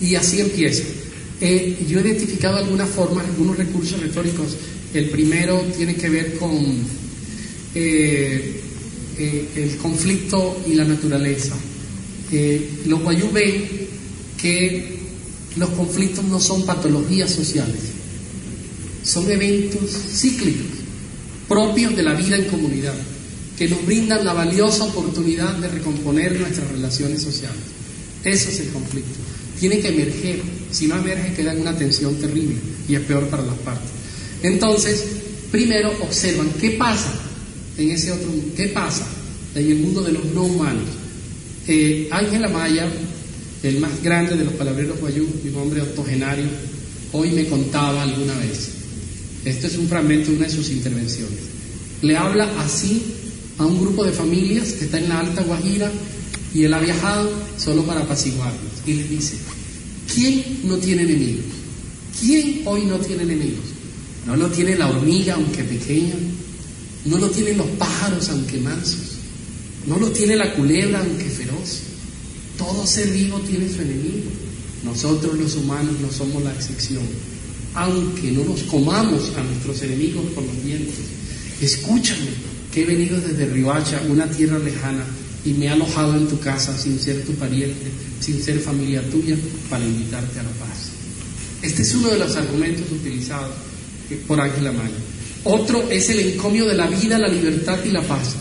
Y 0.02 0.15
así 0.15 0.39
empieza. 0.39 0.84
Eh, 1.39 1.86
yo 1.88 2.00
he 2.00 2.02
identificado 2.02 2.58
algunas 2.58 2.89
formas, 2.89 3.26
algunos 3.26 3.58
recursos 3.58 4.00
retóricos. 4.00 4.56
El 4.93 5.10
primero 5.10 5.62
tiene 5.76 5.95
que 5.95 6.10
ver 6.10 6.38
con 6.38 6.56
eh, 7.76 8.62
eh, 9.17 9.50
el 9.56 9.78
conflicto 9.78 10.62
y 10.65 10.73
la 10.73 10.86
naturaleza. 10.86 11.56
los 12.86 13.02
guayú 13.02 13.32
ven 13.32 13.65
que 14.41 14.97
los 15.56 15.69
conflictos 15.71 16.23
no 16.26 16.39
son 16.39 16.65
patologías 16.65 17.32
sociales, 17.32 17.82
son 19.04 19.30
eventos 19.30 19.91
cíclicos, 19.91 20.67
propios 21.47 21.95
de 21.95 22.04
la 22.04 22.13
vida 22.13 22.38
en 22.38 22.45
comunidad, 22.45 22.95
que 23.58 23.67
nos 23.67 23.86
brindan 23.86 24.26
la 24.26 24.34
valiosa 24.34 24.84
oportunidad 24.84 25.56
de 25.58 25.67
recomponer 25.67 26.39
nuestras 26.39 26.69
relaciones 26.69 27.21
sociales. 27.21 27.63
Eso 28.23 28.50
es 28.50 28.60
el 28.60 28.69
conflicto. 28.69 29.17
Tiene 29.60 29.80
que 29.80 29.89
emerger. 29.89 30.41
Si 30.72 30.88
no 30.88 30.98
emerge, 30.98 31.34
queda 31.34 31.54
en 31.54 31.62
una 31.62 31.78
tensión 31.78 32.15
terrible 32.15 32.56
y 32.88 32.96
es 32.96 33.02
peor 33.02 33.28
para 33.28 33.43
las 33.43 33.56
partes. 33.58 33.89
Entonces, 34.43 35.04
primero 35.52 35.91
observan 36.02 36.50
qué 36.60 36.72
pasa 36.72 37.13
en 37.78 37.91
ese 37.91 38.12
otro 38.12 38.30
mundo, 38.30 38.53
qué 38.55 38.68
pasa 38.68 39.08
en 39.55 39.72
el 39.72 39.78
mundo 39.78 40.01
de 40.01 40.12
los 40.12 40.26
no 40.26 40.43
humanos. 40.43 40.89
Eh, 41.68 42.08
Ángela 42.12 42.49
Maya, 42.49 42.88
el 43.64 43.80
más 43.80 44.01
grande 44.03 44.36
de 44.36 44.45
los 44.45 44.53
palabreros 44.53 44.99
guayú, 44.99 45.28
un 45.43 45.55
hombre 45.55 45.82
octogenario, 45.82 46.45
hoy 47.14 47.32
me 47.32 47.45
contaba 47.45 48.03
alguna 48.03 48.38
vez 48.39 48.78
esto 49.47 49.68
es 49.68 49.78
un 49.78 49.88
fragmento 49.88 50.30
de 50.30 50.38
una 50.38 50.45
de 50.45 50.51
sus 50.51 50.70
intervenciones. 50.72 51.39
Le 52.01 52.18
habla 52.18 52.49
así 52.60 53.01
a 53.58 53.66
un 53.66 53.80
grupo 53.80 54.03
de 54.03 54.12
familias 54.12 54.74
que 54.74 54.86
está 54.86 54.99
en 54.99 55.08
la 55.08 55.22
Alta 55.22 55.41
Guajira 55.43 55.89
y 56.54 56.64
él 56.64 56.74
ha 56.74 56.80
viajado 56.80 57.32
solo 57.58 57.84
para 57.84 58.02
apaciguarlos. 58.02 58.72
Y 58.86 58.93
le 58.93 59.04
dice, 59.04 59.36
¿quién 60.14 60.60
no 60.64 60.78
tiene 60.78 61.04
enemigos? 61.04 61.45
¿Quién 62.20 62.62
hoy 62.66 62.86
no 62.86 62.98
tiene 62.98 63.24
enemigos? 63.24 63.78
no 64.28 64.36
lo 64.36 64.50
tiene 64.50 64.76
la 64.76 64.89
hormiga 64.89 65.36
aunque 65.36 65.64
pequeña, 65.64 66.16
no 67.06 67.18
lo 67.18 67.30
tienen 67.30 67.58
los 67.58 67.68
pájaros 67.80 68.30
aunque 68.30 68.60
mansos, 68.60 69.16
no 69.88 69.98
lo 69.98 70.12
tiene 70.12 70.36
la 70.36 70.54
culebra 70.54 71.00
aunque 71.00 71.24
feroz. 71.24 71.80
Todo 72.58 72.86
ser 72.86 73.10
vivo 73.12 73.39
tiene 73.39 73.70
su 73.70 73.82
enemigo. 73.82 74.30
Nosotros 74.84 75.38
los 75.39 75.56
humanos 75.56 75.93
no 76.02 76.12
somos 76.12 76.43
la 76.43 76.54
excepción, 76.54 77.04
aunque 77.74 78.32
no 78.32 78.43
nos 78.43 78.64
comamos 78.64 79.32
a 79.38 79.43
nuestros 79.43 79.82
enemigos 79.84 80.26
con 80.36 80.45
los 80.45 80.64
dientes. 80.64 80.95
Escúchame, 81.62 82.28
que 82.74 82.82
he 82.82 82.86
venido 82.86 83.20
desde 83.22 83.45
Riohacha, 83.45 84.02
una 84.10 84.30
tierra 84.30 84.60
lejana, 84.60 85.06
y 85.48 85.54
me 85.54 85.68
he 85.68 85.70
alojado 85.70 86.18
en 86.18 86.28
tu 86.28 86.38
casa 86.39 86.78
sin 86.78 87.00
ser 87.00 87.24
tu 87.24 87.32
pariente, 87.36 87.88
sin 88.20 88.43
ser 88.43 88.60
familia 88.60 89.02
tuya, 89.10 89.38
para 89.70 89.86
invitarte 89.86 90.41
a 90.41 90.43
la 90.43 90.50
paz. 90.50 90.89
Este 91.62 91.84
es 91.84 91.95
uno 91.95 92.10
de 92.10 92.20
los 92.20 92.36
argumentos 92.36 92.91
utilizados 92.91 93.52
por 94.28 94.41
Ángela 94.41 94.74
Maya. 94.74 94.98
Otro 95.45 95.89
es 95.89 96.10
el 96.10 96.20
encomio 96.20 96.66
de 96.66 96.76
la 96.76 96.88
vida, 96.88 97.18
la 97.18 97.30
libertad 97.30 97.80
y 97.86 97.91
la 97.91 98.02
paz. 98.02 98.36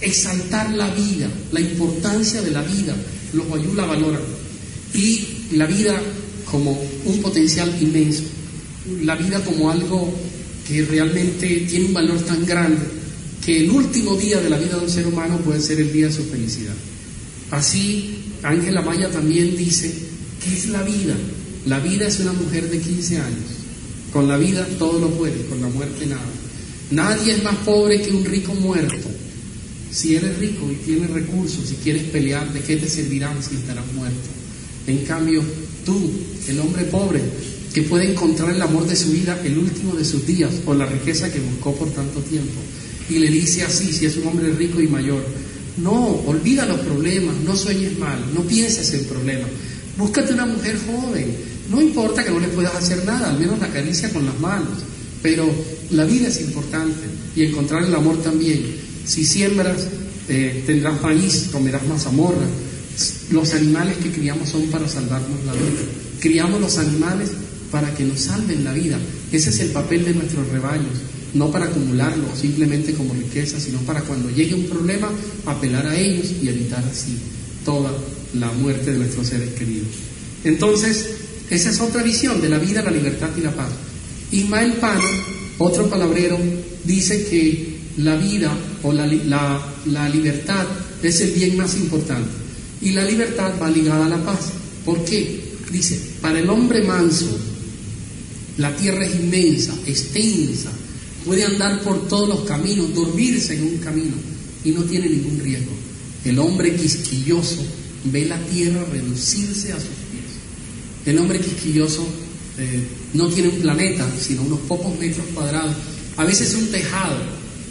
Exaltar 0.00 0.74
la 0.74 0.90
vida, 0.90 1.30
la 1.52 1.60
importancia 1.60 2.42
de 2.42 2.50
la 2.50 2.62
vida. 2.62 2.96
Los 3.34 3.46
guayú 3.46 3.74
la 3.74 3.84
valoran. 3.84 4.22
Y 4.94 5.28
la 5.52 5.66
vida 5.66 5.94
como 6.50 6.76
un 7.04 7.22
potencial 7.22 7.72
inmenso. 7.80 8.24
La 9.04 9.14
vida 9.14 9.44
como 9.44 9.70
algo 9.70 10.12
que 10.66 10.84
realmente 10.84 11.66
tiene 11.68 11.84
un 11.86 11.94
valor 11.94 12.18
tan 12.22 12.44
grande 12.44 12.97
que 13.48 13.64
el 13.64 13.70
último 13.70 14.14
día 14.14 14.42
de 14.42 14.50
la 14.50 14.58
vida 14.58 14.76
de 14.76 14.84
un 14.84 14.90
ser 14.90 15.06
humano 15.06 15.38
puede 15.38 15.62
ser 15.62 15.80
el 15.80 15.90
día 15.90 16.08
de 16.08 16.12
su 16.12 16.22
felicidad. 16.24 16.74
Así, 17.50 18.18
Ángela 18.42 18.82
Maya 18.82 19.10
también 19.10 19.56
dice, 19.56 19.90
¿qué 20.44 20.52
es 20.52 20.68
la 20.68 20.82
vida? 20.82 21.14
La 21.64 21.78
vida 21.78 22.06
es 22.06 22.20
una 22.20 22.34
mujer 22.34 22.68
de 22.68 22.78
15 22.78 23.16
años. 23.16 23.48
Con 24.12 24.28
la 24.28 24.36
vida 24.36 24.68
todo 24.78 25.00
lo 25.00 25.08
puede, 25.12 25.46
con 25.46 25.62
la 25.62 25.68
muerte 25.68 26.04
nada. 26.04 26.30
Nadie 26.90 27.36
es 27.36 27.42
más 27.42 27.56
pobre 27.64 28.02
que 28.02 28.10
un 28.10 28.22
rico 28.22 28.52
muerto. 28.54 29.08
Si 29.90 30.14
eres 30.14 30.38
rico 30.38 30.70
y 30.70 30.84
tienes 30.84 31.08
recursos 31.08 31.72
y 31.72 31.76
quieres 31.76 32.02
pelear, 32.02 32.52
¿de 32.52 32.60
qué 32.60 32.76
te 32.76 32.86
servirán 32.86 33.42
si 33.42 33.54
estarás 33.54 33.90
muerto? 33.94 34.28
En 34.86 35.06
cambio, 35.06 35.42
tú, 35.86 35.98
el 36.48 36.60
hombre 36.60 36.84
pobre, 36.84 37.22
que 37.72 37.80
puede 37.80 38.10
encontrar 38.10 38.50
el 38.50 38.60
amor 38.60 38.86
de 38.86 38.94
su 38.94 39.10
vida 39.10 39.40
el 39.42 39.56
último 39.56 39.94
de 39.94 40.04
sus 40.04 40.26
días 40.26 40.52
o 40.66 40.74
la 40.74 40.84
riqueza 40.84 41.32
que 41.32 41.40
buscó 41.40 41.74
por 41.74 41.90
tanto 41.92 42.20
tiempo, 42.20 42.60
y 43.08 43.18
le 43.18 43.28
dice 43.28 43.62
así, 43.62 43.92
si 43.92 44.06
es 44.06 44.16
un 44.16 44.28
hombre 44.28 44.52
rico 44.52 44.80
y 44.80 44.88
mayor, 44.88 45.24
no, 45.78 46.06
olvida 46.26 46.66
los 46.66 46.80
problemas, 46.80 47.36
no 47.44 47.56
sueñes 47.56 47.98
mal, 47.98 48.18
no 48.34 48.42
pienses 48.42 48.92
en 48.94 49.04
problemas, 49.04 49.48
búscate 49.96 50.34
una 50.34 50.46
mujer 50.46 50.78
joven, 50.86 51.34
no 51.70 51.80
importa 51.80 52.24
que 52.24 52.30
no 52.30 52.40
le 52.40 52.48
puedas 52.48 52.74
hacer 52.74 53.04
nada, 53.04 53.30
al 53.30 53.38
menos 53.38 53.58
la 53.58 53.68
caricia 53.68 54.10
con 54.10 54.24
las 54.24 54.38
manos, 54.40 54.78
pero 55.22 55.48
la 55.90 56.04
vida 56.04 56.28
es 56.28 56.40
importante 56.40 57.06
y 57.34 57.44
encontrar 57.44 57.84
el 57.84 57.94
amor 57.94 58.22
también. 58.22 58.64
Si 59.04 59.24
siembras, 59.24 59.86
eh, 60.28 60.62
tendrás 60.66 61.00
maíz, 61.02 61.48
comerás 61.52 61.86
mazamorra. 61.86 62.46
Los 63.30 63.54
animales 63.54 63.96
que 63.98 64.10
criamos 64.10 64.48
son 64.48 64.62
para 64.66 64.88
salvarnos 64.88 65.44
la 65.44 65.52
vida. 65.52 65.80
Criamos 66.20 66.60
los 66.60 66.78
animales 66.78 67.30
para 67.70 67.94
que 67.94 68.04
nos 68.04 68.20
salven 68.20 68.64
la 68.64 68.72
vida. 68.72 68.98
Ese 69.32 69.50
es 69.50 69.60
el 69.60 69.70
papel 69.70 70.04
de 70.04 70.14
nuestros 70.14 70.48
rebaños, 70.48 70.94
no 71.34 71.50
para 71.50 71.66
acumularlo 71.66 72.24
simplemente 72.34 72.94
como 72.94 73.14
riqueza, 73.14 73.60
sino 73.60 73.78
para 73.80 74.02
cuando 74.02 74.30
llegue 74.30 74.54
un 74.54 74.64
problema 74.64 75.10
apelar 75.46 75.86
a 75.86 75.98
ellos 75.98 76.32
y 76.42 76.48
evitar 76.48 76.84
así 76.84 77.16
toda 77.64 77.92
la 78.34 78.50
muerte 78.52 78.92
de 78.92 78.98
nuestros 78.98 79.26
seres 79.26 79.50
queridos. 79.50 79.88
Entonces, 80.44 81.10
esa 81.50 81.70
es 81.70 81.80
otra 81.80 82.02
visión 82.02 82.40
de 82.40 82.48
la 82.48 82.58
vida, 82.58 82.82
la 82.82 82.90
libertad 82.90 83.30
y 83.36 83.40
la 83.40 83.54
paz. 83.54 83.68
Ismael 84.32 84.72
Pano, 84.74 85.08
otro 85.58 85.88
palabrero, 85.88 86.38
dice 86.84 87.24
que 87.24 87.78
la 87.98 88.16
vida 88.16 88.52
o 88.82 88.92
la, 88.92 89.06
la 89.86 90.08
libertad 90.08 90.66
es 91.02 91.20
el 91.20 91.30
bien 91.32 91.56
más 91.56 91.76
importante 91.76 92.48
y 92.80 92.92
la 92.92 93.04
libertad 93.04 93.52
va 93.60 93.70
ligada 93.70 94.06
a 94.06 94.08
la 94.08 94.24
paz. 94.24 94.52
¿Por 94.84 95.04
qué? 95.04 95.40
Dice, 95.70 96.00
para 96.20 96.38
el 96.38 96.48
hombre 96.48 96.82
manso, 96.82 97.38
la 98.56 98.74
tierra 98.76 99.04
es 99.04 99.14
inmensa, 99.14 99.74
extensa, 99.86 100.70
puede 101.28 101.44
andar 101.44 101.82
por 101.82 102.08
todos 102.08 102.26
los 102.26 102.40
caminos, 102.40 102.94
dormirse 102.94 103.54
en 103.54 103.64
un 103.64 103.76
camino 103.76 104.16
y 104.64 104.70
no 104.70 104.82
tiene 104.84 105.10
ningún 105.10 105.38
riesgo. 105.38 105.72
El 106.24 106.38
hombre 106.38 106.74
quisquilloso 106.74 107.62
ve 108.04 108.24
la 108.24 108.38
tierra 108.46 108.82
reducirse 108.90 109.72
a 109.72 109.76
sus 109.76 109.84
pies. 109.84 110.24
El 111.04 111.18
hombre 111.18 111.38
quisquilloso 111.38 112.06
eh, 112.56 112.82
no 113.12 113.28
tiene 113.28 113.50
un 113.50 113.60
planeta, 113.60 114.10
sino 114.18 114.40
unos 114.42 114.60
pocos 114.60 114.98
metros 114.98 115.26
cuadrados, 115.34 115.76
a 116.16 116.24
veces 116.24 116.54
un 116.54 116.68
tejado 116.68 117.18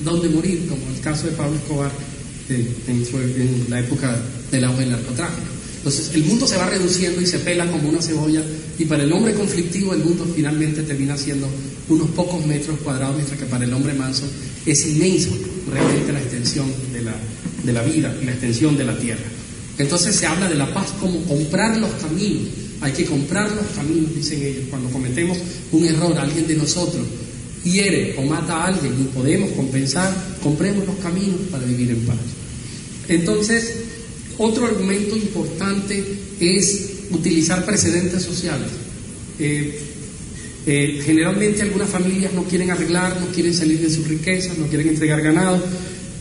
donde 0.05 0.29
morir, 0.29 0.67
como 0.69 0.81
el 0.95 1.01
caso 1.01 1.25
de 1.25 1.33
Pablo 1.33 1.55
Escobar 1.55 1.91
eh, 2.49 2.73
en, 2.87 3.65
la 3.69 3.79
época 3.79 4.21
del 4.51 4.65
agua 4.65 4.79
del 4.81 4.91
narcotráfico. 4.91 5.56
Entonces 5.87 6.13
el 6.15 6.25
mundo 6.25 6.45
se 6.45 6.57
va 6.57 6.65
reduciendo 6.65 7.21
y 7.21 7.25
se 7.25 7.39
pela 7.39 7.65
como 7.71 7.87
una 7.87 8.01
cebolla 8.01 8.43
y 8.77 8.83
para 8.83 9.03
el 9.03 9.13
hombre 9.13 9.33
conflictivo 9.33 9.93
el 9.93 10.03
mundo 10.03 10.27
finalmente 10.35 10.83
termina 10.83 11.15
siendo 11.15 11.47
unos 11.87 12.09
pocos 12.09 12.45
metros 12.45 12.77
cuadrados, 12.79 13.15
mientras 13.15 13.39
que 13.39 13.45
para 13.45 13.63
el 13.63 13.73
hombre 13.73 13.93
manso 13.93 14.23
es 14.65 14.85
inmenso 14.85 15.29
realmente 15.71 16.11
la 16.11 16.19
extensión 16.19 16.65
de 16.91 17.03
la, 17.03 17.15
de 17.63 17.71
la 17.71 17.83
vida 17.83 18.13
y 18.21 18.25
la 18.25 18.33
extensión 18.33 18.75
de 18.75 18.83
la 18.83 18.99
tierra. 18.99 19.23
Entonces 19.77 20.13
se 20.13 20.27
habla 20.27 20.49
de 20.49 20.55
la 20.55 20.73
paz 20.73 20.87
como 20.99 21.21
comprar 21.23 21.77
los 21.77 21.91
caminos. 21.91 22.49
Hay 22.81 22.91
que 22.91 23.05
comprar 23.05 23.49
los 23.49 23.67
caminos, 23.67 24.13
dicen 24.13 24.43
ellos. 24.43 24.65
Cuando 24.69 24.89
cometemos 24.89 25.37
un 25.71 25.85
error, 25.85 26.17
alguien 26.17 26.47
de 26.47 26.55
nosotros 26.57 27.07
hiere 27.63 28.13
o 28.17 28.23
mata 28.23 28.57
a 28.57 28.67
alguien 28.67 28.93
y 28.99 29.05
podemos 29.05 29.51
compensar, 29.51 30.13
compremos 30.43 30.85
los 30.85 30.97
caminos 30.97 31.39
para 31.49 31.63
vivir 31.63 31.91
en 31.91 32.01
paz. 32.01 32.17
Entonces, 33.07 33.86
otro 34.37 34.65
argumento 34.65 35.15
importante 35.15 36.03
es 36.39 36.89
utilizar 37.11 37.65
precedentes 37.65 38.23
sociales. 38.23 38.67
Eh, 39.39 39.79
eh, 40.65 41.01
generalmente 41.03 41.61
algunas 41.61 41.89
familias 41.89 42.33
no 42.33 42.43
quieren 42.43 42.71
arreglar, 42.71 43.21
no 43.21 43.27
quieren 43.27 43.53
salir 43.53 43.79
de 43.79 43.89
sus 43.89 44.07
riquezas, 44.07 44.57
no 44.57 44.67
quieren 44.67 44.89
entregar 44.89 45.21
ganado. 45.21 45.63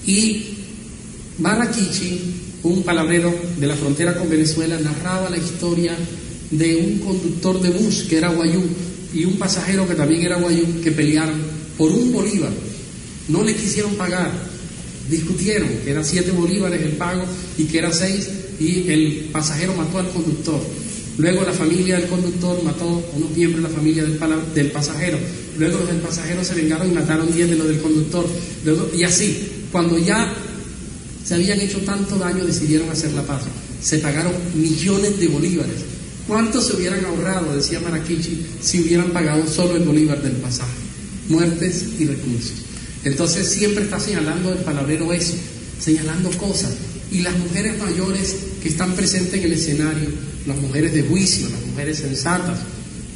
Y 0.07 0.57
Maraquichi, 1.39 2.21
un 2.63 2.83
palabrero 2.83 3.35
de 3.59 3.67
la 3.67 3.75
frontera 3.75 4.15
con 4.17 4.31
Venezuela, 4.31 4.79
narraba 4.79 5.29
la 5.29 5.37
historia 5.37 5.97
de 6.51 6.77
un 6.77 6.99
conductor 6.99 7.61
de 7.61 7.71
bus 7.71 8.07
que 8.09 8.19
era 8.19 8.29
guayú 8.29 8.63
y 9.13 9.25
un 9.25 9.37
pasajero 9.37 9.89
que 9.89 9.95
también 9.95 10.23
era 10.23 10.37
guayú 10.37 10.81
que 10.83 10.93
pelearon 10.93 11.41
por 11.77 11.91
un 11.91 12.13
bolívar. 12.13 12.53
No 13.29 13.43
le 13.43 13.55
quisieron 13.55 13.95
pagar, 13.97 14.31
discutieron 15.09 15.69
que 15.85 15.91
era 15.91 16.03
siete 16.03 16.31
bolívares 16.31 16.83
el 16.83 16.93
pago 16.93 17.25
y 17.57 17.65
que 17.65 17.79
era 17.79 17.93
seis 17.93 18.29
y 18.59 18.91
el 18.91 19.29
pasajero 19.33 19.75
mató 19.75 19.99
al 19.99 20.09
conductor. 20.11 20.61
Luego 21.19 21.45
la 21.45 21.53
familia 21.53 21.97
del 21.99 22.09
conductor 22.09 22.63
mató 22.63 22.85
a 22.85 23.17
unos 23.17 23.31
miembros 23.31 23.63
de 23.63 23.69
la 23.71 23.75
familia 23.75 24.03
del, 24.05 24.21
del 24.55 24.71
pasajero. 24.71 25.19
Luego 25.59 25.79
los 25.79 25.89
del 25.89 25.99
pasajero 25.99 26.45
se 26.45 26.55
vengaron 26.55 26.91
y 26.91 26.95
mataron 26.95 27.33
diez 27.33 27.49
de 27.49 27.57
los 27.57 27.69
del 27.69 27.81
conductor. 27.81 28.27
y 28.95 29.03
así, 29.03 29.49
cuando 29.73 29.99
ya 29.99 30.35
se 31.25 31.35
habían 31.35 31.61
hecho 31.61 31.79
tanto 31.81 32.17
daño, 32.17 32.45
decidieron 32.45 32.91
hacer 32.91 33.13
la 33.13 33.23
paz. 33.23 33.43
Se 33.83 33.99
pagaron 33.99 34.33
millones 34.55 35.19
de 35.19 35.29
bolívares. 35.29 35.77
¿Cuántos 36.29 36.67
se 36.67 36.77
hubieran 36.77 37.05
ahorrado, 37.05 37.55
decía 37.55 37.81
Maraquichi, 37.81 38.45
si 38.61 38.81
hubieran 38.81 39.11
pagado 39.11 39.47
solo 39.47 39.77
el 39.77 39.85
bolívar 39.85 40.21
del 40.23 40.33
pasaje? 40.33 40.73
Muertes 41.29 41.85
y 41.99 42.05
recursos. 42.05 42.66
Entonces 43.07 43.49
siempre 43.49 43.85
está 43.85 44.01
señalando 44.01 44.53
el 44.53 44.59
palabrero 44.59 45.13
eso, 45.13 45.35
señalando 45.79 46.29
cosas. 46.33 46.73
Y 47.13 47.21
las 47.21 47.39
mujeres 47.39 47.79
mayores 47.79 48.35
que 48.61 48.69
están 48.69 48.95
presentes 48.95 49.35
en 49.35 49.45
el 49.45 49.53
escenario, 49.53 50.09
las 50.45 50.57
mujeres 50.57 50.93
de 50.93 51.03
juicio, 51.03 51.49
las 51.49 51.65
mujeres 51.67 51.99
sensatas, 51.99 52.59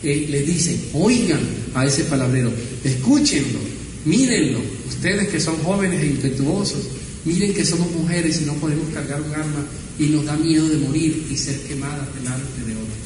eh, 0.04 0.28
le 0.30 0.42
dicen, 0.42 0.80
oigan 0.94 1.40
a 1.74 1.84
ese 1.86 2.04
palabrero, 2.04 2.52
escúchenlo, 2.84 3.58
mírenlo, 4.04 4.60
ustedes 4.88 5.28
que 5.28 5.40
son 5.40 5.56
jóvenes 5.56 6.00
e 6.04 6.06
impetuosos, 6.06 6.86
miren 7.24 7.52
que 7.52 7.66
somos 7.66 7.90
mujeres 7.90 8.40
y 8.42 8.44
no 8.44 8.54
podemos 8.54 8.94
cargar 8.94 9.20
un 9.20 9.34
arma 9.34 9.66
y 9.98 10.04
nos 10.04 10.24
da 10.24 10.36
miedo 10.36 10.68
de 10.68 10.76
morir 10.76 11.26
y 11.28 11.36
ser 11.36 11.58
quemadas 11.62 12.06
delante 12.14 12.62
de 12.64 12.76
otros. 12.76 12.96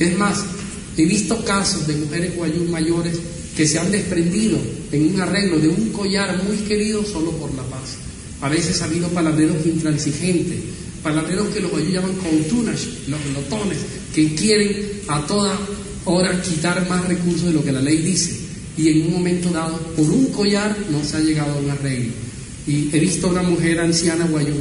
Es 0.00 0.18
más, 0.18 0.44
he 0.96 1.04
visto 1.04 1.44
casos 1.44 1.86
de 1.86 1.94
mujeres 1.94 2.34
guayú 2.34 2.64
mayores 2.64 3.20
que 3.56 3.66
se 3.66 3.78
han 3.78 3.90
desprendido 3.90 4.58
en 4.90 5.14
un 5.14 5.20
arreglo 5.20 5.58
de 5.58 5.68
un 5.68 5.90
collar 5.90 6.42
muy 6.44 6.56
querido 6.58 7.04
solo 7.04 7.30
por 7.32 7.54
la 7.54 7.62
paz. 7.64 7.96
A 8.40 8.48
veces 8.48 8.82
ha 8.82 8.86
habido 8.86 9.08
palabreros 9.08 9.64
intransigentes, 9.64 10.58
palabreros 11.02 11.48
que 11.48 11.60
los 11.60 11.70
guayú 11.70 11.90
llaman 11.90 12.14
coutunas, 12.14 12.80
los 13.08 13.20
lotones, 13.32 13.78
que 14.14 14.34
quieren 14.34 14.74
a 15.08 15.24
toda 15.26 15.56
hora 16.04 16.42
quitar 16.42 16.88
más 16.88 17.06
recursos 17.06 17.46
de 17.46 17.52
lo 17.52 17.64
que 17.64 17.72
la 17.72 17.80
ley 17.80 17.98
dice. 17.98 18.40
Y 18.76 18.88
en 18.88 19.06
un 19.06 19.12
momento 19.12 19.50
dado, 19.50 19.78
por 19.96 20.04
un 20.10 20.26
collar, 20.26 20.76
no 20.90 21.04
se 21.04 21.16
ha 21.16 21.20
llegado 21.20 21.52
a 21.52 21.60
un 21.60 21.70
arreglo. 21.70 22.12
Y 22.66 22.90
he 22.92 22.98
visto 22.98 23.28
a 23.28 23.30
una 23.30 23.42
mujer 23.42 23.78
anciana 23.78 24.26
guayú 24.26 24.54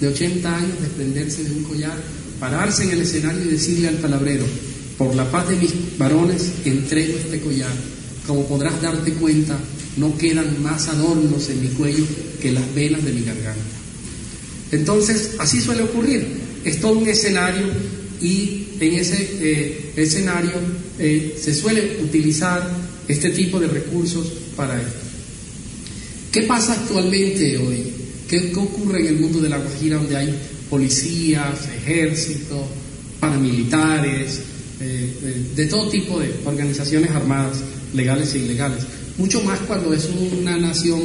de 0.00 0.08
80 0.08 0.56
años 0.56 0.80
desprenderse 0.80 1.44
de 1.44 1.50
un 1.50 1.64
collar, 1.64 1.96
pararse 2.38 2.84
en 2.84 2.92
el 2.92 3.02
escenario 3.02 3.44
y 3.44 3.48
decirle 3.48 3.88
al 3.88 3.96
palabrero, 3.96 4.46
por 4.96 5.14
la 5.14 5.30
paz 5.30 5.48
de 5.48 5.56
mis 5.56 5.72
varones, 5.98 6.50
entrego 6.64 7.18
este 7.18 7.40
collar 7.40 7.99
como 8.26 8.46
podrás 8.46 8.80
darte 8.80 9.12
cuenta, 9.14 9.58
no 9.96 10.16
quedan 10.16 10.62
más 10.62 10.88
adornos 10.88 11.48
en 11.48 11.62
mi 11.62 11.68
cuello 11.68 12.04
que 12.40 12.52
las 12.52 12.74
venas 12.74 13.04
de 13.04 13.12
mi 13.12 13.22
garganta. 13.22 13.80
Entonces, 14.72 15.32
así 15.38 15.60
suele 15.60 15.82
ocurrir. 15.82 16.26
Es 16.64 16.80
todo 16.80 16.98
un 16.98 17.08
escenario 17.08 17.66
y 18.20 18.68
en 18.80 18.94
ese 18.94 19.28
eh, 19.40 19.92
escenario 19.96 20.52
eh, 20.98 21.36
se 21.40 21.54
suele 21.54 21.98
utilizar 22.02 22.70
este 23.08 23.30
tipo 23.30 23.58
de 23.58 23.66
recursos 23.66 24.26
para 24.56 24.80
esto. 24.80 25.00
¿Qué 26.30 26.42
pasa 26.42 26.74
actualmente 26.74 27.58
hoy? 27.58 27.92
¿Qué, 28.28 28.52
ocurre 28.54 29.00
en 29.00 29.06
el 29.08 29.16
mundo 29.16 29.40
de 29.40 29.48
la 29.48 29.58
Guajira 29.58 29.96
donde 29.96 30.16
hay 30.16 30.34
policías, 30.68 31.66
ejércitos, 31.82 32.60
paramilitares, 33.18 34.40
eh, 34.80 35.42
de 35.56 35.66
todo 35.66 35.90
tipo 35.90 36.20
de 36.20 36.32
organizaciones 36.44 37.10
armadas, 37.10 37.58
legales 37.94 38.34
e 38.34 38.38
ilegales? 38.38 38.84
Mucho 39.18 39.42
más 39.42 39.58
cuando 39.60 39.92
es 39.92 40.08
una 40.08 40.56
nación 40.56 41.02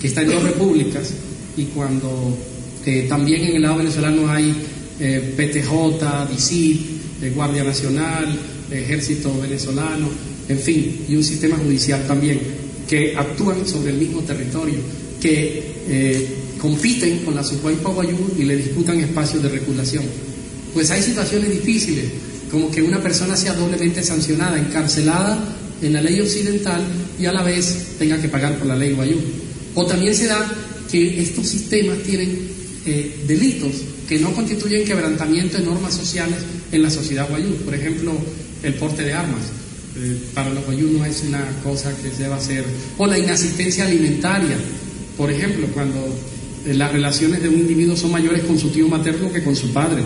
que 0.00 0.06
está 0.06 0.22
en 0.22 0.28
dos 0.28 0.42
repúblicas 0.42 1.12
y 1.56 1.64
cuando 1.64 2.36
también 3.08 3.44
en 3.44 3.56
el 3.56 3.62
lado 3.62 3.78
venezolano 3.78 4.30
hay 4.30 4.54
eh, 5.00 5.34
PTJ, 5.36 6.30
DICIT, 6.30 6.80
eh, 7.22 7.32
Guardia 7.34 7.64
Nacional, 7.64 8.38
Ejército 8.70 9.36
Venezolano, 9.40 10.08
en 10.48 10.58
fin, 10.58 11.04
y 11.08 11.16
un 11.16 11.24
sistema 11.24 11.56
judicial 11.56 12.06
también, 12.06 12.40
que 12.88 13.16
actúan 13.16 13.66
sobre 13.66 13.92
el 13.92 13.98
mismo 13.98 14.20
territorio, 14.20 14.76
que 15.20 15.74
eh, 15.88 16.28
compiten 16.60 17.20
con 17.20 17.34
la 17.34 17.42
Sucuay 17.42 17.76
Paguayú 17.76 18.34
y 18.38 18.44
le 18.44 18.56
disputan 18.56 19.00
espacios 19.00 19.42
de 19.42 19.48
regulación. 19.48 20.04
Pues 20.72 20.90
hay 20.90 21.02
situaciones 21.02 21.50
difíciles, 21.50 22.04
como 22.54 22.70
que 22.70 22.80
una 22.80 23.02
persona 23.02 23.36
sea 23.36 23.52
doblemente 23.54 24.00
sancionada, 24.04 24.56
encarcelada 24.56 25.36
en 25.82 25.92
la 25.92 26.00
ley 26.00 26.20
occidental 26.20 26.84
y 27.18 27.26
a 27.26 27.32
la 27.32 27.42
vez 27.42 27.96
tenga 27.98 28.16
que 28.22 28.28
pagar 28.28 28.56
por 28.56 28.68
la 28.68 28.76
ley 28.76 28.92
Guayú. 28.92 29.18
O 29.74 29.84
también 29.84 30.14
se 30.14 30.28
da 30.28 30.38
que 30.88 31.20
estos 31.20 31.48
sistemas 31.48 31.98
tienen 32.04 32.54
delitos 33.26 33.72
que 34.08 34.20
no 34.20 34.32
constituyen 34.32 34.84
quebrantamiento 34.84 35.58
de 35.58 35.64
normas 35.64 35.94
sociales 35.94 36.36
en 36.70 36.80
la 36.80 36.90
sociedad 36.90 37.28
guayú. 37.28 37.56
Por 37.64 37.74
ejemplo, 37.74 38.12
el 38.62 38.74
porte 38.74 39.02
de 39.02 39.14
armas. 39.14 39.42
Eh, 39.96 40.16
para 40.32 40.50
los 40.50 40.64
guayú 40.64 40.90
no 40.96 41.04
es 41.04 41.24
una 41.26 41.44
cosa 41.64 41.92
que 41.96 42.10
se 42.10 42.22
deba 42.22 42.36
hacer. 42.36 42.64
O 42.98 43.06
la 43.08 43.18
inasistencia 43.18 43.84
alimentaria. 43.84 44.56
Por 45.16 45.28
ejemplo, 45.28 45.66
cuando 45.74 45.98
eh, 46.66 46.74
las 46.74 46.92
relaciones 46.92 47.42
de 47.42 47.48
un 47.48 47.56
individuo 47.56 47.96
son 47.96 48.12
mayores 48.12 48.44
con 48.44 48.56
su 48.56 48.68
tío 48.68 48.86
materno 48.86 49.32
que 49.32 49.42
con 49.42 49.56
su 49.56 49.72
padre. 49.72 50.04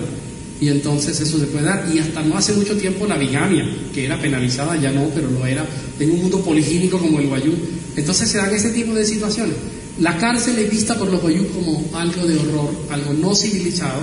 Y 0.61 0.69
entonces 0.69 1.21
eso 1.21 1.39
se 1.39 1.47
puede 1.47 1.65
dar. 1.65 1.89
Y 1.93 1.99
hasta 1.99 2.23
no 2.23 2.37
hace 2.37 2.53
mucho 2.53 2.77
tiempo 2.77 3.07
la 3.07 3.17
bigamia, 3.17 3.65
que 3.95 4.07
era 4.07 4.21
penalizada, 4.21 4.77
ya 4.77 4.91
no, 4.91 5.09
pero 5.15 5.31
lo 5.31 5.47
era 5.47 5.65
en 5.99 6.11
un 6.11 6.23
mundo 6.23 6.41
poligínico 6.41 6.99
como 6.99 7.21
el 7.21 7.29
guayú. 7.29 7.55
Entonces 7.97 8.29
se 8.31 8.39
dan 8.39 8.55
ese 8.55 8.71
tipo 8.71 8.95
de 8.95 9.05
situaciones. 9.05 9.55
La 10.01 10.17
cárcel 10.17 10.59
es 10.59 10.71
vista 10.71 10.97
por 10.97 11.09
los 11.09 11.21
boyú 11.21 11.49
como 11.49 11.85
algo 11.95 12.27
de 12.27 12.39
horror, 12.39 12.71
algo 12.91 13.13
no 13.15 13.35
civilizado, 13.35 14.03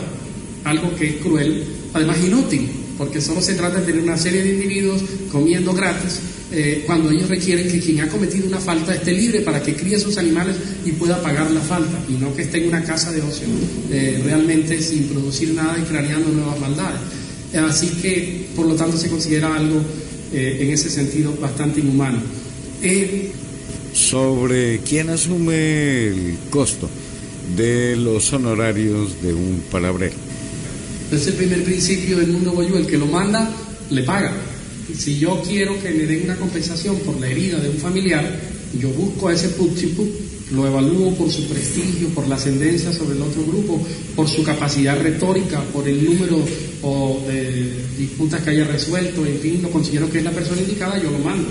algo 0.65 0.93
que 0.95 1.09
es 1.09 1.15
cruel, 1.15 1.63
además 1.93 2.17
inútil, 2.25 2.69
porque 2.97 3.21
solo 3.21 3.41
se 3.41 3.55
trata 3.55 3.79
de 3.79 3.85
tener 3.85 4.01
una 4.01 4.17
serie 4.17 4.43
de 4.43 4.53
individuos 4.53 5.03
comiendo 5.31 5.73
gratis 5.73 6.19
eh, 6.51 6.83
cuando 6.85 7.09
ellos 7.11 7.27
requieren 7.27 7.67
que 7.67 7.79
quien 7.79 8.01
ha 8.01 8.07
cometido 8.07 8.47
una 8.47 8.59
falta 8.59 8.93
esté 8.93 9.11
libre 9.11 9.41
para 9.41 9.61
que 9.61 9.75
críe 9.75 9.99
sus 9.99 10.17
animales 10.17 10.55
y 10.85 10.91
pueda 10.91 11.21
pagar 11.21 11.49
la 11.51 11.61
falta, 11.61 11.99
y 12.07 12.13
no 12.13 12.33
que 12.35 12.43
esté 12.43 12.59
en 12.59 12.69
una 12.69 12.83
casa 12.83 13.11
de 13.11 13.21
ocio, 13.21 13.47
eh, 13.91 14.21
realmente 14.23 14.81
sin 14.81 15.07
producir 15.07 15.53
nada 15.53 15.77
y 15.77 15.83
creando 15.83 16.29
nuevas 16.29 16.59
maldades. 16.59 16.99
Así 17.55 17.87
que, 18.01 18.47
por 18.55 18.67
lo 18.67 18.75
tanto, 18.75 18.97
se 18.97 19.09
considera 19.09 19.55
algo 19.55 19.81
eh, 20.33 20.59
en 20.61 20.71
ese 20.71 20.89
sentido 20.89 21.33
bastante 21.39 21.79
inhumano 21.79 22.19
sobre 23.95 24.79
quién 24.79 25.09
asume 25.09 26.07
el 26.07 26.37
costo 26.49 26.89
de 27.55 27.95
los 27.95 28.31
honorarios 28.33 29.21
de 29.21 29.33
un 29.33 29.63
palabrero. 29.71 30.24
Es 31.11 31.27
el 31.27 31.33
primer 31.33 31.63
principio 31.63 32.17
del 32.17 32.27
mundo 32.27 32.51
boyú, 32.51 32.75
el 32.75 32.87
que 32.87 32.97
lo 32.97 33.05
manda 33.05 33.49
le 33.89 34.03
paga. 34.03 34.33
Si 34.97 35.17
yo 35.17 35.41
quiero 35.47 35.81
que 35.81 35.91
me 35.91 36.05
den 36.05 36.23
una 36.23 36.35
compensación 36.35 36.97
por 36.99 37.19
la 37.19 37.27
herida 37.27 37.59
de 37.59 37.69
un 37.69 37.77
familiar, 37.77 38.23
yo 38.79 38.89
busco 38.89 39.29
a 39.29 39.33
ese 39.33 39.49
puchipu, 39.49 40.07
lo 40.53 40.67
evalúo 40.67 41.13
por 41.15 41.31
su 41.31 41.47
prestigio, 41.47 42.09
por 42.09 42.27
la 42.27 42.35
ascendencia 42.35 42.91
sobre 42.91 43.15
el 43.15 43.21
otro 43.21 43.43
grupo, 43.45 43.81
por 44.15 44.27
su 44.27 44.43
capacidad 44.43 44.99
retórica, 45.01 45.61
por 45.73 45.87
el 45.87 46.03
número 46.03 46.43
de 47.27 47.73
disputas 47.97 48.41
que 48.41 48.51
haya 48.51 48.65
resuelto, 48.65 49.25
en 49.25 49.39
fin, 49.39 49.59
lo 49.61 49.71
considero 49.71 50.09
que 50.09 50.19
es 50.19 50.23
la 50.23 50.31
persona 50.31 50.61
indicada, 50.61 51.01
yo 51.01 51.09
lo 51.11 51.19
mando 51.19 51.47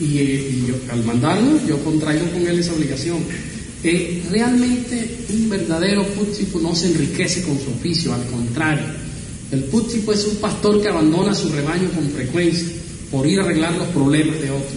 y, 0.00 0.66
yo, 0.66 0.74
al 0.90 1.04
mandarlo 1.04 1.60
yo 1.66 1.78
contraigo 1.84 2.28
con 2.30 2.46
él 2.46 2.58
esa 2.58 2.72
obligación. 2.72 3.18
Eh, 3.86 4.22
realmente 4.30 5.26
un 5.34 5.50
verdadero 5.50 6.06
putzipo 6.06 6.58
no 6.58 6.74
se 6.74 6.86
enriquece 6.86 7.42
con 7.42 7.58
su 7.58 7.70
oficio, 7.70 8.14
al 8.14 8.24
contrario. 8.26 8.86
El 9.52 9.64
putzipo 9.64 10.12
es 10.12 10.24
un 10.24 10.36
pastor 10.36 10.80
que 10.80 10.88
abandona 10.88 11.34
su 11.34 11.50
rebaño 11.50 11.90
con 11.90 12.08
frecuencia 12.08 12.66
por 13.10 13.26
ir 13.26 13.40
a 13.40 13.44
arreglar 13.44 13.74
los 13.74 13.88
problemas 13.88 14.40
de 14.40 14.50
otros. 14.50 14.72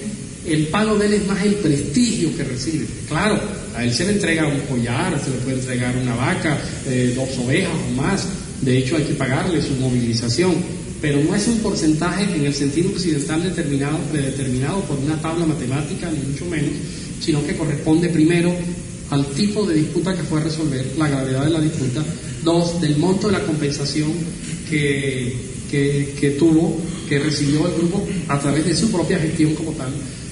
El 0.45 0.67
pago 0.67 0.97
de 0.97 1.05
él 1.05 1.13
es 1.13 1.27
más 1.27 1.41
el 1.45 1.55
prestigio 1.55 2.35
que 2.35 2.43
recibe. 2.43 2.85
Claro, 3.07 3.39
a 3.75 3.83
él 3.85 3.93
se 3.93 4.05
le 4.05 4.11
entrega 4.11 4.45
un 4.45 4.59
collar, 4.61 5.21
se 5.23 5.29
le 5.29 5.37
puede 5.37 5.59
entregar 5.59 5.95
una 5.95 6.15
vaca, 6.15 6.57
eh, 6.85 7.13
dos 7.15 7.29
ovejas 7.45 7.71
o 7.89 7.95
más. 7.95 8.27
De 8.61 8.77
hecho, 8.77 8.97
hay 8.97 9.03
que 9.03 9.13
pagarle 9.13 9.61
su 9.61 9.73
movilización 9.75 10.55
pero 11.01 11.23
no 11.23 11.35
es 11.35 11.47
un 11.47 11.59
porcentaje 11.59 12.23
en 12.23 12.45
el 12.45 12.53
sentido 12.55 12.89
occidental 12.89 13.43
determinado, 13.43 13.99
predeterminado 14.11 14.81
por 14.81 14.97
una 14.97 15.15
tabla 15.21 15.45
matemática, 15.45 16.09
ni 16.09 16.31
mucho 16.31 16.45
menos, 16.45 16.71
sino 17.21 17.45
que 17.45 17.55
corresponde 17.55 18.09
primero 18.09 18.51
al 19.09 19.25
tipo 19.27 19.65
de 19.65 19.75
disputa 19.75 20.15
que 20.15 20.23
fue 20.23 20.41
resolver, 20.41 20.85
la 20.97 21.07
gravedad 21.07 21.45
de 21.45 21.49
la 21.51 21.61
disputa, 21.61 22.03
dos, 22.43 22.81
del 22.81 22.97
monto 22.97 23.27
de 23.27 23.33
la 23.33 23.45
compensación 23.45 24.11
que, 24.69 25.35
que, 25.69 26.35
tuvo, 26.37 26.79
que 27.07 27.19
recibió 27.19 27.67
el 27.67 27.73
grupo 27.73 28.05
a 28.27 28.39
través 28.39 28.65
de 28.65 28.75
su 28.75 28.91
propia 28.91 29.19
gestión 29.19 29.55
como 29.55 29.71
tal, 29.71 29.91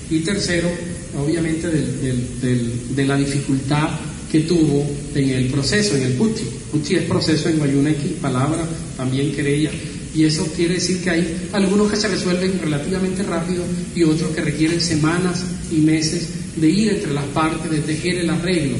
y 0.09 0.19
tercero, 0.19 0.69
obviamente, 1.17 1.69
de 1.69 3.05
la 3.05 3.17
dificultad 3.17 3.89
que 4.31 4.41
tuvo 4.41 4.85
en 5.13 5.29
el 5.29 5.45
proceso, 5.47 5.95
en 5.95 6.03
el 6.03 6.13
puchi. 6.13 6.43
Puchi 6.71 6.95
es 6.95 7.03
proceso 7.03 7.47
en 7.47 7.87
X 7.87 8.11
palabra, 8.21 8.67
también 8.97 9.31
querella, 9.31 9.71
y 10.15 10.23
eso 10.23 10.47
quiere 10.55 10.75
decir 10.75 11.03
que 11.03 11.09
hay 11.09 11.49
algunos 11.51 11.91
que 11.91 11.97
se 11.97 12.07
resuelven 12.07 12.57
relativamente 12.61 13.21
rápido 13.23 13.63
y 13.93 14.03
otros 14.03 14.31
que 14.31 14.41
requieren 14.41 14.79
semanas 14.79 15.43
y 15.71 15.81
meses 15.81 16.29
de 16.55 16.69
ir 16.69 16.89
entre 16.89 17.13
las 17.13 17.25
partes, 17.25 17.69
de 17.69 17.79
tejer 17.79 18.19
el 18.19 18.29
arreglo. 18.29 18.77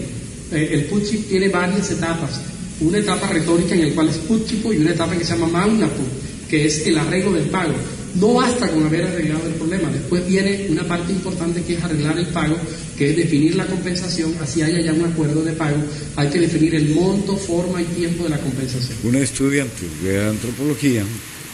Eh, 0.52 0.70
el 0.72 0.86
Putchip 0.86 1.28
tiene 1.28 1.50
varias 1.50 1.92
etapas. 1.92 2.40
Una 2.80 3.00
etapa 3.00 3.28
retórica 3.28 3.76
en 3.76 3.90
la 3.90 3.96
cual 3.96 4.10
es 4.10 4.18
Putchipo 4.18 4.72
y 4.72 4.78
una 4.78 4.92
etapa 4.92 5.16
que 5.18 5.26
se 5.26 5.34
llama 5.34 5.48
Magnapu, 5.48 6.04
que 6.50 6.66
es 6.68 6.88
el 6.88 6.98
arreglo 6.98 7.34
del 7.34 7.50
pago. 7.50 7.74
No 8.16 8.36
basta 8.36 8.70
con 8.70 8.86
haber 8.86 9.04
arreglado 9.04 9.46
el 9.46 9.56
problema, 9.56 9.90
después 9.90 10.26
viene 10.26 10.68
una 10.70 10.84
parte 10.88 11.12
importante 11.12 11.62
que 11.64 11.74
es 11.76 11.84
arreglar 11.84 12.18
el 12.18 12.28
pago, 12.28 12.56
que 12.98 13.12
es 13.12 13.18
definir 13.18 13.56
la 13.56 13.66
compensación, 13.66 14.34
así 14.41 14.62
haya 14.62 14.80
ya 14.82 14.93
un 14.93 15.06
acuerdo 15.06 15.43
de 15.43 15.54
pago, 15.54 15.78
hay 16.16 16.30
que 16.30 16.39
definir 16.39 16.76
el 16.76 16.89
monto, 16.96 17.36
forma 17.36 17.82
y 17.82 17.86
tiempo 17.86 18.24
de 18.24 18.30
la 18.30 18.39
compensación. 18.39 18.98
Un 19.04 19.16
estudiante 19.16 19.86
de 20.04 20.28
antropología 20.28 21.04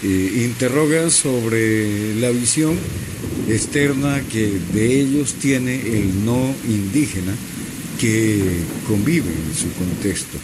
eh, 0.03 0.43
interroga 0.45 1.09
sobre 1.09 2.15
la 2.15 2.29
visión 2.29 2.77
externa 3.49 4.21
que 4.31 4.59
de 4.73 5.01
ellos 5.01 5.33
tiene 5.33 5.75
el 5.75 6.23
no 6.23 6.53
indígena 6.67 7.33
que 7.99 8.41
convive 8.87 9.29
en 9.29 9.55
su 9.55 9.71
contexto, 9.73 10.37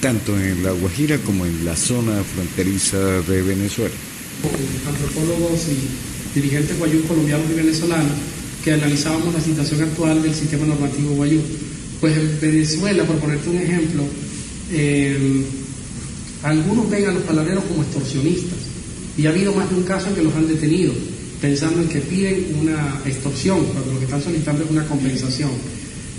tanto 0.00 0.38
en 0.38 0.62
La 0.62 0.72
Guajira 0.72 1.18
como 1.18 1.46
en 1.46 1.64
la 1.64 1.76
zona 1.76 2.22
fronteriza 2.24 2.98
de 3.22 3.42
Venezuela 3.42 3.94
antropólogos 4.88 5.68
y 5.68 6.34
dirigentes 6.34 6.78
guayú 6.78 7.02
colombianos 7.06 7.50
y 7.50 7.54
venezolanos 7.54 8.12
que 8.64 8.72
analizábamos 8.72 9.34
la 9.34 9.40
situación 9.40 9.82
actual 9.82 10.22
del 10.22 10.34
sistema 10.34 10.66
normativo 10.66 11.14
guayú. 11.14 11.40
Pues 12.00 12.16
en 12.16 12.38
Venezuela, 12.40 13.04
por 13.04 13.16
ponerte 13.16 13.50
un 13.50 13.58
ejemplo, 13.58 14.04
eh, 14.70 15.44
algunos 16.42 16.90
ven 16.90 17.06
a 17.06 17.12
los 17.12 17.22
palabreros 17.22 17.64
como 17.64 17.82
extorsionistas 17.82 18.58
y 19.16 19.26
ha 19.26 19.30
habido 19.30 19.54
más 19.54 19.68
de 19.70 19.76
un 19.76 19.82
caso 19.84 20.08
en 20.08 20.14
que 20.14 20.22
los 20.22 20.34
han 20.34 20.48
detenido 20.48 20.92
pensando 21.40 21.82
en 21.82 21.88
que 21.88 22.00
piden 22.00 22.56
una 22.60 23.00
extorsión, 23.04 23.64
cuando 23.64 23.92
lo 23.92 23.98
que 23.98 24.04
están 24.04 24.22
solicitando 24.22 24.62
es 24.62 24.70
una 24.70 24.86
compensación. 24.86 25.50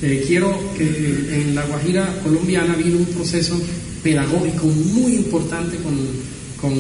Eh, 0.02 0.22
quiero 0.28 0.74
que 0.78 0.84
en 0.84 1.56
la 1.56 1.66
Guajira 1.66 2.20
colombiana 2.22 2.74
habido 2.74 2.98
un 2.98 3.06
proceso 3.06 3.58
pedagógico 4.04 4.68
muy 4.68 5.14
importante 5.16 5.78
con 5.78 5.94
con 6.64 6.74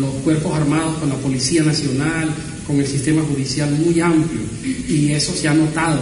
los 0.00 0.10
cuerpos 0.24 0.54
armados, 0.54 0.96
con 0.96 1.10
la 1.10 1.14
Policía 1.16 1.62
Nacional, 1.62 2.30
con 2.66 2.80
el 2.80 2.86
sistema 2.86 3.22
judicial 3.22 3.70
muy 3.70 4.00
amplio 4.00 4.40
y 4.88 5.12
eso 5.12 5.32
se 5.34 5.48
ha 5.48 5.54
notado. 5.54 6.00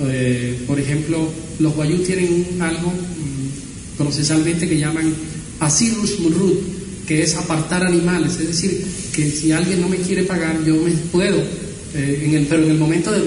Eh, 0.00 0.58
por 0.66 0.78
ejemplo, 0.80 1.28
los 1.58 1.74
guayú 1.74 1.98
tienen 1.98 2.46
algo 2.60 2.90
mm, 2.90 3.96
procesalmente 3.98 4.68
que 4.68 4.78
llaman 4.78 5.12
asirus 5.60 6.18
murrut, 6.20 6.58
que 7.06 7.22
es 7.22 7.36
apartar 7.36 7.84
animales, 7.86 8.32
es 8.40 8.48
decir, 8.48 8.84
que 9.14 9.30
si 9.30 9.52
alguien 9.52 9.80
no 9.80 9.88
me 9.88 9.96
quiere 9.98 10.24
pagar, 10.24 10.62
yo 10.64 10.74
me 10.74 10.90
puedo 11.12 11.38
eh, 11.94 12.22
en 12.24 12.34
el, 12.34 12.46
pero 12.46 12.64
en 12.64 12.70
el 12.70 12.78
momento 12.78 13.12
de... 13.12 13.20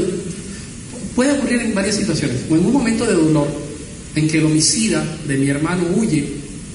Puede 1.15 1.33
ocurrir 1.33 1.61
en 1.61 1.73
varias 1.73 1.95
situaciones, 1.95 2.37
o 2.49 2.55
en 2.55 2.65
un 2.65 2.73
momento 2.73 3.05
de 3.05 3.13
dolor, 3.13 3.47
en 4.15 4.27
que 4.27 4.37
el 4.37 4.45
homicida 4.45 5.03
de 5.27 5.37
mi 5.37 5.49
hermano 5.49 5.83
huye 5.95 6.25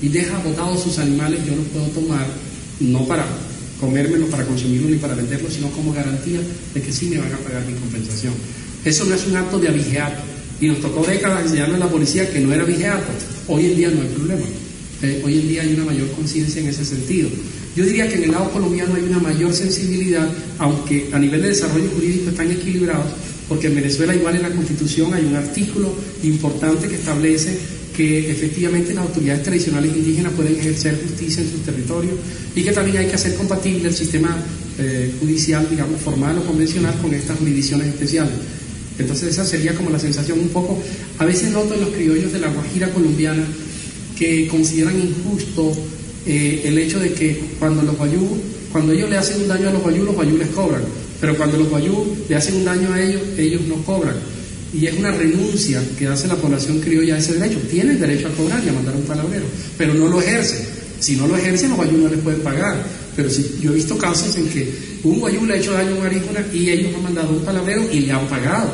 y 0.02 0.08
deja 0.08 0.38
botados 0.38 0.82
sus 0.82 0.98
animales, 0.98 1.40
yo 1.46 1.54
los 1.56 1.66
puedo 1.66 1.86
tomar, 1.86 2.26
no 2.80 3.06
para 3.06 3.26
comérmelo, 3.80 4.26
para 4.26 4.44
consumirlo 4.44 4.88
ni 4.88 4.96
para 4.96 5.14
venderlo, 5.14 5.48
sino 5.50 5.70
como 5.70 5.92
garantía 5.92 6.40
de 6.74 6.82
que 6.82 6.92
sí 6.92 7.06
me 7.06 7.18
van 7.18 7.32
a 7.32 7.38
pagar 7.38 7.64
mi 7.66 7.74
compensación. 7.74 8.34
Eso 8.84 9.04
no 9.04 9.14
es 9.14 9.26
un 9.26 9.36
acto 9.36 9.58
de 9.58 9.68
abigeato. 9.68 10.22
Y 10.60 10.68
nos 10.68 10.80
tocó 10.80 11.04
décadas 11.04 11.44
enseñarle 11.44 11.76
a 11.76 11.78
la 11.78 11.88
policía 11.88 12.30
que 12.30 12.40
no 12.40 12.52
era 12.52 12.64
vigiato. 12.64 13.06
Hoy 13.48 13.66
en 13.66 13.76
día 13.76 13.90
no 13.90 14.02
hay 14.02 14.08
problema. 14.08 14.44
Eh, 15.02 15.22
hoy 15.24 15.40
en 15.40 15.48
día 15.48 15.62
hay 15.62 15.74
una 15.74 15.84
mayor 15.84 16.10
conciencia 16.12 16.60
en 16.60 16.68
ese 16.68 16.84
sentido. 16.84 17.28
Yo 17.76 17.84
diría 17.84 18.08
que 18.08 18.14
en 18.14 18.24
el 18.24 18.30
lado 18.30 18.50
colombiano 18.50 18.94
hay 18.94 19.02
una 19.02 19.18
mayor 19.18 19.52
sensibilidad, 19.52 20.28
aunque 20.58 21.10
a 21.12 21.18
nivel 21.18 21.42
de 21.42 21.48
desarrollo 21.48 21.90
jurídico 21.94 22.30
están 22.30 22.50
equilibrados, 22.50 23.06
porque 23.48 23.66
en 23.66 23.74
Venezuela 23.74 24.14
igual 24.14 24.36
en 24.36 24.42
la 24.42 24.50
Constitución 24.50 25.12
hay 25.12 25.24
un 25.24 25.34
artículo 25.34 25.92
importante 26.22 26.88
que 26.88 26.94
establece 26.94 27.58
que 27.96 28.30
efectivamente 28.30 28.92
las 28.92 29.06
autoridades 29.06 29.44
tradicionales 29.44 29.96
indígenas 29.96 30.32
pueden 30.32 30.56
ejercer 30.56 31.00
justicia 31.00 31.42
en 31.42 31.50
sus 31.50 31.62
territorios 31.62 32.14
y 32.54 32.62
que 32.62 32.72
también 32.72 32.98
hay 32.98 33.06
que 33.06 33.14
hacer 33.14 33.34
compatible 33.34 33.88
el 33.88 33.94
sistema 33.94 34.36
eh, 34.78 35.12
judicial, 35.20 35.66
digamos, 35.70 36.00
formal 36.00 36.38
o 36.38 36.44
convencional 36.44 36.94
con 37.00 37.14
estas 37.14 37.38
jurisdicciones 37.38 37.88
especiales. 37.88 38.34
Entonces 38.98 39.30
esa 39.30 39.44
sería 39.44 39.74
como 39.74 39.90
la 39.90 39.98
sensación 39.98 40.38
un 40.38 40.48
poco, 40.48 40.80
a 41.18 41.24
veces 41.24 41.50
noto 41.50 41.74
en 41.74 41.80
los 41.80 41.90
criollos 41.90 42.32
de 42.32 42.40
la 42.40 42.48
Guajira 42.48 42.92
colombiana 42.92 43.44
que 44.18 44.46
consideran 44.48 44.98
injusto 44.98 45.72
eh, 46.26 46.62
el 46.64 46.78
hecho 46.78 46.98
de 47.00 47.12
que 47.12 47.40
cuando 47.58 47.82
los 47.82 47.96
guayú, 47.96 48.26
cuando 48.72 48.92
ellos 48.92 49.10
le 49.10 49.16
hacen 49.16 49.42
un 49.42 49.48
daño 49.48 49.68
a 49.68 49.72
los 49.72 49.82
guayú, 49.82 50.04
los 50.04 50.14
guayú 50.14 50.36
les 50.36 50.48
cobran, 50.48 50.82
pero 51.20 51.36
cuando 51.36 51.58
los 51.58 51.68
guayú 51.68 52.16
le 52.28 52.36
hacen 52.36 52.56
un 52.56 52.64
daño 52.64 52.92
a 52.92 53.02
ellos, 53.02 53.22
ellos 53.36 53.62
no 53.68 53.76
cobran. 53.84 54.16
Y 54.74 54.86
es 54.86 54.94
una 54.94 55.12
renuncia 55.12 55.80
que 55.96 56.08
hace 56.08 56.26
la 56.26 56.36
población 56.36 56.80
criolla 56.80 57.14
a 57.14 57.18
ese 57.18 57.34
derecho. 57.34 57.60
Tienen 57.70 58.00
derecho 58.00 58.28
a 58.28 58.30
cobrar 58.32 58.62
y 58.64 58.68
a 58.68 58.72
mandar 58.72 58.96
un 58.96 59.02
palabrero, 59.02 59.44
pero 59.78 59.94
no 59.94 60.08
lo 60.08 60.20
ejercen. 60.20 60.66
Si 60.98 61.16
no 61.16 61.26
lo 61.26 61.36
ejercen, 61.36 61.70
los 61.70 61.76
guayú 61.76 61.98
no 61.98 62.08
les 62.08 62.18
pueden 62.20 62.40
pagar. 62.40 62.84
Pero 63.14 63.30
si, 63.30 63.58
yo 63.60 63.70
he 63.70 63.74
visto 63.74 63.96
casos 63.96 64.36
en 64.36 64.48
que 64.48 64.68
un 65.04 65.20
guayú 65.20 65.46
le 65.46 65.54
ha 65.54 65.56
hecho 65.58 65.72
daño 65.72 65.94
a 65.94 65.98
un 65.98 66.06
aríjuna 66.06 66.44
y 66.52 66.70
ellos 66.70 66.94
han 66.94 67.02
mandado 67.02 67.30
un 67.30 67.44
palabrero 67.44 67.84
y 67.92 68.00
le 68.00 68.12
han 68.12 68.26
pagado 68.26 68.72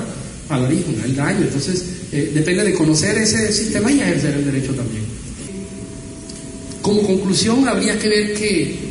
al 0.48 0.64
aríjuna 0.64 1.04
el 1.04 1.16
daño. 1.16 1.40
Entonces, 1.42 1.84
eh, 2.12 2.30
depende 2.34 2.64
de 2.64 2.72
conocer 2.72 3.18
ese 3.18 3.52
sistema 3.52 3.92
y 3.92 4.00
ejercer 4.00 4.34
el 4.34 4.44
derecho 4.44 4.72
también. 4.72 5.04
Como 6.80 7.02
conclusión, 7.02 7.68
habría 7.68 7.98
que 7.98 8.08
ver 8.08 8.34
que 8.34 8.90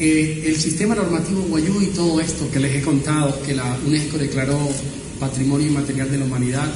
el 0.00 0.56
sistema 0.56 0.94
normativo 0.94 1.42
guayú 1.42 1.82
y 1.82 1.86
todo 1.88 2.20
esto 2.20 2.50
que 2.50 2.58
les 2.58 2.74
he 2.74 2.80
contado, 2.80 3.40
que 3.42 3.54
la 3.54 3.78
UNESCO 3.86 4.16
declaró 4.16 4.58
patrimonio 5.20 5.68
inmaterial 5.68 6.10
de 6.10 6.18
la 6.18 6.24
humanidad, 6.24 6.68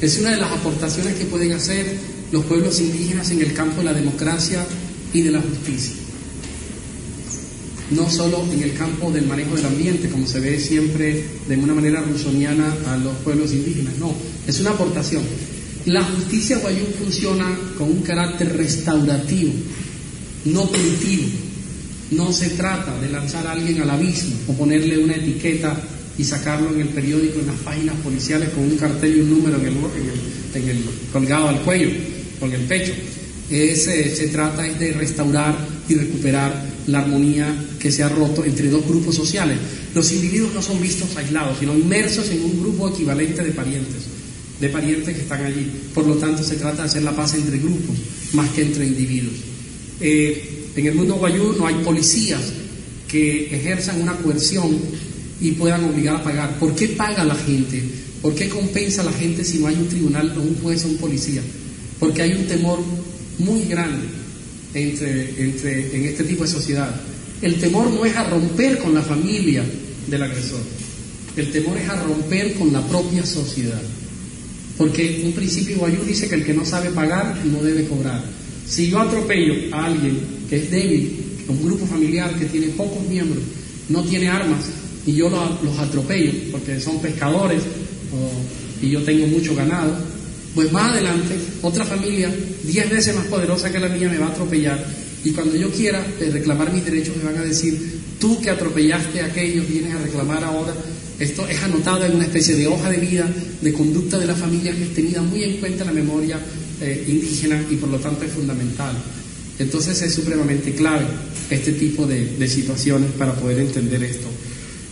es 0.00 0.18
una 0.18 0.30
de 0.30 0.36
las 0.36 0.52
aportaciones 0.52 1.16
que 1.16 1.24
pueden 1.24 1.52
hacer 1.52 1.98
los 2.30 2.44
pueblos 2.44 2.80
indígenas 2.80 3.30
en 3.30 3.40
el 3.40 3.52
campo 3.52 3.78
de 3.78 3.84
la 3.84 3.92
democracia 3.92 4.64
y 5.12 5.22
de 5.22 5.32
la 5.32 5.40
justicia. 5.40 5.94
No 7.90 8.08
solo 8.08 8.44
en 8.52 8.62
el 8.62 8.74
campo 8.74 9.10
del 9.10 9.26
manejo 9.26 9.56
del 9.56 9.66
ambiente, 9.66 10.08
como 10.08 10.26
se 10.26 10.40
ve 10.40 10.60
siempre 10.60 11.24
de 11.48 11.56
una 11.56 11.74
manera 11.74 12.02
rusoniana 12.02 12.74
a 12.86 12.96
los 12.98 13.16
pueblos 13.18 13.52
indígenas, 13.52 13.94
no, 13.98 14.14
es 14.46 14.60
una 14.60 14.70
aportación. 14.70 15.22
La 15.86 16.04
justicia 16.04 16.58
guayú 16.58 16.84
funciona 16.98 17.58
con 17.78 17.90
un 17.90 18.02
carácter 18.02 18.56
restaurativo, 18.56 19.52
no 20.44 20.66
punitivo. 20.66 21.24
No 22.10 22.32
se 22.32 22.50
trata 22.50 22.98
de 23.00 23.08
lanzar 23.08 23.46
a 23.46 23.52
alguien 23.52 23.82
al 23.82 23.90
abismo 23.90 24.34
o 24.48 24.52
ponerle 24.54 24.98
una 24.98 25.14
etiqueta 25.14 25.78
y 26.18 26.24
sacarlo 26.24 26.74
en 26.74 26.80
el 26.80 26.88
periódico, 26.88 27.40
en 27.40 27.46
las 27.46 27.56
páginas 27.56 27.94
policiales 28.02 28.50
con 28.50 28.64
un 28.64 28.76
cartel 28.76 29.16
y 29.16 29.20
un 29.20 29.30
número 29.30 29.56
en 29.56 29.66
el, 29.66 30.62
en 30.62 30.68
el, 30.68 30.84
colgado 31.12 31.48
al 31.48 31.62
cuello, 31.62 31.90
con 32.40 32.52
el 32.52 32.62
pecho. 32.62 32.92
Ese, 33.48 34.14
se 34.14 34.28
trata 34.28 34.62
de 34.62 34.92
restaurar 34.92 35.56
y 35.88 35.94
recuperar 35.94 36.66
la 36.86 37.00
armonía 37.00 37.66
que 37.78 37.90
se 37.90 38.02
ha 38.02 38.08
roto 38.08 38.44
entre 38.44 38.68
dos 38.68 38.86
grupos 38.86 39.14
sociales. 39.14 39.56
Los 39.94 40.12
individuos 40.12 40.52
no 40.52 40.60
son 40.60 40.82
vistos 40.82 41.16
aislados, 41.16 41.58
sino 41.58 41.74
inmersos 41.74 42.28
en 42.30 42.42
un 42.42 42.60
grupo 42.60 42.88
equivalente 42.88 43.42
de 43.42 43.52
parientes 43.52 44.18
de 44.60 44.68
parientes 44.68 45.14
que 45.14 45.22
están 45.22 45.44
allí. 45.44 45.70
Por 45.94 46.06
lo 46.06 46.16
tanto, 46.16 46.42
se 46.42 46.56
trata 46.56 46.82
de 46.82 46.88
hacer 46.88 47.02
la 47.02 47.14
paz 47.14 47.34
entre 47.34 47.58
grupos 47.58 47.96
más 48.32 48.50
que 48.50 48.62
entre 48.62 48.86
individuos. 48.86 49.34
Eh, 50.00 50.70
en 50.76 50.86
el 50.86 50.94
mundo 50.94 51.14
guayú 51.14 51.54
no 51.58 51.66
hay 51.66 51.76
policías 51.76 52.42
que 53.06 53.54
ejerzan 53.54 54.00
una 54.00 54.16
coerción 54.16 54.78
y 55.40 55.52
puedan 55.52 55.84
obligar 55.84 56.16
a 56.16 56.22
pagar. 56.22 56.58
¿Por 56.58 56.74
qué 56.74 56.88
paga 56.88 57.24
la 57.24 57.34
gente? 57.34 57.82
¿Por 58.22 58.34
qué 58.34 58.48
compensa 58.48 59.02
la 59.02 59.12
gente 59.12 59.44
si 59.44 59.58
no 59.58 59.68
hay 59.68 59.76
un 59.76 59.88
tribunal 59.88 60.34
o 60.36 60.42
un 60.42 60.56
juez 60.56 60.84
o 60.84 60.88
un 60.88 60.96
policía? 60.96 61.42
Porque 62.00 62.22
hay 62.22 62.32
un 62.32 62.46
temor 62.46 62.80
muy 63.38 63.64
grande 63.64 64.06
entre, 64.74 65.42
entre, 65.42 65.96
en 65.96 66.04
este 66.06 66.24
tipo 66.24 66.44
de 66.44 66.50
sociedad. 66.50 66.94
El 67.40 67.60
temor 67.60 67.90
no 67.90 68.04
es 68.04 68.16
a 68.16 68.24
romper 68.24 68.78
con 68.78 68.94
la 68.94 69.02
familia 69.02 69.64
del 70.08 70.22
agresor, 70.22 70.60
el 71.36 71.52
temor 71.52 71.78
es 71.78 71.88
a 71.88 72.02
romper 72.02 72.54
con 72.54 72.72
la 72.72 72.84
propia 72.86 73.24
sociedad. 73.24 73.80
Porque 74.76 75.22
un 75.24 75.32
principio 75.32 75.78
guayú 75.78 76.04
dice 76.04 76.28
que 76.28 76.36
el 76.36 76.44
que 76.44 76.54
no 76.54 76.64
sabe 76.64 76.90
pagar 76.90 77.44
no 77.44 77.62
debe 77.62 77.86
cobrar. 77.86 78.24
Si 78.66 78.88
yo 78.88 79.00
atropello 79.00 79.74
a 79.74 79.86
alguien 79.86 80.18
que 80.48 80.56
es 80.56 80.70
débil, 80.70 81.18
un 81.48 81.64
grupo 81.64 81.86
familiar 81.86 82.36
que 82.38 82.44
tiene 82.46 82.68
pocos 82.68 83.06
miembros, 83.08 83.42
no 83.88 84.04
tiene 84.04 84.28
armas, 84.28 84.66
y 85.08 85.14
yo 85.14 85.30
los, 85.30 85.78
atropello 85.78 86.32
porque 86.52 86.78
son 86.78 87.00
pescadores 87.00 87.62
y 88.82 88.90
yo 88.90 89.02
tengo 89.02 89.26
mucho 89.26 89.54
ganado, 89.54 89.96
pues 90.54 90.70
más 90.70 90.92
adelante 90.92 91.34
otra 91.62 91.84
familia 91.86 92.30
diez 92.62 92.90
veces 92.90 93.16
más 93.16 93.26
poderosa 93.26 93.72
que 93.72 93.80
la 93.80 93.88
mía 93.88 94.10
me 94.10 94.18
va 94.18 94.26
a 94.26 94.30
atropellar 94.30 94.84
y 95.24 95.30
cuando 95.30 95.56
yo 95.56 95.70
quiera 95.70 96.06
reclamar 96.20 96.72
mis 96.74 96.84
derechos 96.84 97.16
me 97.16 97.24
van 97.24 97.38
a 97.38 97.42
decir, 97.42 98.00
tú 98.20 98.38
que 98.42 98.50
atropellaste 98.50 99.22
a 99.22 99.26
aquellos 99.26 99.66
vienes 99.66 99.94
a 99.94 99.98
reclamar 99.98 100.44
ahora 100.44 100.74
esto 101.18 101.48
es 101.48 101.60
anotado 101.62 102.04
en 102.04 102.14
una 102.14 102.24
especie 102.24 102.54
de 102.54 102.66
hoja 102.66 102.90
de 102.90 102.98
vida, 102.98 103.26
de 103.62 103.72
conducta 103.72 104.18
de 104.18 104.26
la 104.26 104.34
familia 104.34 104.72
que 104.72 104.82
es 104.82 104.94
tenida 104.94 105.22
muy 105.22 105.42
en 105.42 105.56
cuenta 105.56 105.84
en 105.84 105.88
la 105.88 105.94
memoria 105.94 106.38
eh, 106.82 107.06
indígena 107.08 107.64
y 107.70 107.76
por 107.76 107.88
lo 107.88 107.98
tanto 107.98 108.24
es 108.24 108.30
fundamental. 108.30 108.94
Entonces 109.58 110.00
es 110.02 110.14
supremamente 110.14 110.72
clave 110.74 111.06
este 111.50 111.72
tipo 111.72 112.06
de, 112.06 112.46
situaciones 112.46 113.10
para 113.12 113.34
poder 113.34 113.58
entender 113.58 114.02
esto. 114.04 114.28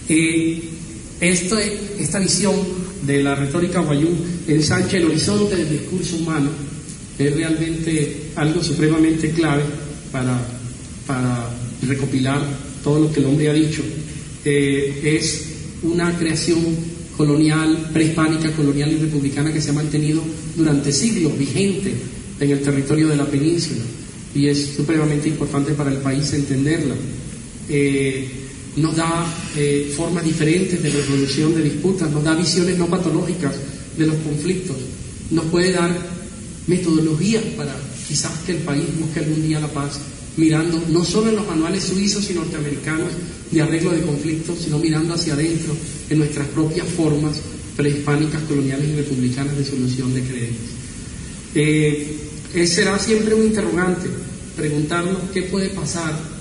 Eh, 0.08 0.62
esta 1.20 2.18
visión 2.18 2.54
de 3.06 3.22
la 3.22 3.34
retórica 3.34 3.80
guayú 3.80 4.08
ensancha 4.46 4.98
el 4.98 5.06
horizonte 5.06 5.56
del 5.56 5.70
discurso 5.70 6.16
humano, 6.16 6.50
es 7.18 7.34
realmente 7.34 8.30
algo 8.36 8.62
supremamente 8.62 9.30
clave 9.30 9.62
para, 10.12 10.38
para 11.06 11.48
recopilar 11.86 12.42
todo 12.84 13.00
lo 13.00 13.12
que 13.12 13.20
el 13.20 13.26
hombre 13.26 13.48
ha 13.48 13.54
dicho. 13.54 13.82
Eh, 14.44 15.00
es 15.02 15.46
una 15.82 16.16
creación 16.18 16.60
colonial, 17.16 17.90
prehispánica, 17.92 18.52
colonial 18.52 18.92
y 18.92 18.96
republicana 18.96 19.52
que 19.52 19.60
se 19.60 19.70
ha 19.70 19.72
mantenido 19.72 20.22
durante 20.54 20.92
siglos 20.92 21.36
vigente 21.38 21.94
en 22.38 22.50
el 22.50 22.60
territorio 22.60 23.08
de 23.08 23.16
la 23.16 23.24
península 23.24 23.82
y 24.34 24.48
es 24.48 24.74
supremamente 24.76 25.28
importante 25.28 25.72
para 25.72 25.90
el 25.90 25.98
país 25.98 26.30
entenderla. 26.34 26.94
Eh, 27.68 28.28
nos 28.76 28.94
da 28.94 29.26
eh, 29.56 29.92
formas 29.96 30.24
diferentes 30.24 30.82
de 30.82 30.90
resolución 30.90 31.54
de 31.54 31.62
disputas, 31.62 32.10
nos 32.10 32.22
da 32.22 32.34
visiones 32.34 32.76
no 32.76 32.86
patológicas 32.86 33.54
de 33.96 34.06
los 34.06 34.16
conflictos, 34.16 34.76
nos 35.30 35.46
puede 35.46 35.72
dar 35.72 35.90
metodologías 36.66 37.42
para 37.56 37.74
quizás 38.06 38.32
que 38.44 38.52
el 38.52 38.58
país 38.58 38.84
busque 39.00 39.20
algún 39.20 39.42
día 39.42 39.60
la 39.60 39.72
paz 39.72 39.98
mirando 40.36 40.82
no 40.90 41.02
solo 41.04 41.30
en 41.30 41.36
los 41.36 41.46
manuales 41.46 41.84
suizos 41.84 42.30
y 42.30 42.34
norteamericanos 42.34 43.08
de 43.50 43.62
arreglo 43.62 43.92
de 43.92 44.02
conflictos, 44.02 44.58
sino 44.62 44.78
mirando 44.78 45.14
hacia 45.14 45.32
adentro 45.32 45.74
en 46.10 46.18
nuestras 46.18 46.46
propias 46.48 46.86
formas 46.86 47.40
prehispánicas, 47.76 48.42
coloniales 48.42 48.88
y 48.88 48.96
republicanas 48.96 49.56
de 49.56 49.64
solución 49.64 50.12
de 50.12 50.22
creencias. 50.22 50.70
Eh, 51.54 52.66
será 52.66 52.98
siempre 52.98 53.34
un 53.34 53.46
interrogante, 53.46 54.08
preguntarnos 54.56 55.18
qué 55.32 55.42
puede 55.42 55.70
pasar 55.70 56.35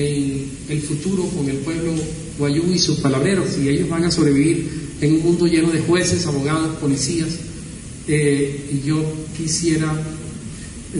en 0.00 0.50
el 0.68 0.82
futuro 0.82 1.24
con 1.24 1.48
el 1.48 1.58
pueblo 1.58 1.92
guayú 2.38 2.72
y 2.72 2.78
sus 2.78 2.98
palabreros, 3.00 3.50
si 3.54 3.68
ellos 3.68 3.88
van 3.88 4.04
a 4.04 4.10
sobrevivir 4.10 4.68
en 5.00 5.14
un 5.14 5.22
mundo 5.22 5.46
lleno 5.46 5.70
de 5.70 5.80
jueces, 5.80 6.26
abogados, 6.26 6.76
policías. 6.78 7.28
Eh, 8.08 8.70
y 8.72 8.86
yo 8.86 9.04
quisiera 9.36 9.92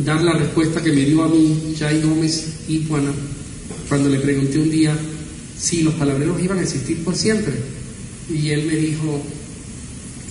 dar 0.05 0.23
la 0.23 0.35
respuesta 0.35 0.83
que 0.83 0.93
me 0.93 1.05
dio 1.05 1.25
a 1.25 1.29
mí 1.29 1.75
Chay 1.77 2.03
Gómez 2.03 2.61
Ipuana 2.69 3.13
cuando 3.89 4.09
le 4.09 4.21
pregunté 4.21 4.59
un 4.59 4.71
día 4.71 4.97
si 5.59 5.83
los 5.83 5.95
palabreros 5.95 6.41
iban 6.43 6.59
a 6.59 6.63
existir 6.63 7.03
por 7.03 7.17
siempre. 7.17 7.55
Y 8.33 8.51
él 8.51 8.67
me 8.67 8.77
dijo, 8.77 9.23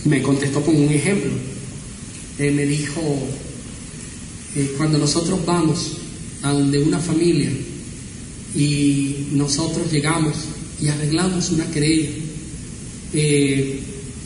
me 0.06 0.22
contestó 0.22 0.62
con 0.62 0.76
un 0.76 0.90
ejemplo. 0.90 1.32
Él 2.38 2.56
me 2.56 2.66
dijo, 2.66 3.02
eh, 4.56 4.74
cuando 4.78 4.98
nosotros 4.98 5.46
vamos 5.46 5.98
a 6.42 6.54
donde 6.54 6.80
una 6.80 7.00
familia 7.00 7.52
y 8.56 9.28
nosotros 9.32 9.92
llegamos 9.92 10.36
y 10.82 10.88
arreglamos 10.88 11.50
una 11.52 11.70
querella 11.72 12.10
eh, 13.14 13.80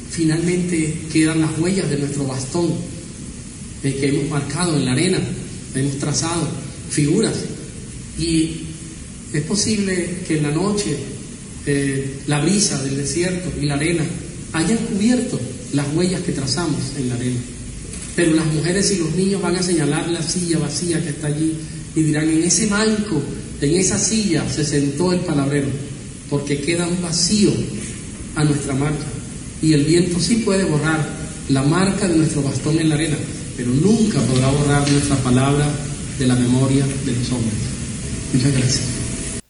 finalmente 0.09 0.93
quedan 1.11 1.41
las 1.41 1.57
huellas 1.57 1.89
de 1.89 1.97
nuestro 1.97 2.25
bastón 2.25 2.69
eh, 3.83 3.97
que 3.99 4.09
hemos 4.09 4.29
marcado 4.29 4.77
en 4.77 4.85
la 4.85 4.91
arena, 4.91 5.19
hemos 5.73 5.97
trazado 5.97 6.47
figuras 6.89 7.35
y 8.19 8.57
es 9.33 9.41
posible 9.43 10.17
que 10.27 10.37
en 10.37 10.43
la 10.43 10.51
noche 10.51 10.97
eh, 11.65 12.19
la 12.27 12.41
brisa 12.41 12.83
del 12.83 12.97
desierto 12.97 13.51
y 13.59 13.65
la 13.65 13.75
arena 13.75 14.03
hayan 14.51 14.77
cubierto 14.77 15.39
las 15.71 15.87
huellas 15.95 16.21
que 16.21 16.33
trazamos 16.33 16.79
en 16.97 17.09
la 17.09 17.15
arena. 17.15 17.39
Pero 18.15 18.33
las 18.33 18.45
mujeres 18.45 18.91
y 18.91 18.97
los 18.97 19.15
niños 19.15 19.41
van 19.41 19.55
a 19.55 19.63
señalar 19.63 20.07
la 20.09 20.21
silla 20.21 20.59
vacía 20.59 21.01
que 21.01 21.09
está 21.09 21.27
allí 21.27 21.55
y 21.95 22.03
dirán, 22.03 22.29
en 22.29 22.43
ese 22.43 22.67
banco, 22.67 23.23
en 23.61 23.75
esa 23.75 23.97
silla 23.97 24.47
se 24.49 24.65
sentó 24.65 25.13
el 25.13 25.19
palabrero, 25.21 25.67
porque 26.29 26.61
queda 26.61 26.87
un 26.87 27.01
vacío 27.01 27.51
a 28.35 28.43
nuestra 28.43 28.73
marca. 28.73 29.05
Y 29.61 29.73
el 29.73 29.85
viento 29.85 30.19
sí 30.19 30.37
puede 30.37 30.65
borrar 30.65 31.05
la 31.49 31.63
marca 31.63 32.07
de 32.07 32.17
nuestro 32.17 32.41
bastón 32.43 32.79
en 32.79 32.89
la 32.89 32.95
arena, 32.95 33.17
pero 33.55 33.69
nunca 33.69 34.19
podrá 34.19 34.49
borrar 34.49 34.89
nuestra 34.91 35.15
palabra 35.17 35.67
de 36.19 36.27
la 36.27 36.35
memoria 36.35 36.85
de 37.05 37.11
los 37.11 37.31
hombres. 37.31 37.53
Muchas 38.33 38.51
gracias. 38.53 39.03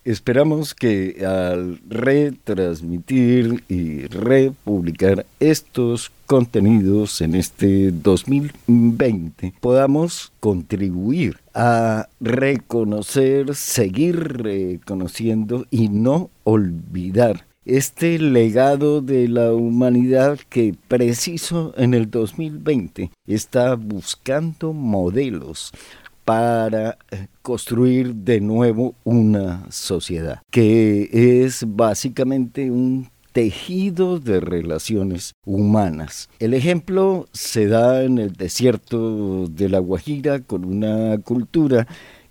Esperamos 0.06 0.76
que 0.76 1.24
al 1.26 1.80
retransmitir 1.88 3.64
y 3.70 4.06
republicar 4.08 5.26
estos 5.40 6.12
contenidos 6.34 7.22
en 7.22 7.36
este 7.36 7.92
2020 7.92 9.54
podamos 9.60 10.34
contribuir 10.40 11.38
a 11.54 12.08
reconocer, 12.20 13.54
seguir 13.54 14.42
reconociendo 14.42 15.68
y 15.70 15.90
no 15.90 16.32
olvidar 16.44 17.46
este 17.66 18.18
legado 18.18 19.02
de 19.02 19.28
la 19.28 19.54
humanidad 19.54 20.40
que 20.50 20.76
preciso 20.88 21.72
en 21.78 21.94
el 21.94 22.10
2020 22.10 23.12
está 23.28 23.76
buscando 23.76 24.74
modelos 24.74 25.72
para 26.26 26.98
eh, 27.12 27.28
construir 27.44 28.16
de 28.16 28.42
nuevo 28.42 28.96
una 29.04 29.70
sociedad, 29.70 30.42
que 30.50 31.44
es 31.44 31.64
básicamente 31.68 32.72
un 32.72 33.13
tejido 33.34 34.20
de 34.20 34.40
relaciones 34.40 35.34
humanas. 35.46 36.30
El 36.40 36.54
ejemplo 36.54 37.28
se 37.34 37.68
da 37.68 38.04
en 38.04 38.20
el 38.20 38.34
desierto 38.34 39.48
de 39.48 39.70
la 39.70 39.80
Guajira 39.80 40.40
con 40.40 40.64
una 40.64 41.18
cultura 41.18 41.88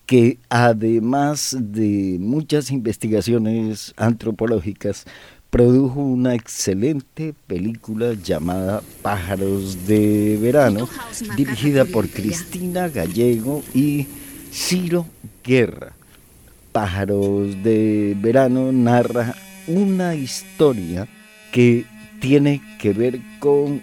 que 0.07 0.39
además 0.49 1.57
de 1.59 2.17
muchas 2.21 2.71
investigaciones 2.71 3.93
antropológicas 3.97 5.05
produjo 5.51 6.01
una 6.01 6.35
excelente 6.35 7.35
película 7.47 8.15
llamada 8.15 8.83
Pájaros 9.03 9.87
de 9.87 10.39
Verano, 10.41 10.89
dirigida 11.37 11.85
por 11.85 12.09
Cristina 12.09 12.89
Gallego 12.89 13.63
y 13.75 14.07
Ciro 14.51 15.05
Guerra. 15.45 15.93
Pájaros 16.73 17.63
de 17.63 18.17
Verano 18.19 18.73
narra 18.73 19.35
una 19.67 20.15
historia 20.15 21.09
que 21.53 21.85
tiene 22.21 22.63
que 22.79 22.93
ver 22.93 23.21
con 23.39 23.83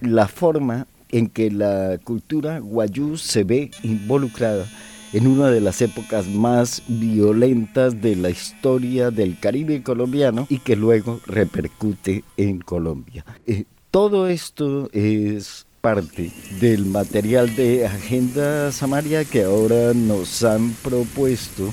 la 0.00 0.28
forma 0.28 0.86
en 1.10 1.28
que 1.28 1.50
la 1.50 1.98
cultura 2.02 2.58
guayú 2.58 3.16
se 3.16 3.44
ve 3.44 3.70
involucrada 3.82 4.66
en 5.12 5.28
una 5.28 5.48
de 5.48 5.60
las 5.60 5.80
épocas 5.80 6.26
más 6.26 6.82
violentas 6.88 8.02
de 8.02 8.16
la 8.16 8.30
historia 8.30 9.12
del 9.12 9.38
Caribe 9.38 9.82
colombiano 9.82 10.46
y 10.50 10.58
que 10.58 10.74
luego 10.74 11.20
repercute 11.26 12.24
en 12.36 12.58
Colombia. 12.58 13.24
Eh, 13.46 13.64
todo 13.92 14.26
esto 14.26 14.90
es 14.92 15.66
parte 15.80 16.32
del 16.60 16.86
material 16.86 17.54
de 17.54 17.86
Agenda 17.86 18.72
Samaria 18.72 19.24
que 19.24 19.44
ahora 19.44 19.94
nos 19.94 20.42
han 20.42 20.72
propuesto. 20.82 21.72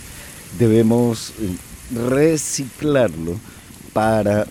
Debemos 0.59 1.31
eh, 1.39 1.55
reciclarlo 1.93 3.37
para 3.93 4.47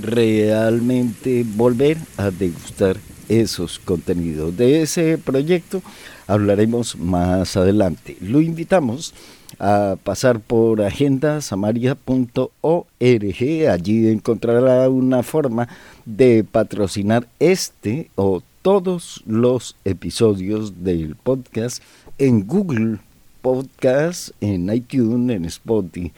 realmente 0.00 1.44
volver 1.46 1.98
a 2.16 2.30
degustar 2.30 2.96
esos 3.28 3.78
contenidos. 3.78 4.56
De 4.56 4.82
ese 4.82 5.18
proyecto 5.18 5.82
hablaremos 6.26 6.96
más 6.96 7.56
adelante. 7.56 8.16
Lo 8.20 8.40
invitamos 8.40 9.14
a 9.58 9.96
pasar 10.02 10.40
por 10.40 10.82
agendasamaria.org. 10.82 13.68
Allí 13.70 14.08
encontrará 14.08 14.88
una 14.88 15.22
forma 15.22 15.68
de 16.04 16.44
patrocinar 16.44 17.28
este 17.38 18.10
o 18.16 18.42
todos 18.62 19.22
los 19.26 19.76
episodios 19.84 20.84
del 20.84 21.16
podcast 21.16 21.82
en 22.18 22.46
Google 22.46 22.98
Podcast, 23.42 24.30
en 24.40 24.72
iTunes, 24.72 25.36
en 25.36 25.44
Spotify. 25.44 26.12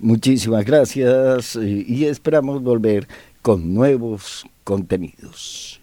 Muchísimas 0.00 0.64
gracias 0.64 1.56
eh, 1.56 1.84
y 1.86 2.04
esperamos 2.04 2.62
volver 2.62 3.08
con 3.42 3.74
nuevos 3.74 4.44
contenidos. 4.64 5.80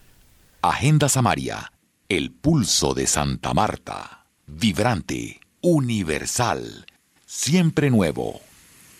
Agenda 0.61 1.09
Samaria, 1.09 1.71
el 2.09 2.31
pulso 2.31 2.93
de 2.93 3.07
Santa 3.07 3.53
Marta, 3.53 4.25
vibrante, 4.45 5.39
universal, 5.61 6.85
siempre 7.25 7.89
nuevo. 7.89 8.41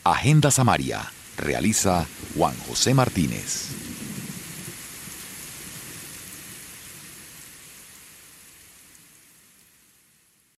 Agenda 0.04 0.49
Samaria, 0.49 1.02
realiza 1.38 2.08
Juan 2.36 2.56
José 2.68 2.93
Martínez. 2.93 3.91